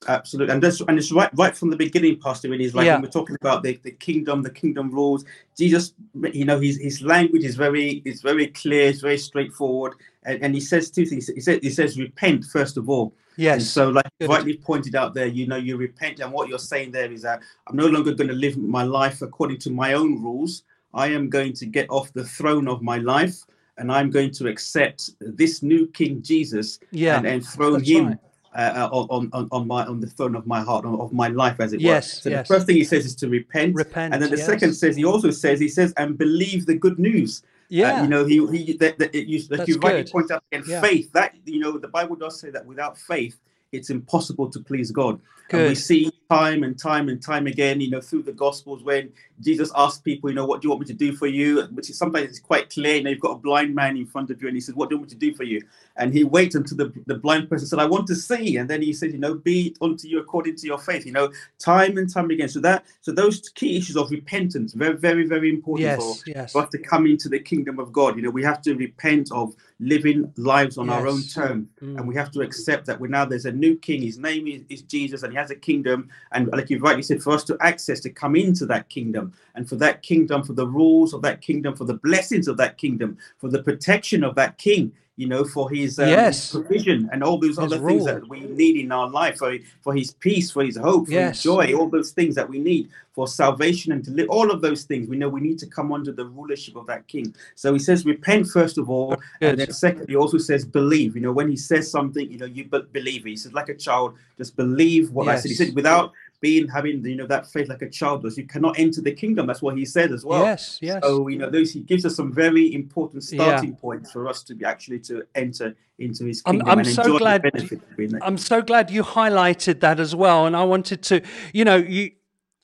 Absolutely, 0.09 0.53
and 0.53 0.63
that's 0.63 0.81
and 0.81 0.99
it's 0.99 1.13
right 1.13 1.31
right 1.35 1.57
from 1.57 1.71
the 1.71 1.77
beginning, 1.77 2.19
Pastor. 2.19 2.53
It 2.53 2.61
is 2.61 2.75
like 2.75 2.87
yeah. 2.87 2.95
when 2.95 3.03
we're 3.03 3.11
talking 3.11 3.37
about 3.41 3.63
the, 3.63 3.79
the 3.85 3.93
kingdom, 3.93 4.43
the 4.43 4.51
kingdom 4.51 4.91
rules. 4.91 5.25
Jesus, 5.57 5.95
you 6.33 6.45
know, 6.45 6.59
his 6.59 6.79
his 6.79 7.03
language 7.03 7.45
is 7.45 7.55
very 7.55 8.03
is 8.05 8.21
very 8.21 8.49
clear, 8.49 8.89
it's 8.89 9.01
very 9.01 9.19
straightforward, 9.19 9.95
and, 10.25 10.43
and 10.43 10.55
he 10.55 10.61
says 10.61 10.91
two 10.91 11.07
things. 11.07 11.29
He 11.29 11.41
says 11.41 11.61
he 11.63 11.71
says 11.71 11.99
repent 11.99 12.45
first 12.45 12.77
of 12.77 12.89
all. 12.89 13.15
Yes. 13.37 13.55
And 13.55 13.63
so, 13.63 13.89
like 13.91 14.07
Good. 14.21 14.29
rightly 14.29 14.57
pointed 14.57 14.95
out 14.95 15.15
there, 15.15 15.27
you 15.27 15.47
know, 15.47 15.57
you 15.57 15.77
repent, 15.77 16.21
and 16.21 16.33
what 16.33 16.49
you're 16.49 16.59
saying 16.59 16.91
there 16.91 17.11
is 17.11 17.23
that 17.23 17.41
I'm 17.69 17.77
no 17.77 17.87
longer 17.87 18.13
going 18.13 18.29
to 18.29 18.35
live 18.35 18.57
my 18.57 18.83
life 18.83 19.23
according 19.23 19.59
to 19.59 19.71
my 19.71 19.93
own 19.93 20.23
rules. 20.23 20.65
I 20.95 21.07
am 21.09 21.31
going 21.31 21.55
to 21.55 21.67
get 21.67 21.89
off 21.91 22.13
the 22.13 22.25
throne 22.25 22.69
of 22.69 22.83
my 22.83 22.99
life, 22.99 23.37
and 23.79 23.91
I'm 23.91 24.11
going 24.11 24.33
to 24.33 24.49
accept 24.49 25.11
this 25.21 25.63
new 25.63 25.87
King 25.87 26.23
Jesus, 26.23 26.81
yeah, 26.91 27.17
and 27.17 27.27
enthrone 27.27 27.83
him. 27.83 28.09
Right 28.09 28.19
uh, 28.55 28.89
on, 28.93 29.31
on 29.33 29.49
on 29.51 29.67
my 29.67 29.85
on 29.87 30.01
the 30.01 30.07
throne 30.07 30.37
of 30.37 30.47
my 30.47 30.61
heart 30.61 30.85
of 30.85 31.13
my 31.13 31.29
life 31.29 31.61
as 31.61 31.73
it 31.73 31.81
yes, 31.81 32.17
were. 32.17 32.23
So 32.23 32.31
yes. 32.31 32.49
the 32.49 32.55
first 32.55 32.67
thing 32.67 32.77
he 32.77 32.85
says 32.85 33.07
is 33.07 33.15
to 33.17 33.29
repent, 33.29 33.75
repent, 33.75 34.13
and 34.13 34.23
then 34.23 34.31
the 34.31 34.37
yes. 34.37 34.47
second 34.47 34.75
says 34.75 34.97
he 34.97 35.05
also 35.05 35.31
says 35.31 35.59
he 35.59 35.69
says 35.69 35.93
and 35.97 36.19
believe 36.19 36.67
the 36.67 36.75
good 36.75 36.99
news. 36.99 37.43
Uh, 37.43 37.47
yeah, 37.69 38.01
uh, 38.01 38.03
you 38.03 38.09
know 38.09 38.25
he 38.25 38.47
he 38.49 38.73
that, 38.75 38.99
that, 38.99 39.15
you, 39.15 39.43
that 39.45 39.67
you 39.67 39.79
rightly 39.79 40.11
point 40.11 40.31
out 40.31 40.45
again 40.53 40.65
yeah. 40.69 40.81
faith 40.81 41.11
that 41.13 41.35
you 41.47 41.61
know 41.61 41.79
the 41.79 41.89
Bible 41.89 42.17
does 42.17 42.39
say 42.39 42.51
that 42.51 42.67
without 42.67 42.99
faith 42.99 43.39
it's 43.73 43.89
impossible 43.89 44.51
to 44.51 44.61
please 44.61 44.91
God. 44.91 45.19
Good. 45.49 45.61
And 45.61 45.69
we 45.71 45.75
see 45.75 46.13
time 46.33 46.63
and 46.63 46.79
time 46.79 47.09
and 47.09 47.23
time 47.23 47.47
again, 47.47 47.81
you 47.81 47.91
know, 47.91 48.01
through 48.01 48.23
the 48.23 48.33
Gospels 48.33 48.83
when 48.83 49.13
Jesus 49.41 49.71
asks 49.77 50.01
people, 50.01 50.31
you 50.31 50.37
know, 50.37 50.47
what 50.47 50.61
do 50.61 50.67
you 50.67 50.71
want 50.71 50.81
me 50.81 50.87
to 50.87 50.95
do 50.95 51.15
for 51.15 51.27
you? 51.27 51.63
Which 51.73 51.91
is 51.91 51.99
sometimes 51.99 52.29
it's 52.29 52.39
quite 52.39 52.71
clear. 52.71 52.97
You 52.97 53.03
know, 53.03 53.11
you've 53.11 53.21
got 53.21 53.33
a 53.33 53.39
blind 53.39 53.75
man 53.75 53.97
in 53.97 54.07
front 54.07 54.31
of 54.31 54.41
you, 54.41 54.49
and 54.49 54.57
he 54.57 54.61
says, 54.61 54.75
"What 54.75 54.89
do 54.89 54.95
you 54.95 54.99
want 54.99 55.11
me 55.11 55.19
to 55.19 55.27
do 55.27 55.35
for 55.35 55.45
you?" 55.45 55.63
And 55.97 56.13
he 56.13 56.25
waits 56.25 56.55
until 56.55 56.77
the, 56.77 56.93
the 57.07 57.17
blind 57.17 57.51
person 57.51 57.67
said, 57.67 57.79
"I 57.79 57.87
want 57.87 58.07
to 58.09 58.15
see," 58.15 58.57
and 58.57 58.69
then 58.71 58.83
he 58.83 58.93
says, 58.93 59.13
"You 59.13 59.19
know, 59.19 59.35
be 59.35 59.69
it 59.69 59.79
unto 59.81 60.09
you 60.09 60.21
according 60.21 60.57
to 60.57 60.67
your 60.67 60.79
faith." 60.79 61.05
You 61.05 61.13
know, 61.13 61.33
time 61.59 61.99
and 61.99 62.13
time 62.13 62.31
again. 62.31 62.49
So 62.49 62.61
that 62.61 62.85
so 63.01 63.13
those 63.13 63.49
key 63.51 63.77
issues 63.77 63.97
of 63.97 64.11
repentance 64.11 64.75
very 64.75 64.97
very 64.97 65.27
very 65.27 65.51
important 65.51 65.89
yes, 65.89 65.99
for, 65.99 66.31
yes. 66.31 66.53
for 66.53 66.63
us 66.63 66.71
to 66.71 66.79
come 66.79 67.07
into 67.07 67.29
the 67.29 67.41
kingdom 67.41 67.79
of 67.79 67.93
God. 67.93 68.17
You 68.17 68.23
know, 68.23 68.31
we 68.31 68.45
have 68.45 68.63
to 68.63 68.75
repent 68.75 69.33
of 69.33 69.55
living 69.81 70.33
lives 70.37 70.79
on 70.79 70.87
yes. 70.87 70.95
our 70.95 71.07
own 71.07 71.23
terms, 71.23 71.69
mm. 71.83 71.97
and 71.97 72.07
we 72.07 72.15
have 72.15 72.31
to 72.33 72.41
accept 72.41 72.87
that 72.87 73.01
we're 73.01 73.09
now 73.09 73.25
there's 73.25 73.47
a 73.47 73.53
new 73.53 73.77
king. 73.77 74.03
His 74.03 74.19
name 74.19 74.47
is, 74.47 74.63
is 74.69 74.83
Jesus, 74.83 75.23
and 75.23 75.33
he 75.33 75.39
has 75.39 75.51
a 75.51 75.57
kingdom. 75.57 76.09
And 76.31 76.49
like 76.49 76.71
you've 76.71 76.83
rightly 76.83 77.03
said, 77.03 77.23
for 77.23 77.33
us 77.33 77.45
to 77.45 77.57
access 77.61 78.01
to 78.01 78.11
come 78.11 78.37
into 78.37 78.65
that 78.67 78.89
kingdom, 78.89 79.33
and 79.55 79.69
for 79.69 79.77
that 79.77 80.03
kingdom, 80.03 80.43
for 80.45 80.53
the 80.53 80.67
rules 80.67 81.13
of 81.13 81.23
that 81.23 81.41
kingdom, 81.41 81.75
for 81.75 81.85
the 81.85 81.95
blessings 81.95 82.49
of 82.49 82.57
that 82.59 82.79
kingdom, 82.79 83.19
for 83.39 83.49
the 83.49 83.63
protection 83.63 84.25
of 84.25 84.35
that 84.37 84.59
king, 84.59 84.93
you 85.17 85.29
know, 85.29 85.45
for 85.45 85.71
his, 85.71 85.99
um, 85.99 86.09
Yes. 86.09 86.53
his 86.53 86.61
provision 86.63 87.09
and 87.13 87.23
all 87.23 87.39
those 87.39 87.51
His 87.59 87.59
other 87.59 87.79
things 87.87 88.05
that 88.07 88.27
we 88.29 88.41
need 88.41 88.77
in 88.79 88.91
our 88.93 89.09
life, 89.11 89.37
for, 89.39 89.57
for 89.83 89.95
his 89.95 90.13
peace, 90.13 90.51
for 90.51 90.65
his 90.65 90.77
hope, 90.77 91.07
for 91.07 91.13
Yes. 91.13 91.37
his 91.37 91.43
joy, 91.43 91.75
all 91.75 91.89
those 91.89 92.13
things 92.13 92.35
that 92.35 92.49
we 92.49 92.59
need 92.59 92.89
for 93.15 93.29
salvation 93.29 93.93
and 93.93 94.03
deli- 94.03 94.27
all 94.29 94.51
of 94.51 94.63
those 94.63 94.85
things. 94.85 95.07
We 95.07 95.19
know 95.19 95.29
we 95.29 95.43
need 95.43 95.59
to 95.59 95.67
come 95.67 95.93
under 95.93 96.13
the 96.13 96.25
rulership 96.25 96.77
of 96.77 96.87
that 96.87 97.07
king. 97.09 97.35
So 97.57 97.75
he 97.75 97.79
says, 97.79 98.07
repent 98.07 98.47
first 98.49 98.79
of 98.79 98.89
all, 98.89 99.11
Good. 99.41 99.51
and 99.51 99.59
then 99.61 99.71
second, 99.73 100.09
he 100.09 100.17
also 100.17 100.39
says, 100.39 100.65
believe. 100.65 101.15
You 101.15 101.21
know, 101.21 101.33
when 101.33 101.51
he 101.51 101.57
says 101.57 101.91
something, 101.91 102.31
you 102.33 102.39
know, 102.39 102.47
you 102.47 102.65
be- 102.65 102.81
believe 102.93 103.27
it. 103.27 103.31
He 103.31 103.37
says, 103.37 103.53
like 103.53 103.69
a 103.69 103.75
child, 103.75 104.15
just 104.39 104.57
believe 104.57 105.11
what 105.11 105.29
I 105.29 105.37
said. 105.37 105.49
He 105.51 105.55
said, 105.55 105.75
without 105.75 106.13
being 106.43 106.69
having 106.69 107.03
you 107.07 107.17
know 107.17 107.27
that 107.29 107.47
faith 107.47 107.69
like 107.71 107.81
a 107.81 107.89
child 107.89 108.23
does, 108.25 108.37
you 108.37 108.47
cannot 108.47 108.79
enter 108.79 109.01
the 109.01 109.13
kingdom. 109.13 109.47
That's 109.47 109.63
what 109.63 109.79
he 109.79 109.85
said 109.87 110.13
as 110.13 110.23
well. 110.25 110.43
yes, 110.45 110.79
yes. 110.83 111.01
So 111.03 111.29
you 111.29 111.39
know, 111.39 111.49
those 111.49 111.73
he 111.73 111.81
gives 111.81 112.05
us 112.05 112.15
some 112.17 112.31
very 112.33 112.75
important 112.75 113.25
Yeah. 113.31 113.43
starting 113.45 113.75
points 113.77 114.11
for 114.13 114.29
us 114.29 114.43
to 114.49 114.55
be 114.55 114.65
actually 114.67 114.99
to 115.11 115.23
enter 115.35 115.75
into 115.99 116.25
his 116.25 116.43
I'm- 116.45 116.57
kingdom 116.57 116.69
I'm 116.71 116.79
and 116.81 116.89
so 116.89 117.03
enjoy 117.03 117.19
glad- 117.19 117.43
the 117.45 117.51
benefit 117.53 117.79
of 117.89 117.97
being 117.97 118.11
there. 118.11 118.25
I'm 118.25 118.37
so 118.37 118.61
glad 118.61 118.91
you 118.91 119.03
highlighted 119.05 119.81
that 119.81 119.99
as 120.01 120.15
well. 120.15 120.47
And 120.47 120.55
I 120.57 120.65
wanted 120.65 121.01
to, 121.05 121.23
you 121.55 121.65
know, 121.65 121.77
you 121.77 122.11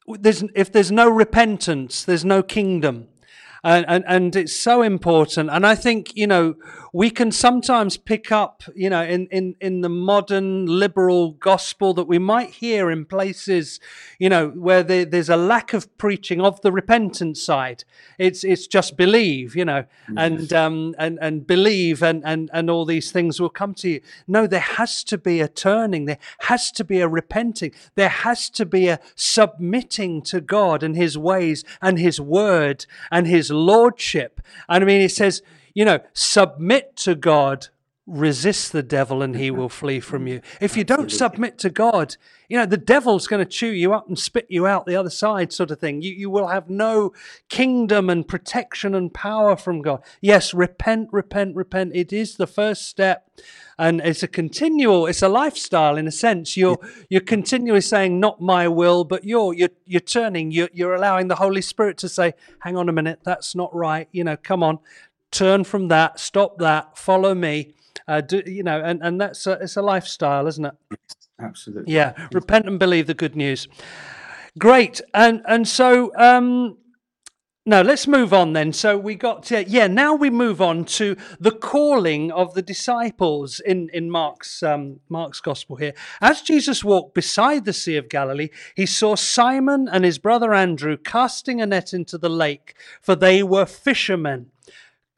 there's 0.09 0.43
if 0.55 0.73
there's 0.73 0.91
no 0.91 1.09
repentance, 1.09 2.05
there's 2.05 2.25
no 2.25 2.43
kingdom. 2.43 3.07
And, 3.65 3.85
and 3.89 4.05
and 4.07 4.37
it's 4.37 4.55
so 4.57 4.83
important. 4.83 5.51
And 5.51 5.67
I 5.67 5.75
think, 5.75 6.13
you 6.17 6.27
know, 6.27 6.55
we 6.93 7.11
can 7.11 7.31
sometimes 7.31 7.97
pick 7.97 8.33
up, 8.33 8.63
you 8.75 8.89
know, 8.89 9.03
in, 9.03 9.27
in, 9.29 9.55
in 9.61 9.81
the 9.83 9.89
modern 9.89 10.67
liberal 10.67 11.33
gospel 11.33 11.95
that 11.95 12.05
we 12.05 12.19
might 12.19 12.51
hear 12.51 12.91
in 12.91 13.05
places, 13.05 13.81
you 14.19 14.29
know, 14.29 14.49
where 14.49 14.83
there, 14.83 15.05
there's 15.05 15.29
a 15.29 15.37
lack 15.37 15.73
of 15.73 15.97
preaching 15.99 16.41
of 16.41 16.61
the 16.63 16.73
repentance 16.73 17.43
side. 17.43 17.85
It's 18.19 18.45
it's 18.45 18.67
just 18.67 18.97
believe, 18.97 19.55
you 19.55 19.65
know, 19.65 19.85
and 20.17 20.53
um 20.53 20.95
and, 20.99 21.19
and 21.21 21.47
believe 21.47 22.03
and, 22.03 22.23
and, 22.25 22.51
and 22.53 22.71
all 22.71 22.85
these 22.85 23.11
things 23.11 23.41
will 23.41 23.51
come 23.51 23.75
to 23.75 23.89
you. 23.89 24.01
No, 24.27 24.47
there 24.47 24.61
has 24.61 25.05
to 25.05 25.19
be 25.19 25.41
a 25.41 25.49
turning, 25.49 26.07
there 26.07 26.19
has 26.41 26.71
to 26.73 26.85
be 26.85 27.01
a 27.01 27.09
repenting, 27.09 27.73
there 27.95 28.09
has 28.09 28.51
to 28.51 28.65
be 28.65 28.89
a 28.89 29.01
submitting 29.15 30.23
to 30.23 30.41
God 30.41 30.83
and 30.83 30.97
his 30.97 31.19
ways 31.19 31.65
and 31.83 31.99
his 31.99 32.21
word 32.21 32.87
and 33.11 33.27
his 33.27 33.51
lordship. 33.51 34.41
And 34.69 34.83
I 34.83 34.87
mean 34.87 35.01
it 35.01 35.13
says, 35.13 35.43
you 35.75 35.85
know, 35.85 36.01
submit 36.13 36.97
to 36.97 37.15
God, 37.15 37.69
resist 38.09 38.73
the 38.73 38.83
devil 38.83 39.23
and 39.23 39.37
he 39.37 39.51
will 39.53 39.69
flee 39.69 40.01
from 40.01 40.27
you. 40.27 40.41
If 40.61 40.77
you 40.77 40.85
don't 40.85 41.13
submit 41.13 41.59
to 41.59 41.71
God, 41.71 42.17
you 42.49 42.57
know, 42.57 42.65
the 42.65 42.79
devil's 42.79 43.27
going 43.27 43.45
to 43.45 43.51
chew 43.51 43.71
you 43.71 43.93
up 43.93 44.09
and 44.09 44.19
spit 44.19 44.47
you 44.49 44.67
out 44.67 44.87
the 44.87 44.97
other 44.97 45.11
side, 45.11 45.53
sort 45.53 45.71
of 45.71 45.79
thing. 45.79 46.01
You, 46.01 46.13
you 46.13 46.31
will 46.31 46.49
have 46.49 46.71
no 46.71 47.13
kingdom 47.51 48.09
and 48.09 48.27
protection 48.27 48.95
and 48.95 49.13
power 49.13 49.55
from 49.55 49.83
God. 49.83 50.03
Yes, 50.23 50.55
repent, 50.55 51.11
repent, 51.13 51.55
repent. 51.55 51.93
It 51.95 52.11
is 52.11 52.37
the 52.37 52.47
first 52.47 52.89
step. 52.89 53.31
And 53.81 54.01
it's 54.01 54.25
a 54.25 54.29
continual, 54.29 55.07
it's 55.07 55.23
a 55.23 55.29
lifestyle 55.29 55.97
in 55.97 56.09
a 56.09 56.11
sense. 56.11 56.57
You're 56.57 56.79
you're 57.09 57.21
continually 57.21 57.81
saying, 57.81 58.19
not 58.19 58.41
my 58.41 58.67
will, 58.67 59.05
but 59.05 59.23
you're 59.23 59.55
you're 59.55 59.69
you're 59.87 60.01
turning, 60.01 60.51
you're 60.51 60.71
you're 60.73 60.95
allowing 60.95 61.29
the 61.29 61.37
Holy 61.37 61.63
Spirit 61.63 61.97
to 61.99 62.09
say, 62.09 62.33
hang 62.59 62.77
on 62.77 62.89
a 62.89 62.93
minute, 62.93 63.21
that's 63.23 63.55
not 63.55 63.73
right. 63.73 64.09
You 64.11 64.25
know, 64.25 64.37
come 64.37 64.65
on, 64.65 64.81
turn 65.31 65.65
from 65.65 65.89
that, 65.89 66.19
stop 66.19 66.59
that, 66.59 66.97
follow 66.97 67.35
me. 67.35 67.75
Uh, 68.07 68.21
do, 68.21 68.43
you 68.47 68.63
know, 68.63 68.81
and, 68.83 69.01
and 69.03 69.21
that's 69.21 69.47
a, 69.47 69.53
it's 69.53 69.77
a 69.77 69.83
lifestyle, 69.83 70.47
isn't 70.47 70.65
it? 70.65 70.75
Absolutely. 71.41 71.93
Yeah, 71.93 72.15
repent 72.33 72.67
and 72.67 72.79
believe 72.79 73.07
the 73.07 73.15
good 73.15 73.37
news. 73.37 73.69
Great, 74.59 75.01
and 75.15 75.43
and 75.47 75.69
so 75.69 76.13
um, 76.17 76.79
no, 77.69 77.83
let's 77.83 78.07
move 78.07 78.33
on 78.33 78.55
then. 78.55 78.73
So 78.73 78.97
we 78.97 79.15
got 79.15 79.43
to, 79.45 79.63
yeah. 79.69 79.89
Now 79.89 80.15
we 80.15 80.31
move 80.31 80.63
on 80.63 80.87
to 80.87 81.19
the 81.39 81.51
calling 81.51 82.33
of 82.33 82.55
the 82.55 82.63
disciples 82.63 83.61
in 83.61 83.91
in 83.93 84.11
Mark's 84.11 84.63
um, 84.63 85.01
Mark's 85.11 85.43
gospel 85.43 85.77
here. 85.77 85.93
As 86.23 86.41
Jesus 86.41 86.83
walked 86.83 87.15
beside 87.15 87.67
the 87.67 87.75
Sea 87.75 87.99
of 87.99 88.09
Galilee, 88.09 88.49
he 88.75 88.87
saw 88.87 89.17
Simon 89.17 89.87
and 89.87 90.03
his 90.03 90.19
brother 90.19 90.55
Andrew 90.55 90.97
casting 90.97 91.61
a 91.61 91.67
net 91.67 91.93
into 91.93 92.17
the 92.17 92.31
lake, 92.31 92.75
for 93.03 93.15
they 93.15 93.43
were 93.43 93.67
fishermen. 93.67 94.51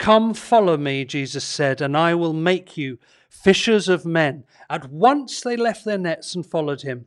Come 0.01 0.33
follow 0.33 0.79
me, 0.79 1.05
Jesus 1.05 1.45
said, 1.45 1.83
and 1.83 1.95
I 1.95 2.15
will 2.15 2.33
make 2.33 2.79
you 2.79 2.99
fishers 3.29 3.87
of 3.87 4.07
men. 4.07 4.45
At 4.71 4.91
once 4.91 5.43
they 5.43 5.59
left 5.59 5.85
their 5.85 5.99
nets 5.99 6.35
and 6.35 6.45
followed 6.45 6.81
him. 6.81 7.05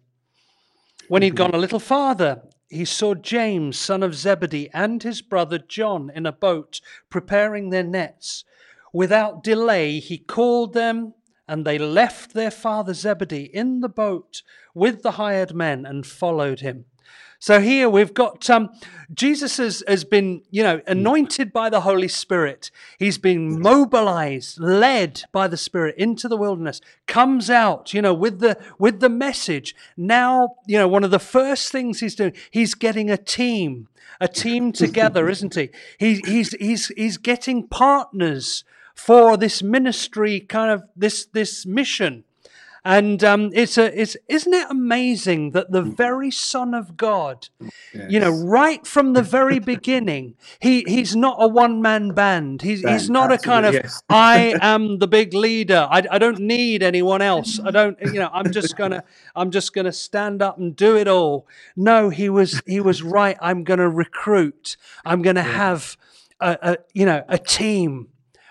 When 1.08 1.24
he'd 1.24 1.36
gone 1.36 1.56
a 1.56 1.58
little 1.58 1.80
farther, 1.80 2.44
he 2.70 2.86
saw 2.86 3.16
James, 3.16 3.80
son 3.80 4.04
of 4.04 4.14
Zebedee, 4.14 4.70
and 4.76 5.02
his 5.02 5.24
brother 5.24 5.58
John 5.58 6.12
in 6.14 6.28
a 6.28 6.32
boat 6.32 6.82
preparing 7.10 7.72
their 7.72 7.82
nets. 7.82 8.44
Without 8.94 9.44
delay, 9.44 9.98
he 9.98 10.20
called 10.20 10.76
them, 10.76 11.16
and 11.48 11.66
they 11.66 11.80
left 11.80 12.36
their 12.36 12.52
father 12.52 12.94
Zebedee 12.94 13.50
in 13.52 13.80
the 13.80 13.90
boat 13.90 14.44
with 14.76 15.02
the 15.02 15.14
hired 15.14 15.56
men 15.56 15.84
and 15.84 16.06
followed 16.06 16.60
him. 16.60 16.86
So 17.44 17.60
here 17.60 17.90
we've 17.90 18.14
got 18.14 18.50
um, 18.50 18.70
Jesus 19.14 19.58
has, 19.58 19.84
has 19.86 20.06
been, 20.06 20.44
you 20.50 20.64
know, 20.64 20.80
anointed 20.88 21.52
by 21.52 21.70
the 21.70 21.82
Holy 21.82 22.08
Spirit. 22.08 22.72
He's 22.98 23.18
been 23.18 23.60
mobilized, 23.60 24.62
led 24.62 25.24
by 25.34 25.50
the 25.50 25.58
Spirit 25.58 25.96
into 25.98 26.30
the 26.30 26.38
wilderness. 26.38 26.80
Comes 27.06 27.50
out, 27.50 27.94
you 27.94 28.02
know, 28.02 28.14
with 28.14 28.40
the 28.40 28.58
with 28.80 29.02
the 29.02 29.10
message. 29.10 29.76
Now, 29.98 30.56
you 30.68 30.78
know, 30.78 30.88
one 30.88 31.04
of 31.04 31.12
the 31.12 31.20
first 31.20 31.70
things 31.70 32.00
he's 32.00 32.16
doing, 32.16 32.32
he's 32.50 32.76
getting 32.76 33.10
a 33.10 33.18
team, 33.18 33.90
a 34.22 34.30
team 34.30 34.72
together, 34.84 35.28
isn't 35.28 35.56
he? 35.56 35.70
He 36.00 36.22
he's 36.26 36.54
he's 36.54 36.88
he's 36.96 37.18
getting 37.18 37.68
partners 37.68 38.64
for 38.96 39.36
this 39.36 39.62
ministry, 39.62 40.40
kind 40.40 40.72
of 40.72 40.84
this 40.96 41.26
this 41.26 41.66
mission. 41.66 42.24
And 42.86 43.24
um, 43.24 43.50
it's 43.54 43.78
a, 43.78 43.98
it's, 44.00 44.18
isn't 44.28 44.54
it 44.54 44.68
amazing 44.70 45.52
that 45.52 45.72
the 45.72 45.82
very 45.82 46.30
Son 46.32 46.74
of 46.74 46.98
God, 46.98 47.48
you 48.10 48.20
know, 48.20 48.30
right 48.30 48.86
from 48.86 49.14
the 49.14 49.22
very 49.22 49.60
beginning, 49.60 50.36
he, 50.60 50.84
he's 50.86 51.16
not 51.16 51.38
a 51.40 51.48
one 51.48 51.82
man 51.82 52.10
band. 52.12 52.62
He's, 52.62 52.80
he's 52.82 53.04
Band, 53.04 53.10
not 53.10 53.32
a 53.32 53.38
kind 53.38 53.66
of, 53.66 53.74
yes. 53.74 54.04
I 54.10 54.58
am 54.60 55.00
the 55.00 55.08
big 55.08 55.34
leader. 55.34 55.88
I, 55.90 56.04
I 56.12 56.18
don't 56.18 56.40
need 56.40 56.84
anyone 56.84 57.22
else. 57.22 57.58
I 57.64 57.72
don't, 57.72 57.98
you 58.02 58.20
know, 58.20 58.30
I'm 58.34 58.52
just 58.52 58.76
gonna, 58.76 59.06
I'm 59.34 59.50
just 59.50 59.74
gonna 59.74 59.94
stand 59.94 60.42
up 60.42 60.58
and 60.58 60.76
do 60.76 60.98
it 60.98 61.08
all. 61.08 61.48
No, 61.78 62.10
he 62.10 62.28
was, 62.28 62.62
he 62.68 62.82
was 62.82 63.02
right. 63.02 63.38
I'm 63.42 63.64
gonna 63.64 63.90
recruit. 63.90 64.76
I'm 65.06 65.22
gonna 65.22 65.42
have, 65.44 65.96
a, 66.42 66.58
a, 66.62 66.78
you 66.94 67.06
know, 67.06 67.24
a 67.30 67.38
team. 67.38 68.10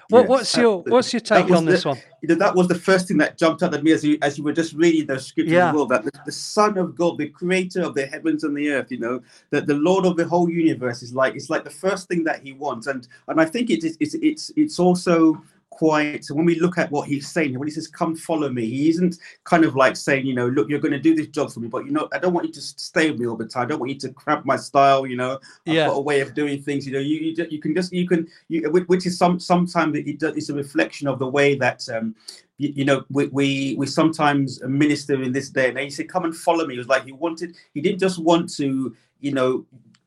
What, 0.08 0.22
Yes, 0.22 0.28
what's 0.28 0.56
your, 0.56 0.64
absolutely. 0.78 0.92
what's 0.92 1.12
your 1.12 1.20
take 1.20 1.50
on 1.50 1.64
this 1.66 1.82
the- 1.82 1.88
one? 1.90 1.98
You 2.22 2.28
know, 2.28 2.36
that 2.36 2.54
was 2.54 2.68
the 2.68 2.76
first 2.76 3.08
thing 3.08 3.18
that 3.18 3.36
jumped 3.36 3.64
out 3.64 3.74
at 3.74 3.82
me 3.82 3.90
as 3.90 4.04
you 4.04 4.16
as 4.22 4.38
you 4.38 4.44
were 4.44 4.52
just 4.52 4.74
reading 4.74 5.06
those 5.06 5.26
scriptures 5.26 5.52
Yeah. 5.54 5.70
as 5.70 5.74
well. 5.74 5.86
That 5.86 6.04
the, 6.04 6.12
the 6.24 6.30
Son 6.32 6.78
of 6.78 6.94
God, 6.94 7.18
the 7.18 7.28
Creator 7.28 7.82
of 7.82 7.94
the 7.94 8.06
heavens 8.06 8.44
and 8.44 8.56
the 8.56 8.70
earth, 8.70 8.92
you 8.92 8.98
know, 9.00 9.20
that 9.50 9.66
the 9.66 9.74
Lord 9.74 10.06
of 10.06 10.16
the 10.16 10.24
whole 10.24 10.48
universe 10.48 11.02
is 11.02 11.12
like 11.12 11.34
it's 11.34 11.50
like 11.50 11.64
the 11.64 11.70
first 11.70 12.06
thing 12.06 12.22
that 12.24 12.40
He 12.42 12.52
wants, 12.52 12.86
and 12.86 13.08
and 13.26 13.40
I 13.40 13.44
think 13.44 13.70
it 13.70 13.82
is 13.82 13.96
it's 13.98 14.14
it's 14.14 14.52
it's 14.56 14.78
also 14.78 15.42
quite 15.72 16.24
so 16.24 16.34
when 16.34 16.44
we 16.44 16.60
look 16.60 16.76
at 16.78 16.90
what 16.90 17.08
he's 17.08 17.26
saying 17.28 17.58
when 17.58 17.66
he 17.66 17.72
says 17.72 17.88
come 17.88 18.14
follow 18.14 18.48
me 18.50 18.64
he 18.66 18.88
isn't 18.90 19.16
kind 19.44 19.64
of 19.64 19.74
like 19.74 19.96
saying 19.96 20.26
you 20.26 20.34
know 20.34 20.46
look 20.48 20.68
you're 20.68 20.78
going 20.86 20.92
to 20.92 20.98
do 21.08 21.14
this 21.14 21.28
job 21.28 21.50
for 21.50 21.60
me 21.60 21.68
but 21.68 21.84
you 21.86 21.92
know 21.92 22.08
i 22.12 22.18
don't 22.18 22.34
want 22.34 22.46
you 22.46 22.52
to 22.52 22.60
stay 22.60 23.10
with 23.10 23.18
me 23.20 23.26
all 23.26 23.36
the 23.36 23.46
time 23.46 23.64
i 23.64 23.66
don't 23.66 23.80
want 23.80 23.90
you 23.90 23.98
to 23.98 24.10
cramp 24.12 24.44
my 24.44 24.56
style 24.56 25.06
you 25.06 25.16
know 25.16 25.32
I've 25.66 25.74
Yeah. 25.74 25.86
got 25.86 25.96
a 25.96 26.00
way 26.00 26.20
of 26.20 26.34
doing 26.34 26.60
things. 26.62 26.86
You 26.86 26.92
know, 26.94 26.98
you 27.10 27.16
you, 27.26 27.46
you 27.54 27.60
can 27.60 27.72
just 27.74 27.92
you 27.92 28.06
can 28.06 28.28
you 28.48 28.58
which- 28.70 29.06
is 29.06 29.16
some 29.16 29.38
sometimes 29.40 29.96
it 29.96 30.18
does, 30.18 30.36
it's 30.36 30.50
a 30.50 30.54
reflection 30.54 31.06
of 31.08 31.18
the 31.18 31.26
way 31.38 31.54
that 31.64 31.80
um 31.96 32.14
you, 32.58 32.68
you 32.78 32.84
know 32.84 33.04
we, 33.10 33.26
we 33.38 33.74
we 33.80 33.86
sometimes 33.86 34.60
minister 34.62 35.14
in 35.22 35.32
this 35.32 35.48
day 35.50 35.68
and. 35.68 35.78
He 35.78 35.90
said, 35.90 36.08
"Come 36.08 36.24
and 36.24 36.36
follow 36.36 36.64
me." 36.66 36.74
It 36.74 36.78
was 36.84 36.88
like 36.94 37.04
he 37.04 37.12
wanted. 37.12 37.56
He 37.74 37.80
didn't 37.80 38.00
just 38.06 38.18
want 38.18 38.52
to 38.60 38.94
you 39.20 39.32
know 39.32 39.50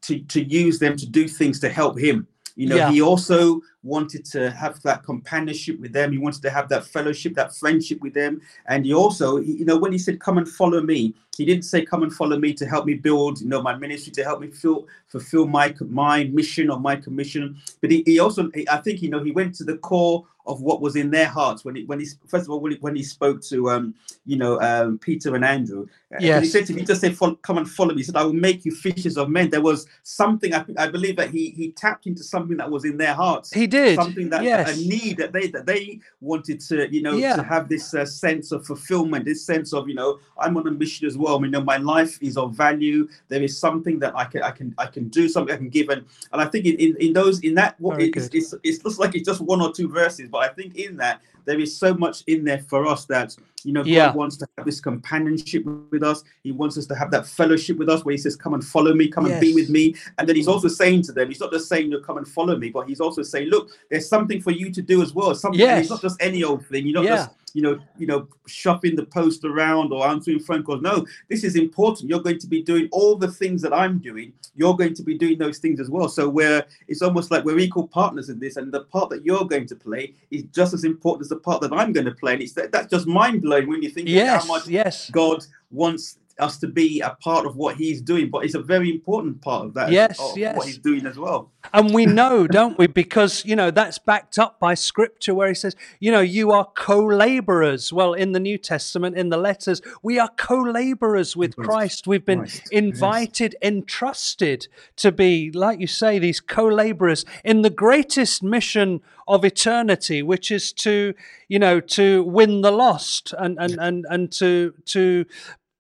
to 0.06 0.20
to 0.34 0.40
use 0.44 0.78
them 0.80 0.96
to 0.98 1.08
do 1.20 1.24
things 1.28 1.60
to 1.62 1.70
help 1.70 1.98
him. 1.98 2.28
You 2.56 2.68
know, 2.70 2.76
Yeah. 2.78 2.92
he 2.92 3.02
also 3.02 3.62
wanted 3.84 4.26
to 4.26 4.50
have 4.52 4.82
that 4.84 5.04
companionship 5.04 5.80
with 5.80 5.92
them. 5.94 6.12
He 6.12 6.18
wanted 6.18 6.42
to 6.44 6.50
have 6.50 6.70
that 6.70 6.86
fellowship, 6.86 7.36
that 7.36 7.56
friendship 7.56 8.00
with 8.02 8.14
them. 8.14 8.42
And 8.68 8.86
he 8.86 8.94
also, 8.94 9.38
you 9.38 9.66
know, 9.66 9.78
when 9.78 9.92
he 9.92 9.98
said, 9.98 10.20
"Come 10.20 10.38
and 10.38 10.48
follow 10.48 10.82
me," 10.82 11.14
he 11.38 11.46
didn't 11.46 11.66
say, 11.66 11.86
"Come 11.86 12.04
and 12.04 12.14
follow 12.14 12.38
me 12.40 12.54
to 12.54 12.66
help 12.66 12.86
me 12.86 12.94
build, 12.94 13.42
you 13.42 13.48
know, 13.48 13.62
my 13.62 13.76
ministry, 13.76 14.12
to 14.14 14.24
help 14.24 14.40
me 14.42 14.48
feel, 14.48 14.88
fulfill 15.08 15.48
my 15.48 15.74
my 15.90 16.26
mission 16.26 16.70
or 16.70 16.80
my 16.80 16.96
commission." 16.96 17.58
But 17.82 17.92
he, 17.92 18.04
he 18.06 18.20
also, 18.20 18.50
I 18.70 18.78
think, 18.78 19.02
you 19.02 19.10
know, 19.10 19.24
he 19.24 19.32
went 19.32 19.56
to 19.56 19.64
the 19.64 19.78
core 19.78 20.26
of 20.48 20.62
what 20.62 20.80
was 20.80 20.96
in 20.96 21.10
their 21.10 21.26
hearts 21.26 21.66
when 21.66 21.76
he 21.76 21.86
when 21.86 22.00
he 22.00 22.06
first 22.28 22.46
of 22.46 22.52
all 22.52 22.60
when 22.60 22.74
he, 22.74 22.78
when 22.78 22.96
he 22.96 23.02
spoke 23.02 23.42
to 23.42 23.58
um 23.72 23.96
you 24.28 24.38
know 24.38 24.62
um 24.62 25.00
Peter 25.00 25.34
and 25.36 25.44
Andrew. 25.44 25.88
Uh, 26.14 26.18
'cause 26.36 26.44
He 26.44 26.50
said 26.50 26.68
to 26.68 26.74
me, 26.76 26.84
just 26.84 27.02
said, 27.02 27.18
"Come 27.48 27.58
and 27.58 27.68
follow 27.68 27.94
me." 27.96 28.02
He 28.02 28.04
said, 28.04 28.16
"I 28.16 28.24
will 28.24 28.34
make 28.50 28.64
you 28.64 28.72
fishers 28.72 29.18
of 29.18 29.28
men." 29.38 29.50
There 29.50 29.62
was 29.72 29.88
something 30.04 30.54
I, 30.54 30.64
I 30.78 30.88
believe 30.88 31.16
that 31.16 31.32
he 31.32 31.50
he 31.60 31.72
tapped 31.72 32.06
into 32.06 32.24
something 32.24 32.58
that 32.58 32.70
was 32.70 32.86
in 32.86 32.96
their 32.98 33.16
hearts 33.16 33.52
He 33.52 33.66
did. 33.66 33.96
something 33.96 34.30
that 34.30 34.44
yes. 34.44 34.78
a 34.78 34.88
need 34.88 35.18
that 35.18 35.34
they 35.34 35.48
that 35.48 35.66
they 35.66 36.00
wanted 36.22 36.60
to 36.70 36.76
you 36.96 37.02
know 37.02 37.16
Yeah. 37.18 37.36
to 37.38 37.44
have 37.44 37.68
this 37.68 37.86
uh, 37.96 38.06
sense 38.06 38.52
of 38.52 38.60
fulfillment 38.68 39.26
this 39.26 39.44
sense 39.52 39.74
of 39.78 39.82
you 39.90 39.96
know 40.02 40.20
i'm 40.44 40.56
on 40.58 40.66
a 40.68 40.72
mission 40.84 41.04
as 41.08 41.18
well 41.18 41.25
you 41.44 41.52
know 41.52 41.62
my 41.62 41.78
life 41.78 42.22
is 42.22 42.38
of 42.38 42.54
value 42.56 43.08
there 43.28 43.44
is 43.44 43.58
something 43.58 44.00
that 44.00 44.16
i 44.16 44.26
can 44.26 44.42
i 44.44 44.52
can 44.52 44.74
i 44.78 44.86
can 44.86 45.08
do 45.10 45.28
something 45.28 45.54
i 45.54 45.58
can 45.58 45.70
give 45.70 45.90
and 45.90 46.06
and 46.32 46.42
i 46.42 46.46
think 46.46 46.66
in 46.66 46.76
in, 46.76 46.96
in 47.00 47.14
those 47.14 47.40
in 47.42 47.54
that 47.56 47.80
what 47.80 47.98
Very 47.98 48.10
it's, 48.10 48.30
it's 48.34 48.54
it's 48.64 48.84
looks 48.84 49.00
like 49.00 49.16
it's 49.16 49.28
just 49.28 49.42
one 49.42 49.62
or 49.62 49.72
two 49.72 49.88
verses 49.90 50.30
but 50.30 50.40
I 50.40 50.50
think 50.50 50.76
in 50.76 50.98
that 50.98 51.22
there 51.46 51.60
is 51.60 51.78
so 51.78 51.94
much 51.94 52.24
in 52.28 52.44
there 52.44 52.60
for 52.60 52.88
us 52.88 53.06
that 53.06 53.36
you 53.64 53.72
know 53.74 53.84
Yeah. 53.84 54.08
God 54.08 54.16
wants 54.16 54.38
to 54.38 54.48
have 54.58 54.66
this 54.66 54.80
companionship 54.80 55.64
with 55.92 56.04
us. 56.04 56.24
He 56.44 56.52
wants 56.52 56.78
us 56.78 56.86
to 56.88 56.96
have 56.96 57.10
that 57.12 57.26
fellowship 57.26 57.78
with 57.78 57.90
us, 57.90 58.04
where 58.04 58.14
He 58.14 58.18
says, 58.18 58.36
"Come 58.36 58.54
and 58.56 58.64
follow 58.64 58.94
me, 58.94 59.08
come 59.08 59.26
and 59.26 59.40
be 59.40 59.54
with 59.54 59.70
me." 59.70 59.96
And 60.18 60.28
then 60.28 60.36
He's 60.36 60.48
also 60.48 60.68
saying 60.68 61.04
to 61.04 61.12
them, 61.12 61.28
He's 61.30 61.40
not 61.40 61.52
just 61.52 61.70
saying, 61.70 61.92
"You 61.92 62.00
come 62.02 62.18
and 62.18 62.28
follow 62.28 62.58
me," 62.58 62.70
but 62.70 62.88
He's 62.90 63.00
also 63.00 63.22
saying, 63.22 63.50
"Look, 63.50 63.70
there's 63.90 64.08
something 64.10 64.42
for 64.42 64.52
you 64.52 64.72
to 64.72 64.82
do 64.82 65.02
as 65.02 65.14
well. 65.14 65.34
Something. 65.36 65.60
Yes. 65.60 65.82
It's 65.82 65.90
not 65.90 66.02
just 66.02 66.22
any 66.22 66.44
old 66.44 66.66
thing. 66.68 66.86
You're 66.86 67.02
not 67.02 67.06
Yeah. 67.06 67.16
just 67.18 67.30
you 67.56 67.62
know, 67.62 67.80
you 67.98 68.06
know, 68.06 68.28
shuffling 68.48 68.98
the 68.98 69.06
post 69.06 69.46
around 69.46 69.94
or 69.94 70.06
answering 70.06 70.40
phone 70.40 70.62
calls. 70.62 70.82
No, 70.82 71.06
this 71.30 71.46
is 71.46 71.56
important. 71.56 72.10
You're 72.10 72.22
going 72.22 72.38
to 72.40 72.48
be 72.48 72.62
doing 72.62 72.90
all 72.92 73.16
the 73.16 73.32
things 73.32 73.62
that 73.62 73.74
I'm 73.74 73.98
doing. 73.98 74.34
You're 74.56 74.76
going 74.76 74.94
to 74.94 75.04
be 75.04 75.18
doing 75.18 75.38
those 75.38 75.60
things 75.60 75.80
as 75.80 75.90
well. 75.90 76.10
So 76.10 76.28
we're 76.28 76.66
it's 76.90 77.02
almost 77.02 77.32
like 77.32 77.46
we're 77.46 77.60
equal 77.60 77.88
partners 77.88 78.28
in 78.28 78.40
this, 78.40 78.58
and 78.58 78.74
the 78.74 78.82
part 78.82 79.10
that 79.12 79.26
you're 79.26 79.46
going 79.46 79.68
to 79.68 79.76
play 79.76 80.14
is 80.32 80.44
just 80.52 80.74
as 80.74 80.84
important 80.84 81.24
as 81.24 81.30
the 81.30 81.38
part 81.38 81.62
that 81.62 81.72
I'm 81.72 81.94
going 81.94 82.06
to 82.06 82.12
play. 82.14 82.34
And 82.34 82.42
it's 82.42 82.54
that, 82.54 82.74
that's 82.74 82.88
just 82.88 83.08
mind 83.08 83.42
blowing 83.42 83.70
when 83.70 83.82
you 83.82 83.90
think 83.90 84.10
Yes, 84.10 84.44
how 84.44 84.54
much 84.54 84.68
yes, 84.68 85.10
God 85.10 85.46
wants 85.72 86.18
us 86.40 86.58
to 86.60 86.68
be 86.68 87.02
a 87.02 87.12
part 87.22 87.46
of 87.46 87.56
what 87.56 87.76
He's 87.76 88.02
doing. 88.02 88.30
But 88.30 88.46
it's 88.46 88.56
a 88.56 88.62
very 88.62 88.90
important 88.90 89.42
part 89.42 89.66
of 89.66 89.74
that. 89.76 89.92
Yes, 89.92 90.20
of 90.20 90.38
yes. 90.38 90.58
what 90.58 90.68
He's 90.68 90.78
doing 90.78 91.06
as 91.06 91.18
well. 91.18 91.52
and 91.74 91.94
we 91.94 92.06
know, 92.06 92.48
don't 92.60 92.78
we? 92.78 92.88
Because 92.88 93.46
you 93.46 93.56
know 93.56 93.72
that's 93.72 93.98
backed 93.98 94.38
up 94.40 94.60
by 94.60 94.74
Scripture, 94.74 95.34
where 95.34 95.48
He 95.48 95.56
says, 95.56 95.76
you 96.00 96.12
know, 96.12 96.22
you 96.22 96.52
are 96.52 96.66
co-laborers. 96.76 97.92
Well, 97.94 98.14
in 98.14 98.32
the 98.34 98.40
New 98.40 98.58
Testament, 98.58 99.18
in 99.18 99.30
the 99.30 99.38
letters, 99.38 99.82
we 100.02 100.20
are 100.20 100.30
co-laborers 100.38 101.36
with 101.36 101.58
With 101.58 101.68
Christ. 101.68 102.08
We've 102.08 102.26
been 102.26 102.40
Christ, 102.40 102.62
yes. 102.72 102.84
invited, 102.84 103.56
entrusted 103.62 104.68
to 104.98 105.12
be, 105.12 105.52
like 105.52 105.80
you 105.80 105.88
say, 105.88 106.20
these 106.20 106.40
co-laborers 106.40 107.26
in 107.44 107.62
the 107.62 107.70
greatest 107.70 108.44
mission 108.44 109.02
of 109.28 109.44
eternity, 109.44 110.22
which 110.22 110.52
is 110.52 110.72
to, 110.72 111.14
you 111.48 111.60
know, 111.60 111.80
to 111.80 112.24
win 112.24 112.62
the 112.62 112.72
lost 112.72 113.34
and 113.38 113.58
and 113.60 113.78
and 113.80 114.06
and 114.10 114.32
to 114.34 114.74
to 114.86 115.26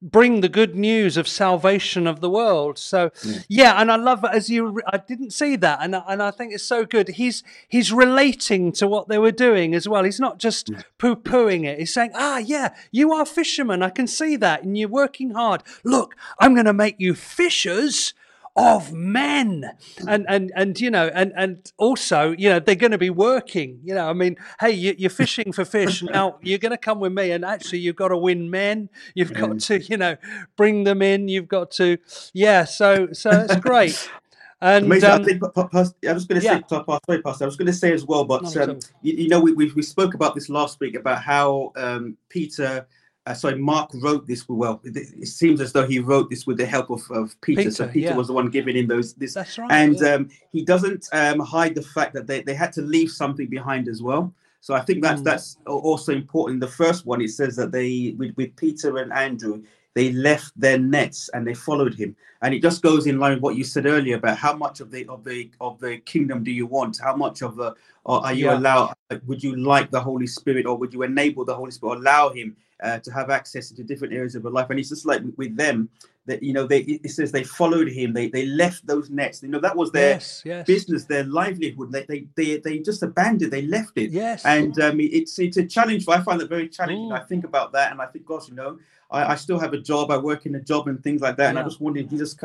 bring 0.05 0.41
the 0.41 0.49
good 0.49 0.75
news 0.75 1.17
of 1.17 1.27
salvation 1.27 2.05
of 2.05 2.21
the 2.21 2.29
world. 2.29 2.77
So 2.77 3.11
yeah, 3.49 3.81
and 3.81 3.91
I 3.91 3.95
love 3.95 4.23
it 4.23 4.29
as 4.31 4.49
you. 4.49 4.79
I 4.87 4.97
didn't 4.97 5.31
see 5.31 5.55
that, 5.57 5.79
and 5.81 5.95
I, 5.95 6.03
and 6.07 6.21
I 6.21 6.31
think 6.31 6.53
it's 6.53 6.63
so 6.63 6.85
good. 6.85 7.09
He's 7.09 7.43
he's 7.67 7.91
relating 7.91 8.71
to 8.73 8.87
what 8.87 9.07
they 9.07 9.17
were 9.17 9.31
doing 9.31 9.73
as 9.73 9.89
well. 9.89 10.03
He's 10.03 10.19
not 10.19 10.37
just 10.37 10.69
poo 10.97 11.15
pooing 11.15 11.65
it. 11.65 11.79
He's 11.79 11.93
saying, 11.93 12.11
ah, 12.13 12.37
yeah, 12.37 12.75
you 12.91 13.11
are 13.13 13.25
fishermen. 13.25 13.81
I 13.81 13.89
can 13.89 14.07
see 14.07 14.35
that, 14.37 14.63
and 14.63 14.77
you're 14.77 14.89
working 14.89 15.31
hard. 15.31 15.63
Look, 15.83 16.15
I'm 16.39 16.53
going 16.53 16.65
to 16.65 16.73
make 16.73 16.95
you 16.99 17.15
fishers 17.15 18.13
of 18.55 18.93
men. 18.93 19.71
And 20.07 20.25
and 20.29 20.51
and 20.55 20.79
you 20.79 20.89
know 20.89 21.09
and 21.13 21.33
and 21.35 21.71
also 21.77 22.31
you 22.31 22.49
know 22.49 22.59
they're 22.59 22.75
going 22.75 22.91
to 22.91 22.97
be 22.97 23.09
working 23.09 23.79
you 23.83 23.93
know 23.93 24.09
i 24.09 24.13
mean 24.13 24.37
hey 24.59 24.71
you, 24.71 24.95
you're 24.97 25.09
fishing 25.09 25.51
for 25.51 25.65
fish. 25.65 26.03
Now 26.15 26.37
you're 26.41 26.59
going 26.59 26.71
to 26.71 26.77
come 26.77 26.99
with 26.99 27.11
me 27.11 27.31
and 27.31 27.43
actually 27.43 27.79
you've 27.79 27.95
got 27.95 28.09
to 28.09 28.17
win 28.17 28.49
men. 28.49 28.89
You've 29.15 29.33
got 29.33 29.59
to 29.59 29.81
you 29.81 29.97
know 29.97 30.15
bring 30.55 30.83
them 30.83 31.01
in. 31.01 31.27
You've 31.27 31.47
got 31.47 31.71
to 31.71 31.97
yeah 32.33 32.63
so 32.63 33.09
so 33.11 33.31
it's 33.31 33.57
great. 33.57 34.09
And 34.61 34.85
Amazing. 34.85 35.09
um, 35.09 35.21
I 35.21 35.23
think, 35.23 35.43
I 35.43 36.13
was 36.13 36.25
going 36.25 36.41
to 36.41 36.47
say, 36.47 36.63
sorry, 36.69 37.21
Pastor, 37.21 37.43
I 37.43 37.45
was 37.45 37.57
going 37.57 37.67
to 37.67 37.73
say 37.73 37.91
as 37.91 38.05
well, 38.05 38.23
but 38.23 38.55
um, 38.57 38.79
you, 39.01 39.13
you 39.13 39.27
know, 39.27 39.39
we, 39.39 39.51
we 39.51 39.71
we 39.73 39.81
spoke 39.81 40.13
about 40.13 40.33
this 40.33 40.49
last 40.49 40.79
week 40.79 40.95
about 40.95 41.21
how 41.21 41.73
um, 41.75 42.17
Peter, 42.29 42.87
uh, 43.27 43.33
sorry, 43.33 43.55
Mark 43.55 43.89
wrote 43.95 44.27
this. 44.27 44.47
Well, 44.47 44.79
it, 44.83 45.27
seems 45.27 45.59
as 45.59 45.71
though 45.71 45.87
he 45.87 45.99
wrote 45.99 46.29
this 46.29 46.45
with 46.45 46.57
the 46.57 46.65
help 46.65 46.89
of, 46.89 47.01
of 47.09 47.39
Peter. 47.41 47.71
so 47.71 47.85
Peter, 47.85 47.93
Peter 47.93 48.07
yeah. 48.09 48.15
was 48.15 48.27
the 48.27 48.33
one 48.33 48.49
giving 48.49 48.75
him 48.75 48.87
those 48.87 49.13
this, 49.13 49.33
that's 49.33 49.57
right 49.57 49.71
and 49.71 49.99
yeah. 49.99 50.13
um, 50.13 50.29
he 50.51 50.63
doesn't 50.63 51.07
um, 51.11 51.39
hide 51.39 51.73
the 51.75 51.81
fact 51.81 52.13
that 52.13 52.27
they, 52.27 52.41
they 52.41 52.53
had 52.53 52.71
to 52.73 52.81
leave 52.81 53.09
something 53.09 53.47
behind 53.47 53.87
as 53.87 54.01
well. 54.01 54.33
So 54.61 54.73
I 54.73 54.81
think 54.81 55.03
that's 55.03 55.21
Mm. 55.21 55.25
that's 55.25 55.57
also 55.65 56.11
important. 56.11 56.59
The 56.59 56.67
first 56.67 57.05
one 57.05 57.21
it 57.21 57.29
says 57.29 57.55
that 57.55 57.71
they 57.71 58.15
with, 58.17 58.35
with 58.35 58.55
Peter 58.55 58.97
and 58.97 59.13
Andrew 59.13 59.61
they 59.95 60.11
left 60.11 60.51
their 60.59 60.77
nets 60.77 61.29
and 61.33 61.47
they 61.47 61.53
followed 61.53 61.93
him, 61.93 62.15
and 62.41 62.53
it 62.53 62.61
just 62.61 62.81
goes 62.81 63.07
in 63.07 63.17
line 63.17 63.35
with 63.35 63.41
what 63.43 63.55
you 63.55 63.63
said 63.63 63.85
earlier 63.85 64.17
about 64.17 64.37
how 64.37 64.53
much 64.55 64.81
of 64.81 64.91
the 64.91 65.07
of 65.07 65.23
the 65.23 65.49
of 65.61 65.79
the 65.79 65.97
kingdom 65.99 66.43
do 66.43 66.51
you 66.51 66.65
want? 66.65 66.99
How 67.01 67.15
much 67.15 67.41
of 67.41 67.55
the 67.55 67.75
are 68.05 68.33
you 68.33 68.45
Yeah. 68.45 68.57
allowed? 68.57 68.93
Would 69.25 69.41
you 69.41 69.55
like 69.55 69.89
the 69.89 70.01
Holy 70.01 70.27
Spirit, 70.27 70.65
or 70.65 70.77
would 70.77 70.93
you 70.93 71.03
enable 71.03 71.45
the 71.45 71.55
Holy 71.55 71.71
Spirit, 71.71 71.99
allow 71.99 72.29
Him 72.29 72.55
uh, 72.83 72.99
to 72.99 73.11
have 73.11 73.29
access 73.29 73.71
into 73.71 73.83
different 73.83 74.13
areas 74.13 74.35
of 74.35 74.43
her 74.43 74.49
life? 74.49 74.69
And 74.69 74.79
it's 74.79 74.89
just 74.89 75.05
like 75.05 75.21
with- 75.37 75.55
them 75.55 75.89
that 76.27 76.41
you 76.41 76.53
know 76.53 76.65
they 76.65 76.79
it 76.79 77.11
says 77.11 77.31
they 77.31 77.43
followed 77.43 77.87
Him, 77.87 78.11
they 78.11 78.27
they 78.27 78.47
left 78.47 78.85
those 78.87 79.09
nets. 79.09 79.43
You 79.43 79.49
know 79.49 79.59
that 79.59 79.75
was 79.75 79.91
their 79.91 80.13
yes 80.13 80.41
yes 80.43 80.65
business, 80.65 81.05
their 81.05 81.23
livelihood. 81.23 81.91
They, 81.91 82.03
they 82.03 82.27
they 82.35 82.57
they 82.57 82.79
just 82.79 83.03
abandoned. 83.03 83.51
They 83.51 83.61
left 83.63 83.91
it. 83.95 84.09
yes 84.11 84.43
And 84.43 84.79
um, 84.81 84.99
it's 84.99 85.37
it's 85.37 85.57
a 85.57 85.65
challenge. 85.65 86.07
I 86.07 86.21
find 86.21 86.41
it 86.41 86.49
very 86.49 86.67
challenging. 86.67 87.09
Mm. 87.09 87.19
I 87.21 87.23
think 87.25 87.43
about 87.45 87.71
that, 87.73 87.91
and 87.91 88.01
I 88.01 88.07
think, 88.07 88.25
gosh, 88.25 88.49
you 88.49 88.55
know, 88.55 88.79
I, 89.11 89.33
I 89.33 89.35
still 89.35 89.59
have 89.59 89.73
a 89.73 89.77
job. 89.77 90.11
I 90.11 90.17
work 90.17 90.45
in 90.45 90.55
a 90.55 90.59
job 90.59 90.87
and 90.87 91.01
things 91.03 91.21
like 91.21 91.37
that. 91.37 91.49
And 91.49 91.59
I 91.59 91.63
just 91.63 91.79
wondered 91.81 92.09
Jesus 92.09 92.35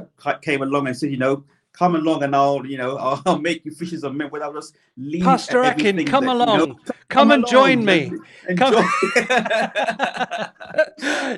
came 0.42 0.62
along 0.62 0.86
and 0.86 0.96
said, 0.96 1.10
you 1.10 1.16
know, 1.16 1.44
come 1.72 1.94
along 1.96 2.22
and 2.22 2.34
I'll, 2.36 2.64
you 2.66 2.76
know, 2.78 2.96
I'll, 2.96 3.22
I'll 3.26 3.38
make 3.38 3.64
you 3.64 3.70
fishers 3.72 4.04
of 4.04 4.14
men. 4.14 4.30
Without 4.30 4.54
just 4.54 4.76
leave 4.96 5.22
pastor 5.24 5.62
akin 5.62 6.04
come 6.04 6.24
that, 6.26 6.32
you 6.32 6.38
know, 6.38 6.44
along. 6.44 6.80
Come, 7.08 7.30
and 7.32 7.42
along 7.44 7.50
join 7.50 7.84
me. 7.84 8.12
and- 8.48 8.58
Come- 8.58 8.74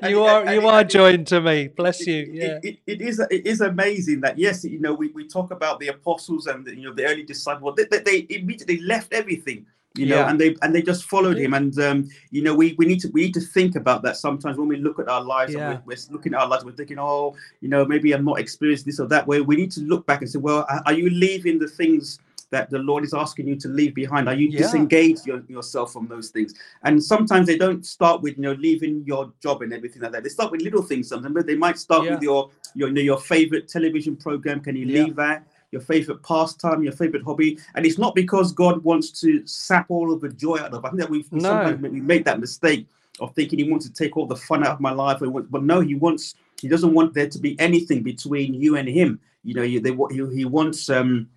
you 0.08 0.22
are 0.22 0.52
you 0.54 0.66
are 0.66 0.84
joined 0.84 1.26
to 1.28 1.40
me. 1.40 1.68
Bless 1.68 2.06
you. 2.06 2.26
it- 2.32 2.64
it, 2.64 2.78
it 2.86 3.00
is 3.02 3.18
it 3.30 3.46
is 3.46 3.60
amazing 3.60 4.20
that 4.20 4.38
yes 4.38 4.64
you 4.64 4.78
know 4.80 4.94
we, 4.94 5.08
we 5.08 5.26
talk 5.26 5.50
about 5.50 5.80
the 5.80 5.88
apostles 5.88 6.46
and 6.46 6.64
the, 6.66 6.76
you 6.76 6.82
know 6.88 6.94
the 6.94 7.04
early 7.06 7.22
disciples. 7.22 7.74
They, 7.76 7.84
they, 7.84 8.00
they 8.00 8.26
immediately 8.36 8.80
left 8.80 9.12
everything 9.12 9.66
you 9.96 10.06
know 10.06 10.16
Yeah. 10.16 10.30
and 10.30 10.40
they 10.40 10.56
and 10.62 10.74
they 10.74 10.80
just 10.82 11.04
followed 11.04 11.36
him 11.36 11.52
and 11.54 11.78
um 11.78 12.08
you 12.30 12.42
know 12.42 12.54
we 12.54 12.74
we 12.78 12.86
need 12.86 13.00
to 13.00 13.08
we 13.08 13.22
need 13.22 13.34
to 13.34 13.40
think 13.40 13.76
about 13.76 14.02
that 14.02 14.16
sometimes 14.16 14.56
when 14.56 14.68
we 14.68 14.76
look 14.76 14.98
at 14.98 15.08
our 15.08 15.20
lives 15.22 15.52
Yeah. 15.52 15.70
and 15.72 15.84
we're, 15.86 15.94
we're 15.94 16.02
looking 16.14 16.32
at 16.34 16.40
our 16.40 16.48
lives 16.48 16.64
we're 16.64 16.72
thinking 16.72 16.98
oh 16.98 17.36
you 17.60 17.68
know 17.68 17.84
maybe 17.84 18.12
i'm 18.14 18.24
not 18.24 18.38
experienced 18.40 18.86
this 18.86 19.00
or 19.00 19.06
that 19.08 19.26
way 19.26 19.40
we 19.42 19.56
need 19.56 19.70
to 19.72 19.80
look 19.82 20.06
back 20.06 20.22
and 20.22 20.30
say 20.30 20.38
well 20.38 20.64
are- 20.70 20.82
are 20.86 20.94
you 20.94 21.10
leaving 21.10 21.58
the 21.58 21.68
things 21.68 22.18
that 22.50 22.68
the 22.68 22.78
Lord 22.78 23.02
is 23.02 23.14
asking 23.14 23.48
you 23.48 23.56
to 23.56 23.68
leave 23.68 23.94
behind? 23.94 24.28
Are 24.28 24.34
you 24.34 24.48
Yeah. 24.50 24.58
disengaged 24.58 25.26
your, 25.26 25.42
yourself 25.48 25.90
from 25.90 26.06
those 26.06 26.28
things? 26.28 26.52
And 26.84 27.02
sometimes 27.02 27.46
they 27.46 27.56
don't 27.56 27.82
start 27.86 28.20
with 28.20 28.36
you 28.36 28.42
know 28.42 28.52
leaving 28.52 29.04
your 29.06 29.32
job 29.42 29.62
and 29.62 29.72
everything 29.72 30.02
like 30.02 30.12
that. 30.12 30.22
They 30.22 30.28
start 30.28 30.52
with 30.52 30.60
little 30.60 30.82
things 30.82 31.08
sometimes, 31.08 31.32
but 31.32 31.46
they 31.46 31.56
might 31.56 31.78
start 31.78 32.02
with 32.10 32.20
your 32.22 32.50
your 32.74 32.88
you 32.88 32.94
know, 32.94 33.00
your 33.00 33.16
favorite 33.16 33.68
television 33.68 34.16
program. 34.16 34.60
Can 34.60 34.76
you 34.76 34.84
leave 34.84 35.16
that? 35.16 35.46
Your 35.72 35.80
favorite 35.80 36.22
pastime, 36.22 36.82
your 36.82 36.92
favorite 36.92 37.24
hobby, 37.24 37.58
and 37.74 37.84
it's 37.86 37.98
not 37.98 38.14
because 38.14 38.52
God 38.52 38.84
wants 38.84 39.10
to 39.22 39.44
sap 39.46 39.86
all 39.90 40.12
of 40.12 40.20
the 40.20 40.28
joy 40.28 40.58
out 40.58 40.74
of. 40.74 40.84
It. 40.84 40.86
I 40.86 40.90
think 40.90 41.00
that 41.00 41.10
we 41.10 41.24
No. 41.32 41.40
sometimes 41.40 41.80
we 41.80 42.00
make 42.00 42.24
that 42.26 42.38
mistake 42.38 42.86
of 43.20 43.34
thinking 43.34 43.58
He 43.58 43.70
wants 43.70 43.86
to 43.86 43.92
take 43.92 44.16
all 44.16 44.26
the 44.26 44.36
fun 44.36 44.62
out 44.64 44.74
of 44.74 44.80
my 44.80 44.92
life, 44.92 45.18
but 45.20 45.62
no, 45.62 45.80
He 45.80 45.94
wants 45.94 46.34
He 46.60 46.68
doesn't 46.68 46.92
want 46.92 47.14
there 47.14 47.28
to 47.28 47.38
be 47.38 47.58
anything 47.58 48.02
between 48.02 48.52
you 48.54 48.76
and 48.76 48.86
Him. 48.86 49.18
You 49.44 49.54
know, 49.54 49.62
you, 49.62 49.80
they, 49.80 49.96
he, 50.14 50.36
he 50.36 50.44
wants. 50.44 50.88
um 50.90 51.28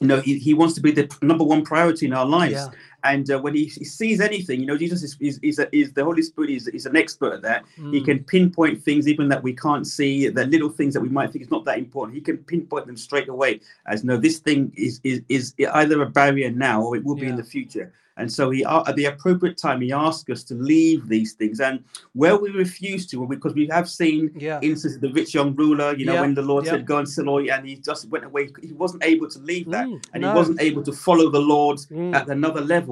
you 0.00 0.06
know, 0.06 0.20
he, 0.20 0.38
he 0.38 0.54
wants 0.54 0.74
to 0.74 0.80
be 0.80 0.90
the 0.90 1.08
number 1.20 1.44
one 1.44 1.62
priority 1.64 2.06
in 2.06 2.14
our 2.14 2.24
lives. 2.24 2.54
Yeah. 2.54 2.68
And 3.04 3.30
uh, 3.30 3.40
when 3.40 3.54
he, 3.54 3.64
he 3.64 3.84
sees 3.84 4.20
anything, 4.20 4.60
you 4.60 4.66
know, 4.66 4.76
Jesus 4.76 5.02
is 5.02 5.16
is, 5.20 5.38
is, 5.42 5.58
a, 5.58 5.74
is 5.76 5.92
the 5.92 6.04
Holy 6.04 6.22
Spirit 6.22 6.50
is, 6.50 6.68
is 6.68 6.86
an 6.86 6.96
expert 6.96 7.32
at 7.34 7.42
that. 7.42 7.64
He 7.76 8.00
Mm. 8.00 8.04
can 8.04 8.18
pinpoint 8.24 8.82
things 8.82 9.08
even 9.08 9.28
that 9.28 9.42
we 9.42 9.52
can't 9.54 9.86
see, 9.86 10.28
the 10.28 10.46
little 10.46 10.70
things 10.70 10.94
that 10.94 11.00
we 11.00 11.08
might 11.08 11.30
think 11.32 11.42
is 11.44 11.50
not 11.50 11.64
that 11.64 11.78
important. 11.78 12.14
He 12.14 12.20
can 12.20 12.38
pinpoint 12.38 12.86
them 12.86 12.96
straight 12.96 13.28
away 13.28 13.60
as 13.86 14.04
no, 14.04 14.16
this 14.16 14.38
thing 14.38 14.72
is 14.76 15.00
is 15.04 15.22
is 15.28 15.54
either 15.74 16.02
a 16.02 16.06
barrier 16.20 16.50
now 16.50 16.82
or 16.82 16.96
it 16.96 17.04
will 17.04 17.16
be 17.16 17.28
in 17.28 17.36
the 17.36 17.44
future. 17.56 17.92
And 18.18 18.30
so 18.30 18.50
he 18.50 18.62
uh, 18.64 18.84
at 18.86 18.94
the 18.96 19.06
appropriate 19.06 19.56
time 19.66 19.80
he 19.80 19.90
asks 19.90 20.28
us 20.34 20.42
to 20.50 20.54
leave 20.72 21.08
these 21.08 21.30
things. 21.40 21.60
And 21.60 21.76
where 22.20 22.36
we 22.36 22.50
refuse 22.50 23.06
to, 23.10 23.26
because 23.26 23.54
we 23.60 23.66
have 23.78 23.88
seen 23.88 24.20
yeah 24.46 24.58
instances 24.68 24.96
of 24.96 25.02
the 25.06 25.12
rich 25.18 25.30
young 25.38 25.50
ruler, 25.62 25.90
you 25.98 26.04
know, 26.08 26.14
Yeah, 26.16 26.20
when 26.24 26.34
the 26.40 26.46
Lord 26.52 26.64
yeah. 26.66 26.72
said, 26.72 26.86
Go 26.92 26.98
and 26.98 27.08
sell 27.08 27.28
all, 27.32 27.42
and 27.54 27.62
he 27.66 27.74
just 27.90 28.02
went 28.14 28.24
away. 28.30 28.42
He 28.68 28.74
wasn't 28.84 29.02
able 29.12 29.28
to 29.34 29.38
leave 29.50 29.66
that 29.76 29.86
Mm, 29.88 30.00
and 30.12 30.18
no. 30.22 30.28
he 30.28 30.34
wasn't 30.40 30.60
able 30.68 30.82
to 30.88 30.92
follow 31.06 31.26
the 31.38 31.44
Lord 31.54 31.78
Mm. 31.90 32.14
at 32.18 32.28
another 32.28 32.60
level. 32.76 32.91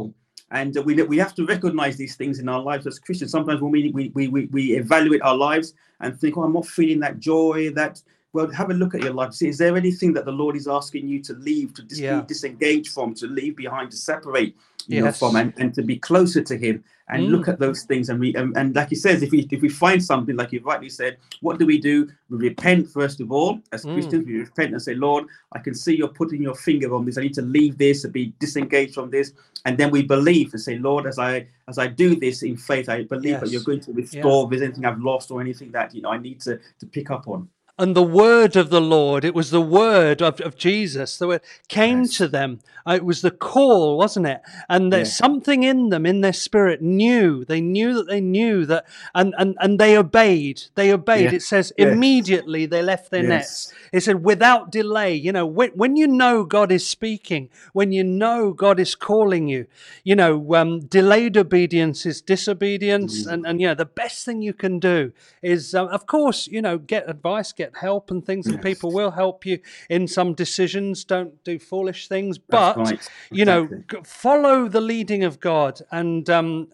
And 0.50 0.76
we 0.84 1.00
we 1.02 1.18
have 1.18 1.34
to 1.36 1.46
recognize 1.46 1.96
these 1.96 2.16
things 2.16 2.40
in 2.40 2.48
our 2.48 2.60
lives 2.60 2.86
as 2.86 2.98
Christians. 2.98 3.30
Sometimes 3.30 3.60
when 3.60 3.70
we, 3.70 3.90
we, 3.92 4.28
we, 4.28 4.46
we 4.46 4.76
evaluate 4.76 5.22
our 5.22 5.36
lives 5.36 5.74
and 6.00 6.18
think, 6.18 6.36
oh, 6.36 6.42
I'm 6.42 6.52
not 6.52 6.66
feeling 6.66 7.00
that 7.00 7.20
joy, 7.20 7.70
that 7.70 8.02
well, 8.32 8.48
have 8.50 8.70
a 8.70 8.74
look 8.74 8.94
at 8.94 9.02
your 9.02 9.12
life. 9.12 9.32
See, 9.34 9.48
is 9.48 9.58
there 9.58 9.76
anything 9.76 10.12
that 10.14 10.24
the 10.24 10.32
Lord 10.32 10.56
is 10.56 10.68
asking 10.68 11.08
you 11.08 11.20
to 11.22 11.32
leave, 11.34 11.74
to 11.74 11.82
dis- 11.82 11.98
Yeah. 11.98 12.22
disengage 12.26 12.88
from, 12.90 13.14
to 13.14 13.26
leave 13.26 13.56
behind, 13.56 13.90
to 13.90 13.96
separate 13.96 14.56
you 14.86 15.02
know, 15.02 15.12
from, 15.12 15.36
and, 15.36 15.52
and 15.58 15.72
to 15.74 15.82
be 15.82 15.96
closer 15.96 16.42
to 16.42 16.56
Him 16.56 16.82
and 17.10 17.22
Mm. 17.24 17.30
look 17.30 17.48
at 17.48 17.58
those 17.60 17.82
things. 17.84 18.08
And 18.08 18.18
we 18.18 18.34
and, 18.34 18.56
and 18.56 18.74
like 18.74 18.88
He 18.88 18.94
says, 18.96 19.22
if 19.22 19.30
we 19.30 19.46
if 19.50 19.60
we 19.60 19.68
find 19.68 20.02
something, 20.02 20.34
like 20.36 20.52
you 20.52 20.60
rightly 20.64 20.88
said, 20.88 21.18
what 21.42 21.58
do 21.58 21.66
we 21.66 21.78
do? 21.78 22.08
We 22.30 22.38
repent 22.38 22.88
first 22.88 23.20
of 23.20 23.30
all 23.30 23.60
as 23.72 23.84
Mm. 23.84 23.92
Christians. 23.94 24.26
We 24.26 24.38
repent 24.38 24.72
and 24.72 24.82
say, 24.82 24.94
Lord, 24.94 25.26
I 25.52 25.58
can 25.60 25.74
see 25.74 25.94
you're 25.96 26.08
putting 26.08 26.42
your 26.42 26.54
finger 26.54 26.92
on 26.94 27.04
this. 27.04 27.18
I 27.18 27.22
need 27.22 27.34
to 27.34 27.42
leave 27.42 27.78
this 27.78 28.04
and 28.04 28.12
be 28.12 28.32
disengaged 28.40 28.94
from 28.94 29.10
this. 29.10 29.32
And 29.64 29.76
then 29.76 29.90
we 29.90 30.02
believe 30.02 30.52
and 30.54 30.60
say, 30.62 30.78
Lord, 30.78 31.06
as 31.06 31.18
I 31.18 31.46
as 31.68 31.78
I 31.78 31.86
do 31.86 32.16
this 32.16 32.42
in 32.42 32.56
faith, 32.56 32.88
I 32.88 33.02
believe 33.04 33.38
that 33.40 33.50
you're 33.50 33.62
going 33.62 33.80
to 33.80 33.92
restore 33.92 34.48
there's 34.48 34.62
anything 34.62 34.86
I've 34.86 35.00
lost 35.00 35.30
or 35.30 35.40
anything 35.40 35.70
that 35.72 35.94
you 35.94 36.02
know 36.02 36.10
I 36.10 36.18
need 36.18 36.40
to 36.42 36.58
to 36.80 36.86
pick 36.86 37.10
up 37.10 37.28
on. 37.28 37.48
And 37.80 37.96
the 37.96 38.02
word 38.02 38.56
of 38.56 38.70
the 38.70 38.80
Lord, 38.80 39.24
it 39.24 39.34
was 39.34 39.50
the 39.50 39.60
word 39.60 40.20
of, 40.22 40.40
of 40.40 40.56
Jesus 40.56 41.16
that 41.18 41.42
came 41.68 42.00
Yes. 42.02 42.16
to 42.18 42.28
them. 42.28 42.60
Uh, 42.86 42.94
It 42.94 43.04
was 43.04 43.20
the 43.22 43.30
call, 43.30 43.96
wasn't 43.98 44.26
it? 44.26 44.40
And 44.68 44.92
there's 44.92 45.08
Yeah. 45.08 45.26
something 45.26 45.62
in 45.62 45.88
them, 45.90 46.06
in 46.06 46.20
their 46.20 46.32
spirit, 46.32 46.80
knew. 46.82 47.44
They 47.44 47.60
knew 47.60 47.94
that 47.94 48.06
they 48.08 48.20
knew 48.20 48.64
that, 48.66 48.84
and, 49.14 49.34
and, 49.38 49.56
and 49.60 49.78
they 49.78 49.96
obeyed. 49.96 50.62
They 50.74 50.92
obeyed. 50.92 51.24
Yeah. 51.24 51.34
It 51.34 51.42
says 51.42 51.72
immediately 51.76 52.66
they 52.66 52.82
left 52.82 53.10
their 53.10 53.22
Yes. 53.22 53.28
nets. 53.28 53.72
It 53.92 54.00
said 54.04 54.24
without 54.24 54.70
delay. 54.72 55.14
You 55.14 55.32
know, 55.32 55.46
when, 55.46 55.70
when 55.70 55.96
you 55.96 56.06
know 56.06 56.44
God 56.44 56.70
is 56.72 56.86
speaking, 56.86 57.48
when 57.72 57.92
you 57.92 58.04
know 58.04 58.52
God 58.52 58.78
is 58.80 58.94
calling 58.94 59.48
you, 59.48 59.66
you 60.04 60.16
know, 60.16 60.54
um, 60.54 60.80
delayed 60.80 61.36
obedience 61.36 62.06
is 62.06 62.20
disobedience. 62.20 63.26
Mm. 63.26 63.32
And, 63.32 63.46
and, 63.46 63.60
you 63.60 63.66
know, 63.68 63.74
the 63.74 63.84
best 63.84 64.24
thing 64.24 64.42
you 64.42 64.52
can 64.54 64.78
do 64.78 65.12
is, 65.42 65.74
uh, 65.74 65.86
of 65.86 66.06
course, 66.06 66.46
you 66.46 66.62
know, 66.62 66.78
get 66.78 67.08
advice, 67.08 67.52
get 67.52 67.69
help 67.76 68.10
and 68.10 68.24
things, 68.24 68.46
and 68.46 68.62
people 68.62 68.92
will 68.92 69.10
help 69.10 69.46
you 69.46 69.58
in 69.88 70.08
some 70.08 70.34
decisions. 70.34 71.04
Don't 71.04 71.42
do 71.44 71.58
foolish 71.58 72.08
things. 72.08 72.38
But, 72.38 72.76
right. 72.76 73.08
you 73.30 73.44
know, 73.44 73.64
Exactly. 73.64 74.00
follow 74.04 74.68
the 74.68 74.80
leading 74.80 75.24
of 75.24 75.40
God. 75.40 75.80
And, 75.90 76.28
um, 76.30 76.68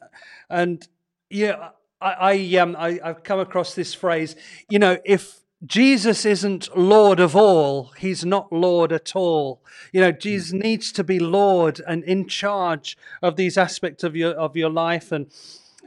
and 0.49 0.87
yeah, 1.31 1.71
I, 2.01 2.13
I, 2.13 2.57
um, 2.59 2.77
I, 2.79 3.01
I've 3.03 3.23
come 3.23 3.41
across 3.41 3.75
this 3.75 3.95
phrase, 3.95 4.37
you 4.69 4.79
know, 4.79 4.99
if, 5.05 5.41
Jesus 5.65 6.27
isn't 6.27 6.77
Lord 6.77 7.19
of 7.19 7.35
all. 7.35 7.93
He's 7.97 8.27
not 8.27 8.53
Lord 8.53 8.93
at 8.93 9.17
all. 9.17 9.63
You 9.91 10.03
know, 10.03 10.13
Jesus 10.13 10.53
needs 10.53 10.93
to 10.93 11.03
be 11.03 11.19
Lord 11.19 11.81
and 11.89 12.05
in 12.05 12.29
charge 12.29 12.97
of 13.23 13.37
these 13.37 13.57
aspects 13.57 14.05
of 14.05 14.15
your 14.15 14.33
of 14.33 14.55
your 14.55 14.69
life. 14.69 15.11
And 15.13 15.33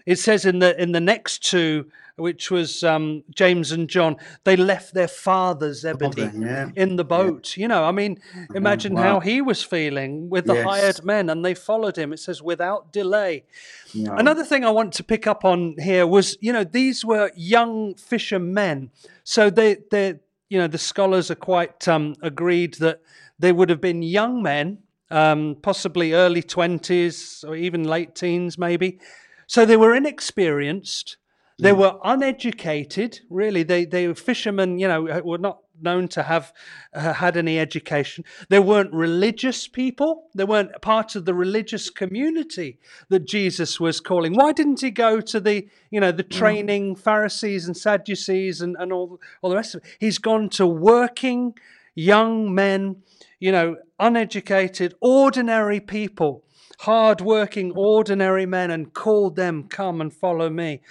it 0.07 0.17
says 0.17 0.43
in 0.43 0.57
the 0.57 0.79
in 0.81 0.91
the 0.91 0.99
next 0.99 1.43
two, 1.43 1.85
which 2.19 2.51
was 2.51 2.83
um, 2.83 3.23
James 3.33 3.71
and 3.71 3.89
John, 3.89 4.17
they 4.43 4.55
left 4.55 4.93
their 4.93 5.07
father 5.07 5.73
Zebedee 5.73 6.25
Father, 6.25 6.37
yeah. 6.37 6.69
in 6.75 6.95
the 6.95 7.03
boat. 7.03 7.57
You 7.57 7.67
know, 7.67 7.83
I 7.85 7.91
mean, 7.91 8.19
imagine 8.53 8.93
wow. 8.93 9.03
how 9.03 9.19
he 9.19 9.41
was 9.41 9.63
feeling 9.63 10.29
with 10.29 10.45
the 10.45 10.55
Yes. 10.55 10.65
hired 10.65 11.05
men, 11.05 11.29
and 11.29 11.43
they 11.43 11.53
followed 11.53 11.97
him. 11.97 12.13
It 12.13 12.19
says 12.19 12.41
without 12.41 12.91
delay. 12.91 13.45
Yeah. 13.93 14.15
Another 14.17 14.43
thing 14.43 14.65
I 14.65 14.71
want 14.71 14.93
to 14.93 15.03
pick 15.03 15.27
up 15.27 15.45
on 15.45 15.75
here 15.79 16.05
was, 16.05 16.37
you 16.41 16.53
know, 16.53 16.63
these 16.63 17.05
were 17.05 17.31
young 17.35 17.95
fishermen. 17.95 18.91
So 19.23 19.49
they, 19.49 19.77
they, 19.91 20.19
you 20.49 20.57
know, 20.59 20.67
the 20.67 20.77
scholars 20.77 21.31
are 21.31 21.35
quite 21.35 21.87
um, 21.87 22.15
agreed 22.21 22.75
that 22.75 23.01
they 23.37 23.51
would 23.51 23.69
have 23.69 23.81
been 23.81 24.01
young 24.01 24.43
men, 24.43 24.79
um, 25.09 25.57
possibly 25.61 26.13
early 26.13 26.43
20s 26.43 27.47
or 27.47 27.55
even 27.55 27.83
late 27.83 28.15
teens, 28.15 28.57
maybe. 28.57 28.99
So 29.47 29.65
they 29.65 29.77
were 29.77 29.95
inexperienced. 29.95 31.17
They 31.61 31.73
were 31.73 31.97
uneducated, 32.03 33.19
really. 33.29 33.63
They, 33.63 33.85
they 33.85 34.07
were 34.07 34.15
fishermen, 34.15 34.79
you 34.79 34.87
know, 34.87 35.21
were 35.23 35.37
not 35.37 35.59
known 35.81 36.07
to 36.09 36.23
have 36.23 36.51
uh, 36.93 37.13
had 37.13 37.37
any 37.37 37.59
education. 37.59 38.25
They 38.49 38.59
weren't 38.59 38.93
religious 38.93 39.67
people. 39.67 40.29
They 40.35 40.43
weren't 40.43 40.81
part 40.81 41.15
of 41.15 41.25
the 41.25 41.33
religious 41.33 41.89
community 41.89 42.79
that 43.09 43.25
Jesus 43.27 43.79
was 43.79 44.01
calling. 44.01 44.35
Why 44.35 44.51
didn't 44.51 44.81
he 44.81 44.91
go 44.91 45.21
to 45.21 45.39
the, 45.39 45.67
you 45.89 45.99
know, 45.99 46.11
the 46.11 46.23
training 46.23 46.95
Pharisees 46.95 47.65
and 47.65 47.77
Sadducees 47.77 48.61
and, 48.61 48.75
and 48.79 48.91
all, 48.91 49.19
all 49.41 49.49
the 49.49 49.55
rest 49.55 49.75
of 49.75 49.83
it? 49.83 49.89
He's 49.99 50.17
gone 50.17 50.49
to 50.49 50.67
working 50.67 51.53
young 51.95 52.53
men, 52.53 52.97
you 53.39 53.51
know, 53.51 53.77
uneducated, 53.99 54.95
ordinary 55.01 55.79
people, 55.79 56.43
hard-working, 56.79 57.73
ordinary 57.75 58.45
men, 58.45 58.71
and 58.71 58.93
called 58.93 59.35
them, 59.35 59.67
"Come 59.67 59.99
and 59.99 60.13
follow 60.13 60.49
me." 60.49 60.81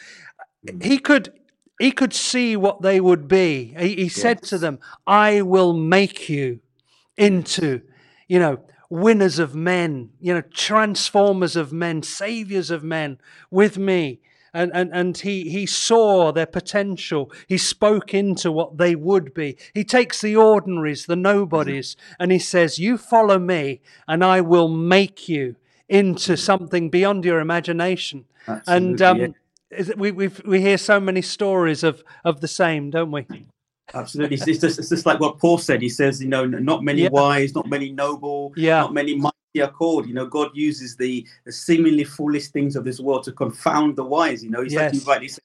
Hmm. 0.66 0.80
He 0.80 0.98
could. 0.98 1.32
He 1.80 1.92
could 1.92 2.12
see 2.12 2.56
what 2.56 2.82
they 2.82 3.00
would 3.00 3.28
be. 3.28 3.72
He, 3.78 3.94
he 3.94 4.08
said 4.08 4.42
to 4.44 4.58
them, 4.58 4.80
"I 5.06 5.42
will 5.42 5.72
make 5.72 6.28
you 6.28 6.58
into, 7.16 7.82
you 8.26 8.40
know, 8.40 8.58
winners 8.90 9.38
of 9.38 9.54
men, 9.54 10.10
you 10.20 10.34
know, 10.34 10.40
transformers 10.40 11.54
of 11.54 11.72
men, 11.72 12.02
saviors 12.02 12.70
of 12.72 12.82
men 12.82 13.18
with 13.50 13.78
me." 13.78 14.20
And, 14.54 14.72
and, 14.74 14.90
and 14.92 15.16
he, 15.16 15.50
he 15.50 15.66
saw 15.66 16.32
their 16.32 16.46
potential. 16.46 17.30
He 17.46 17.58
spoke 17.58 18.14
into 18.14 18.50
what 18.50 18.78
they 18.78 18.94
would 18.94 19.34
be. 19.34 19.56
He 19.74 19.84
takes 19.84 20.20
the 20.20 20.36
ordinaries, 20.36 21.06
the 21.06 21.14
mm-hmm. 21.14 21.22
nobodies, 21.22 21.96
and 22.18 22.32
he 22.32 22.38
says, 22.38 22.78
You 22.78 22.96
follow 22.96 23.38
me, 23.38 23.82
and 24.08 24.24
I 24.24 24.40
will 24.40 24.68
make 24.68 25.28
you 25.28 25.56
into 25.88 26.32
mm-hmm. 26.32 26.40
something 26.40 26.90
beyond 26.90 27.24
your 27.24 27.40
imagination. 27.40 28.24
and 28.66 29.00
um. 29.02 29.34
Is 29.70 29.90
it, 29.90 29.98
we, 29.98 30.10
we 30.12 30.28
we 30.46 30.60
hear 30.60 30.78
so 30.78 30.98
many 30.98 31.22
stories 31.22 31.82
of, 31.82 32.02
of 32.24 32.40
the 32.40 32.48
same, 32.48 32.90
don't 32.90 33.10
we? 33.10 33.26
Absolutely. 33.94 34.36
It's 34.36 34.60
just, 34.60 34.78
it's 34.78 34.88
just 34.90 35.06
like 35.06 35.20
what 35.20 35.38
Paul 35.38 35.58
said. 35.58 35.80
He 35.80 35.88
says, 35.88 36.22
you 36.22 36.28
know, 36.28 36.44
not 36.44 36.84
many 36.84 37.02
Yeah. 37.02 37.08
wise, 37.10 37.54
not 37.54 37.68
many 37.68 37.90
noble, 37.90 38.52
Yeah. 38.56 38.80
not 38.80 38.92
many 38.92 39.14
mighty 39.14 39.34
are 39.62 39.70
called. 39.70 40.06
You 40.06 40.14
know, 40.14 40.26
God 40.26 40.50
uses 40.54 40.94
the, 40.96 41.26
the 41.46 41.52
seemingly 41.52 42.04
foolish 42.04 42.48
things 42.48 42.76
of 42.76 42.84
this 42.84 43.00
world 43.00 43.24
to 43.24 43.32
confound 43.32 43.96
the 43.96 44.04
wise. 44.04 44.44
You 44.44 44.50
know, 44.50 44.60
it's 44.60 44.74
like 44.74 44.92
you 44.94 45.00
rightly 45.00 45.28
said. 45.28 45.42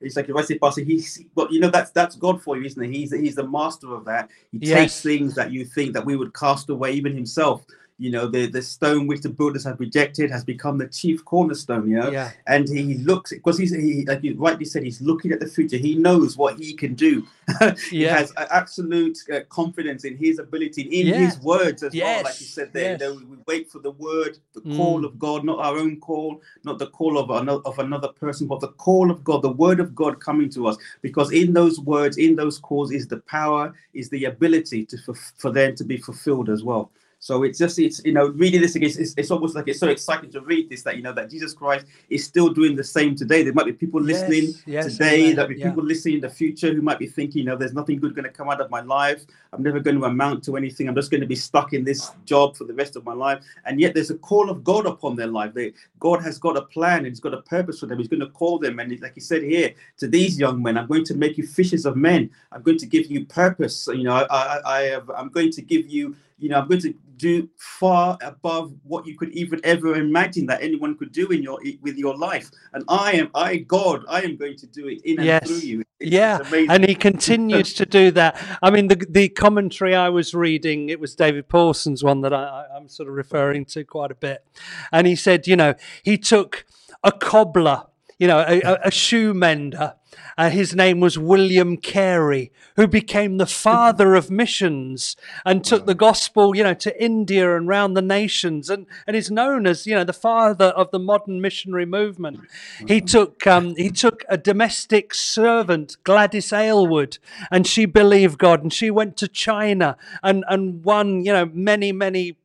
It's 0.00 0.14
like 0.16 0.28
if 0.28 0.36
I 0.36 0.42
say, 0.42 0.58
Pastor, 0.58 0.82
he's, 0.84 1.24
but 1.34 1.50
you 1.50 1.58
know, 1.60 1.70
that's 1.70 1.90
that's 1.90 2.14
God 2.14 2.40
for 2.42 2.56
you, 2.56 2.64
isn't 2.64 2.80
it? 2.82 2.90
He's 2.94 3.12
he's 3.12 3.34
the 3.34 3.48
master 3.48 3.92
of 3.94 4.04
that. 4.04 4.30
He 4.52 4.58
Yes. 4.60 4.72
takes 4.78 5.00
things 5.02 5.34
that 5.34 5.50
you 5.50 5.64
think 5.64 5.94
that 5.94 6.04
we 6.06 6.14
would 6.14 6.32
cast 6.34 6.68
away, 6.70 6.92
even 6.92 7.14
himself. 7.14 7.64
You 8.00 8.12
know, 8.12 8.28
the 8.28 8.46
the 8.46 8.62
stone 8.62 9.08
which 9.08 9.22
the 9.22 9.28
builders 9.28 9.64
have 9.64 9.80
rejected 9.80 10.30
has 10.30 10.44
become 10.44 10.78
the 10.78 10.86
chief 10.86 11.24
cornerstone. 11.24 11.90
You 11.90 11.96
know, 12.00 12.10
Yeah. 12.10 12.30
and 12.46 12.68
he 12.68 12.94
looks 12.98 13.32
because 13.32 13.58
he's 13.58 13.74
he 13.74 14.04
like 14.06 14.22
you 14.22 14.36
rightly 14.36 14.66
said 14.66 14.84
he's 14.84 15.00
looking 15.00 15.32
at 15.32 15.40
the 15.40 15.48
future 15.48 15.76
he 15.76 15.96
knows 15.96 16.36
what 16.36 16.58
he 16.60 16.74
can 16.74 16.94
do 16.94 17.26
he 17.90 18.04
Yeah. 18.04 18.16
has 18.18 18.32
absolute 18.36 19.18
uh, 19.34 19.40
confidence 19.48 20.04
in 20.04 20.16
his 20.16 20.38
ability 20.38 20.82
in 20.82 21.08
Yeah. 21.08 21.16
his 21.24 21.40
words 21.40 21.82
as 21.82 21.92
well 21.92 22.22
like 22.22 22.38
you 22.40 22.46
said 22.46 22.72
there 22.72 22.92
yes. 22.92 23.00
you 23.00 23.06
know, 23.20 23.26
we 23.30 23.36
wait 23.48 23.68
for 23.72 23.80
the 23.80 23.90
word 23.92 24.38
the 24.52 24.60
call 24.76 25.00
Mm. 25.00 25.06
of 25.06 25.18
god 25.18 25.44
not 25.44 25.58
our 25.58 25.76
own 25.78 25.98
call 25.98 26.40
not 26.64 26.78
the 26.78 26.86
call 26.98 27.18
of 27.18 27.30
another 27.30 27.62
of 27.64 27.78
another 27.80 28.08
person 28.08 28.46
but 28.46 28.60
the 28.60 28.68
call 28.86 29.10
of 29.10 29.24
god 29.24 29.42
the 29.42 29.56
word 29.64 29.80
of 29.80 29.94
god 29.94 30.20
coming 30.20 30.48
to 30.50 30.68
us 30.68 30.76
because 31.02 31.32
in 31.32 31.52
those 31.52 31.80
words 31.80 32.16
in 32.16 32.36
those 32.36 32.58
calls 32.58 32.92
is 32.92 33.08
the 33.08 33.20
power 33.38 33.74
is 33.94 34.08
the 34.10 34.24
ability 34.26 34.84
to 34.86 34.96
for, 34.98 35.14
for 35.14 35.50
them 35.50 35.74
to 35.74 35.84
be 35.84 35.96
fulfilled 35.96 36.48
as 36.48 36.62
well 36.62 36.90
so 37.18 37.42
it's 37.42 37.58
just 37.58 37.78
it's 37.78 38.00
you 38.04 38.12
know 38.12 38.28
reading 38.28 38.60
this 38.60 38.74
again 38.76 38.90
it's, 38.94 39.14
it's 39.16 39.30
almost 39.30 39.54
like 39.54 39.68
it's 39.68 39.80
so 39.80 39.88
exciting 39.88 40.30
to 40.30 40.40
read 40.40 40.68
this 40.68 40.82
that 40.82 40.96
you 40.96 41.02
know 41.02 41.12
that 41.12 41.28
jesus 41.30 41.52
christ 41.52 41.86
is 42.10 42.24
still 42.24 42.48
doing 42.48 42.76
the 42.76 42.84
same 42.84 43.14
today. 43.14 43.42
There 43.42 43.52
might 43.52 43.66
be 43.66 43.72
people 43.72 44.00
listening 44.00 44.44
Yes, 44.44 44.62
yes, 44.66 44.92
today 44.92 45.24
amen, 45.24 45.36
there'll 45.36 45.48
be 45.48 45.58
yeah. 45.58 45.70
people 45.70 45.84
listening 45.84 46.16
in 46.16 46.20
the 46.20 46.30
future 46.30 46.72
who 46.72 46.82
might 46.82 46.98
be 46.98 47.06
thinking 47.06 47.40
you 47.40 47.44
know 47.44 47.56
there's 47.56 47.74
nothing 47.74 47.98
good 47.98 48.14
going 48.14 48.24
to 48.24 48.30
come 48.30 48.48
out 48.48 48.60
of 48.60 48.70
my 48.70 48.80
life. 48.80 49.24
I'm 49.52 49.62
never 49.62 49.80
going 49.80 49.98
to 49.98 50.04
amount 50.04 50.44
to 50.44 50.56
anything. 50.56 50.88
I'm 50.88 50.94
just 50.94 51.10
going 51.10 51.22
to 51.22 51.26
be 51.26 51.36
stuck 51.36 51.72
in 51.72 51.84
this 51.84 52.10
job 52.26 52.56
for 52.56 52.64
the 52.64 52.74
rest 52.74 52.96
of 52.96 53.04
my 53.04 53.14
life. 53.14 53.42
And 53.64 53.80
yet 53.80 53.94
there's 53.94 54.10
a 54.10 54.18
call 54.18 54.50
of 54.50 54.62
god 54.62 54.86
upon 54.86 55.16
their 55.16 55.26
life. 55.26 55.54
They, 55.54 55.72
god 55.98 56.22
has 56.22 56.38
got 56.38 56.56
a 56.56 56.62
plan 56.62 56.98
and 56.98 57.08
he's 57.08 57.20
got 57.20 57.34
a 57.34 57.42
purpose 57.42 57.80
for 57.80 57.86
them. 57.86 57.98
He's 57.98 58.08
going 58.08 58.20
to 58.20 58.28
call 58.28 58.58
them. 58.58 58.78
And 58.78 59.00
like 59.00 59.14
he 59.14 59.20
said 59.20 59.42
here 59.42 59.72
to 59.98 60.08
these 60.08 60.38
young 60.38 60.62
men 60.62 60.76
i'm 60.78 60.86
going 60.86 61.04
to 61.04 61.14
make 61.14 61.38
you 61.38 61.46
fishers 61.46 61.86
of 61.86 61.96
men. 61.96 62.30
I'm 62.52 62.62
going 62.62 62.78
to 62.78 62.86
give 62.86 63.06
you 63.06 63.24
purpose. 63.26 63.88
You 63.92 64.04
know 64.04 64.14
i 64.14 64.24
i, 64.24 64.76
I 64.76 64.80
have 64.82 65.10
i'm 65.10 65.28
going 65.28 65.50
to 65.52 65.62
give 65.62 65.88
you 65.88 66.16
you 66.38 66.48
know 66.48 66.58
i'm 66.60 66.68
going 66.68 66.80
to 66.80 66.94
do 67.16 67.48
far 67.56 68.16
above 68.22 68.72
what 68.84 69.04
you 69.06 69.16
could 69.18 69.30
even 69.30 69.60
ever 69.64 69.96
imagine 69.96 70.46
that 70.46 70.62
anyone 70.62 70.96
could 70.96 71.10
do 71.10 71.28
in 71.28 71.42
your 71.42 71.58
with 71.82 71.96
your 71.96 72.16
life 72.16 72.48
and 72.74 72.84
i 72.88 73.12
am 73.12 73.28
i 73.34 73.56
god 73.56 74.04
i 74.08 74.20
am 74.22 74.36
going 74.36 74.56
to 74.56 74.66
do 74.68 74.86
it 74.86 75.00
in 75.04 75.18
and 75.18 75.26
Yes. 75.26 75.46
through 75.48 75.56
you 75.68 75.80
It's- 75.80 76.12
yeah, 76.12 76.38
it's 76.40 76.70
and 76.72 76.84
he 76.86 76.94
continues 76.94 77.74
to 77.74 77.84
do 77.84 78.12
that. 78.12 78.40
I 78.62 78.70
mean, 78.70 78.86
the 78.86 79.04
the 79.10 79.28
commentary 79.30 79.96
I 79.96 80.10
was 80.10 80.32
reading, 80.32 80.90
it 80.90 81.00
was 81.00 81.16
David 81.16 81.48
Pawson's 81.48 82.04
one 82.04 82.20
that 82.20 82.32
I, 82.32 82.66
I'm 82.72 82.88
sort 82.88 83.08
of 83.08 83.16
referring 83.16 83.64
to 83.74 83.82
quite 83.82 84.12
a 84.12 84.14
bit, 84.14 84.44
and 84.92 85.08
he 85.08 85.16
said, 85.16 85.48
you 85.48 85.56
know, 85.56 85.74
he 86.04 86.16
took 86.16 86.64
a 87.02 87.10
cobbler, 87.10 87.86
you 88.16 88.28
know, 88.28 88.38
a, 88.46 88.60
a, 88.60 88.78
a 88.84 88.90
shoe 88.92 89.34
mender. 89.34 89.94
Uh, 90.36 90.50
his 90.50 90.74
name 90.74 91.00
was 91.00 91.18
William 91.18 91.76
Carey, 91.76 92.52
who 92.76 92.86
became 92.86 93.38
the 93.38 93.46
father 93.46 94.14
of 94.14 94.30
missions 94.30 95.16
and 95.44 95.64
took 95.64 95.86
the 95.86 95.94
gospel, 95.94 96.54
you 96.54 96.62
know, 96.62 96.74
to 96.74 97.02
India 97.02 97.56
and 97.56 97.66
round 97.66 97.96
the 97.96 98.02
nations, 98.02 98.70
and, 98.70 98.86
and 99.06 99.16
is 99.16 99.30
known 99.30 99.66
as, 99.66 99.86
you 99.86 99.94
know, 99.94 100.04
the 100.04 100.12
father 100.12 100.66
of 100.66 100.90
the 100.90 100.98
modern 100.98 101.40
missionary 101.40 101.86
movement. 101.86 102.40
He 102.86 103.00
took 103.00 103.46
um, 103.46 103.74
he 103.76 103.90
took 103.90 104.24
a 104.28 104.36
domestic 104.36 105.12
servant, 105.12 105.96
Gladys 106.04 106.52
Aylward, 106.52 107.18
and 107.50 107.66
she 107.66 107.84
believed 107.84 108.38
God, 108.38 108.62
and 108.62 108.72
she 108.72 108.90
went 108.90 109.16
to 109.18 109.28
China 109.28 109.96
and 110.22 110.44
and 110.48 110.84
won, 110.84 111.24
you 111.24 111.32
know, 111.32 111.50
many 111.52 111.92
many 111.92 112.36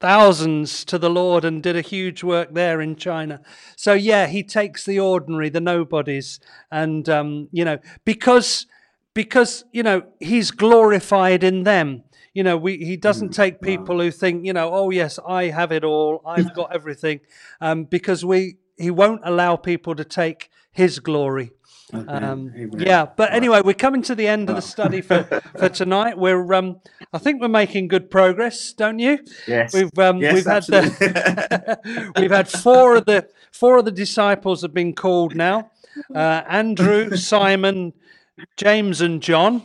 thousands 0.00 0.84
to 0.84 0.98
the 0.98 1.10
Lord 1.10 1.44
and 1.44 1.62
did 1.62 1.76
a 1.76 1.80
huge 1.80 2.22
work 2.22 2.52
there 2.52 2.80
in 2.80 2.96
China. 2.96 3.40
So 3.76 3.94
yeah, 3.94 4.26
he 4.26 4.42
takes 4.42 4.84
the 4.84 5.00
ordinary, 5.00 5.48
the 5.48 5.60
nobodies, 5.60 6.40
and 6.70 7.08
um, 7.08 7.48
you 7.52 7.64
know 7.64 7.78
because 8.04 8.66
because 9.14 9.64
you 9.72 9.82
know 9.82 10.02
he's 10.20 10.50
glorified 10.50 11.42
in 11.42 11.64
them. 11.64 12.02
You 12.34 12.42
know, 12.42 12.58
we, 12.58 12.76
he 12.76 12.98
doesn't 12.98 13.30
take 13.30 13.62
people 13.62 13.98
who 13.98 14.10
think, 14.10 14.44
you 14.44 14.52
know, 14.52 14.70
oh 14.70 14.90
yes, 14.90 15.18
I 15.26 15.44
have 15.44 15.72
it 15.72 15.84
all, 15.84 16.20
I've 16.26 16.54
got 16.60 16.74
everything, 16.74 17.20
um, 17.62 17.84
because 17.84 18.26
we 18.26 18.56
he 18.76 18.90
won't 18.90 19.22
allow 19.24 19.56
people 19.56 19.94
to 19.94 20.04
take 20.04 20.50
his 20.70 20.98
glory. 20.98 21.52
Um, 21.92 22.52
yeah, 22.78 23.06
but 23.16 23.32
anyway, 23.32 23.60
we're 23.64 23.74
coming 23.74 24.02
to 24.02 24.14
the 24.14 24.26
end 24.26 24.50
of 24.50 24.56
the 24.56 24.62
study 24.62 25.00
for, 25.00 25.22
for 25.58 25.68
tonight. 25.68 26.18
We're, 26.18 26.52
um, 26.54 26.80
I 27.12 27.18
think 27.18 27.40
we're 27.40 27.48
making 27.48 27.88
good 27.88 28.10
progress, 28.10 28.72
don't 28.72 28.98
you? 28.98 29.20
Yes. 29.46 29.72
We've 29.72 29.96
um, 29.98 30.18
Yes, 30.18 30.34
we've 30.34 30.46
had 30.46 30.64
the 30.64 32.12
we've 32.16 32.30
had 32.30 32.48
four 32.48 32.96
of 32.96 33.04
the 33.04 33.28
four 33.52 33.78
of 33.78 33.84
the 33.84 33.92
disciples 33.92 34.62
have 34.62 34.74
been 34.74 34.94
called 34.94 35.36
now. 35.36 35.70
Uh, 36.14 36.42
Andrew, 36.48 37.16
Simon, 37.16 37.92
James, 38.56 39.00
and 39.00 39.22
John. 39.22 39.62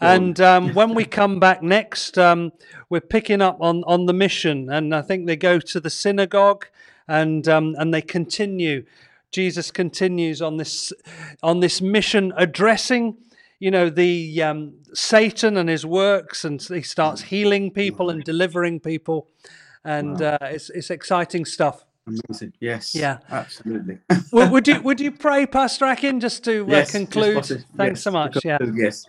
And 0.00 0.40
um, 0.40 0.74
when 0.74 0.94
we 0.94 1.04
come 1.04 1.38
back 1.38 1.62
next, 1.62 2.18
um, 2.18 2.52
we're 2.88 3.00
picking 3.00 3.40
up 3.40 3.58
on, 3.60 3.84
on 3.84 4.06
the 4.06 4.12
mission, 4.12 4.68
and 4.68 4.92
I 4.92 5.02
think 5.02 5.26
they 5.26 5.36
go 5.36 5.60
to 5.60 5.78
the 5.78 5.90
synagogue, 5.90 6.66
and 7.06 7.46
um, 7.46 7.76
and 7.78 7.94
they 7.94 8.02
continue. 8.02 8.84
Jesus 9.32 9.70
continues 9.70 10.40
on 10.40 10.56
this 10.56 10.92
on 11.42 11.60
this 11.60 11.80
mission, 11.80 12.32
addressing, 12.36 13.16
you 13.58 13.70
know, 13.70 13.90
the 13.90 14.42
um, 14.42 14.74
Satan 14.94 15.56
and 15.56 15.68
his 15.68 15.84
works, 15.84 16.44
and 16.44 16.62
he 16.62 16.82
starts 16.82 17.22
healing 17.22 17.70
people 17.70 18.10
and 18.10 18.24
delivering 18.24 18.80
people, 18.80 19.28
and 19.84 20.20
uh, 20.22 20.38
it's 20.42 20.70
it's 20.70 20.90
exciting 20.90 21.44
stuff. 21.44 21.84
Amazing. 22.06 22.54
Yes. 22.58 22.94
Yeah. 22.94 23.18
Absolutely. 23.30 23.98
would, 24.32 24.50
would 24.50 24.68
you 24.68 24.80
would 24.80 24.98
you 25.00 25.12
pray, 25.12 25.44
Pastor 25.44 25.84
Akin, 25.84 26.20
just 26.20 26.42
to 26.44 26.64
uh, 26.64 26.70
Yes, 26.70 26.90
conclude? 26.90 27.36
yes, 27.36 27.48
Thanks 27.76 27.98
Yes, 27.98 28.02
so 28.02 28.10
much. 28.10 28.44
Yeah. 28.44 28.58
Yes. 28.74 29.04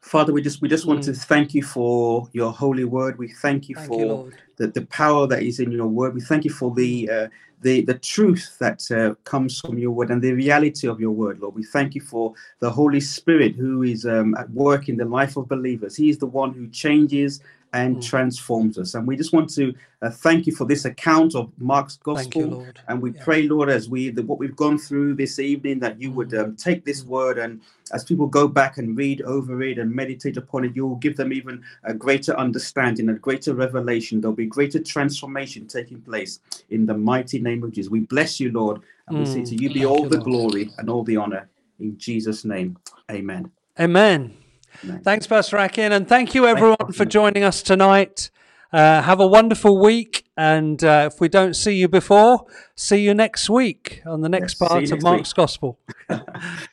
Father, 0.00 0.32
we 0.32 0.42
just 0.42 0.60
we 0.60 0.68
just 0.68 0.86
want 0.86 1.04
to 1.04 1.12
Mm. 1.12 1.24
thank 1.24 1.54
you 1.54 1.62
for 1.62 2.28
your 2.32 2.52
holy 2.52 2.84
word. 2.84 3.16
We 3.18 3.28
thank 3.28 3.68
you 3.68 3.76
Thank 3.76 3.88
for 3.88 4.26
you, 4.26 4.32
the, 4.56 4.68
the 4.68 4.86
power 4.86 5.26
that 5.28 5.42
is 5.42 5.60
in 5.60 5.70
your 5.70 5.86
word. 5.86 6.14
We 6.14 6.20
thank 6.20 6.44
you 6.44 6.50
for 6.50 6.74
the 6.74 7.10
uh, 7.10 7.28
the 7.64 7.80
the 7.80 7.98
truth 7.98 8.56
that 8.60 8.80
uh, 8.92 9.14
comes 9.24 9.58
from 9.58 9.78
your 9.78 9.90
word 9.90 10.10
and 10.10 10.22
the 10.22 10.32
reality 10.32 10.86
of 10.86 11.00
your 11.00 11.10
word, 11.10 11.40
Lord. 11.40 11.54
We 11.54 11.64
thank 11.64 11.94
you 11.94 12.02
for 12.02 12.34
the 12.60 12.70
Holy 12.70 13.00
Spirit 13.00 13.56
who 13.56 13.82
is 13.82 14.06
um, 14.06 14.36
at 14.36 14.48
work 14.50 14.88
in 14.88 14.96
the 14.96 15.06
life 15.06 15.36
of 15.36 15.48
believers. 15.48 15.96
He 15.96 16.10
is 16.10 16.18
the 16.18 16.26
one 16.26 16.52
who 16.52 16.68
changes 16.68 17.40
and 17.74 17.96
Mm. 17.96 18.02
transforms 18.02 18.78
us. 18.78 18.94
And 18.94 19.06
we 19.06 19.16
just 19.16 19.32
want 19.34 19.50
to 19.54 19.74
uh, 20.02 20.10
thank 20.10 20.46
you 20.46 20.54
for 20.54 20.66
this 20.66 20.84
account 20.84 21.34
of 21.34 21.50
Mark's 21.58 21.96
Thank 21.96 22.36
you, 22.36 22.42
gospel. 22.42 22.46
Lord. 22.58 22.78
And 22.88 23.00
we 23.02 23.10
Yeah. 23.10 23.22
pray, 23.24 23.48
Lord, 23.48 23.68
as 23.70 23.88
we 23.88 24.10
the, 24.10 24.22
what 24.22 24.38
we've 24.38 24.54
gone 24.56 24.78
through 24.78 25.14
this 25.14 25.38
evening, 25.38 25.80
that 25.80 26.00
you 26.00 26.10
would 26.12 26.30
Mm. 26.30 26.40
um, 26.44 26.56
take 26.56 26.84
this 26.84 27.04
word 27.04 27.36
and 27.38 27.60
as 27.92 28.04
people 28.04 28.26
go 28.26 28.46
back 28.48 28.78
and 28.78 28.96
read 28.96 29.22
over 29.22 29.62
it 29.62 29.78
and 29.78 29.90
meditate 29.90 30.36
upon 30.36 30.64
it, 30.64 30.76
you 30.76 30.86
will 30.86 30.96
give 31.06 31.16
them 31.16 31.32
even 31.32 31.62
a 31.84 31.94
greater 31.94 32.34
understanding, 32.36 33.08
a 33.08 33.14
greater 33.14 33.54
revelation. 33.54 34.20
There'll 34.20 34.36
be 34.36 34.46
greater 34.46 34.80
transformation 34.80 35.66
taking 35.66 36.00
place 36.02 36.40
in 36.70 36.86
the 36.86 36.94
mighty 36.96 37.40
name 37.40 37.62
of 37.64 37.72
Jesus. 37.72 37.90
We 37.90 38.00
bless 38.00 38.38
you, 38.40 38.52
Lord, 38.52 38.80
and 39.08 39.18
we 39.18 39.24
say 39.24 39.40
Mm. 39.40 39.48
to 39.50 39.54
you 39.62 39.68
be 39.70 39.80
Thank 39.80 39.90
all 39.90 40.02
you, 40.04 40.08
the 40.10 40.16
Lord. 40.16 40.24
glory 40.30 40.70
and 40.78 40.88
all 40.90 41.02
the 41.04 41.16
honor 41.16 41.48
in 41.80 41.98
Jesus' 41.98 42.44
name. 42.44 42.76
Amen. 43.10 43.50
Amen. 43.80 44.20
Thanks, 45.02 45.26
Pastor 45.26 45.56
Akin, 45.58 45.92
and 45.92 46.08
thank 46.08 46.34
you 46.34 46.46
everyone 46.46 46.92
for 46.92 47.04
joining 47.04 47.42
us 47.44 47.62
tonight. 47.62 48.30
Uh, 48.72 49.00
have 49.02 49.20
a 49.20 49.26
wonderful 49.26 49.80
week, 49.80 50.24
and 50.36 50.82
uh, 50.82 51.08
if 51.12 51.20
we 51.20 51.28
don't 51.28 51.54
see 51.54 51.76
you 51.76 51.88
before, 51.88 52.44
see 52.74 52.96
you 52.96 53.14
next 53.14 53.48
week 53.48 54.02
on 54.04 54.20
the 54.20 54.28
next 54.28 54.60
Yes, 54.60 54.68
part 54.68 54.90
of 54.90 55.02
Mark's 55.02 55.32
Gospel. 55.32 55.78
God, 56.08 56.26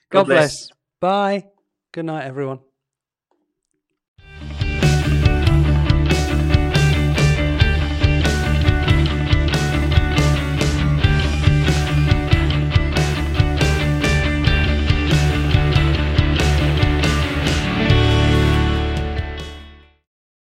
bless. 0.10 0.26
bless. 0.26 0.70
Bye. 1.00 1.46
Good 1.92 2.06
night, 2.06 2.26
everyone. 2.26 2.60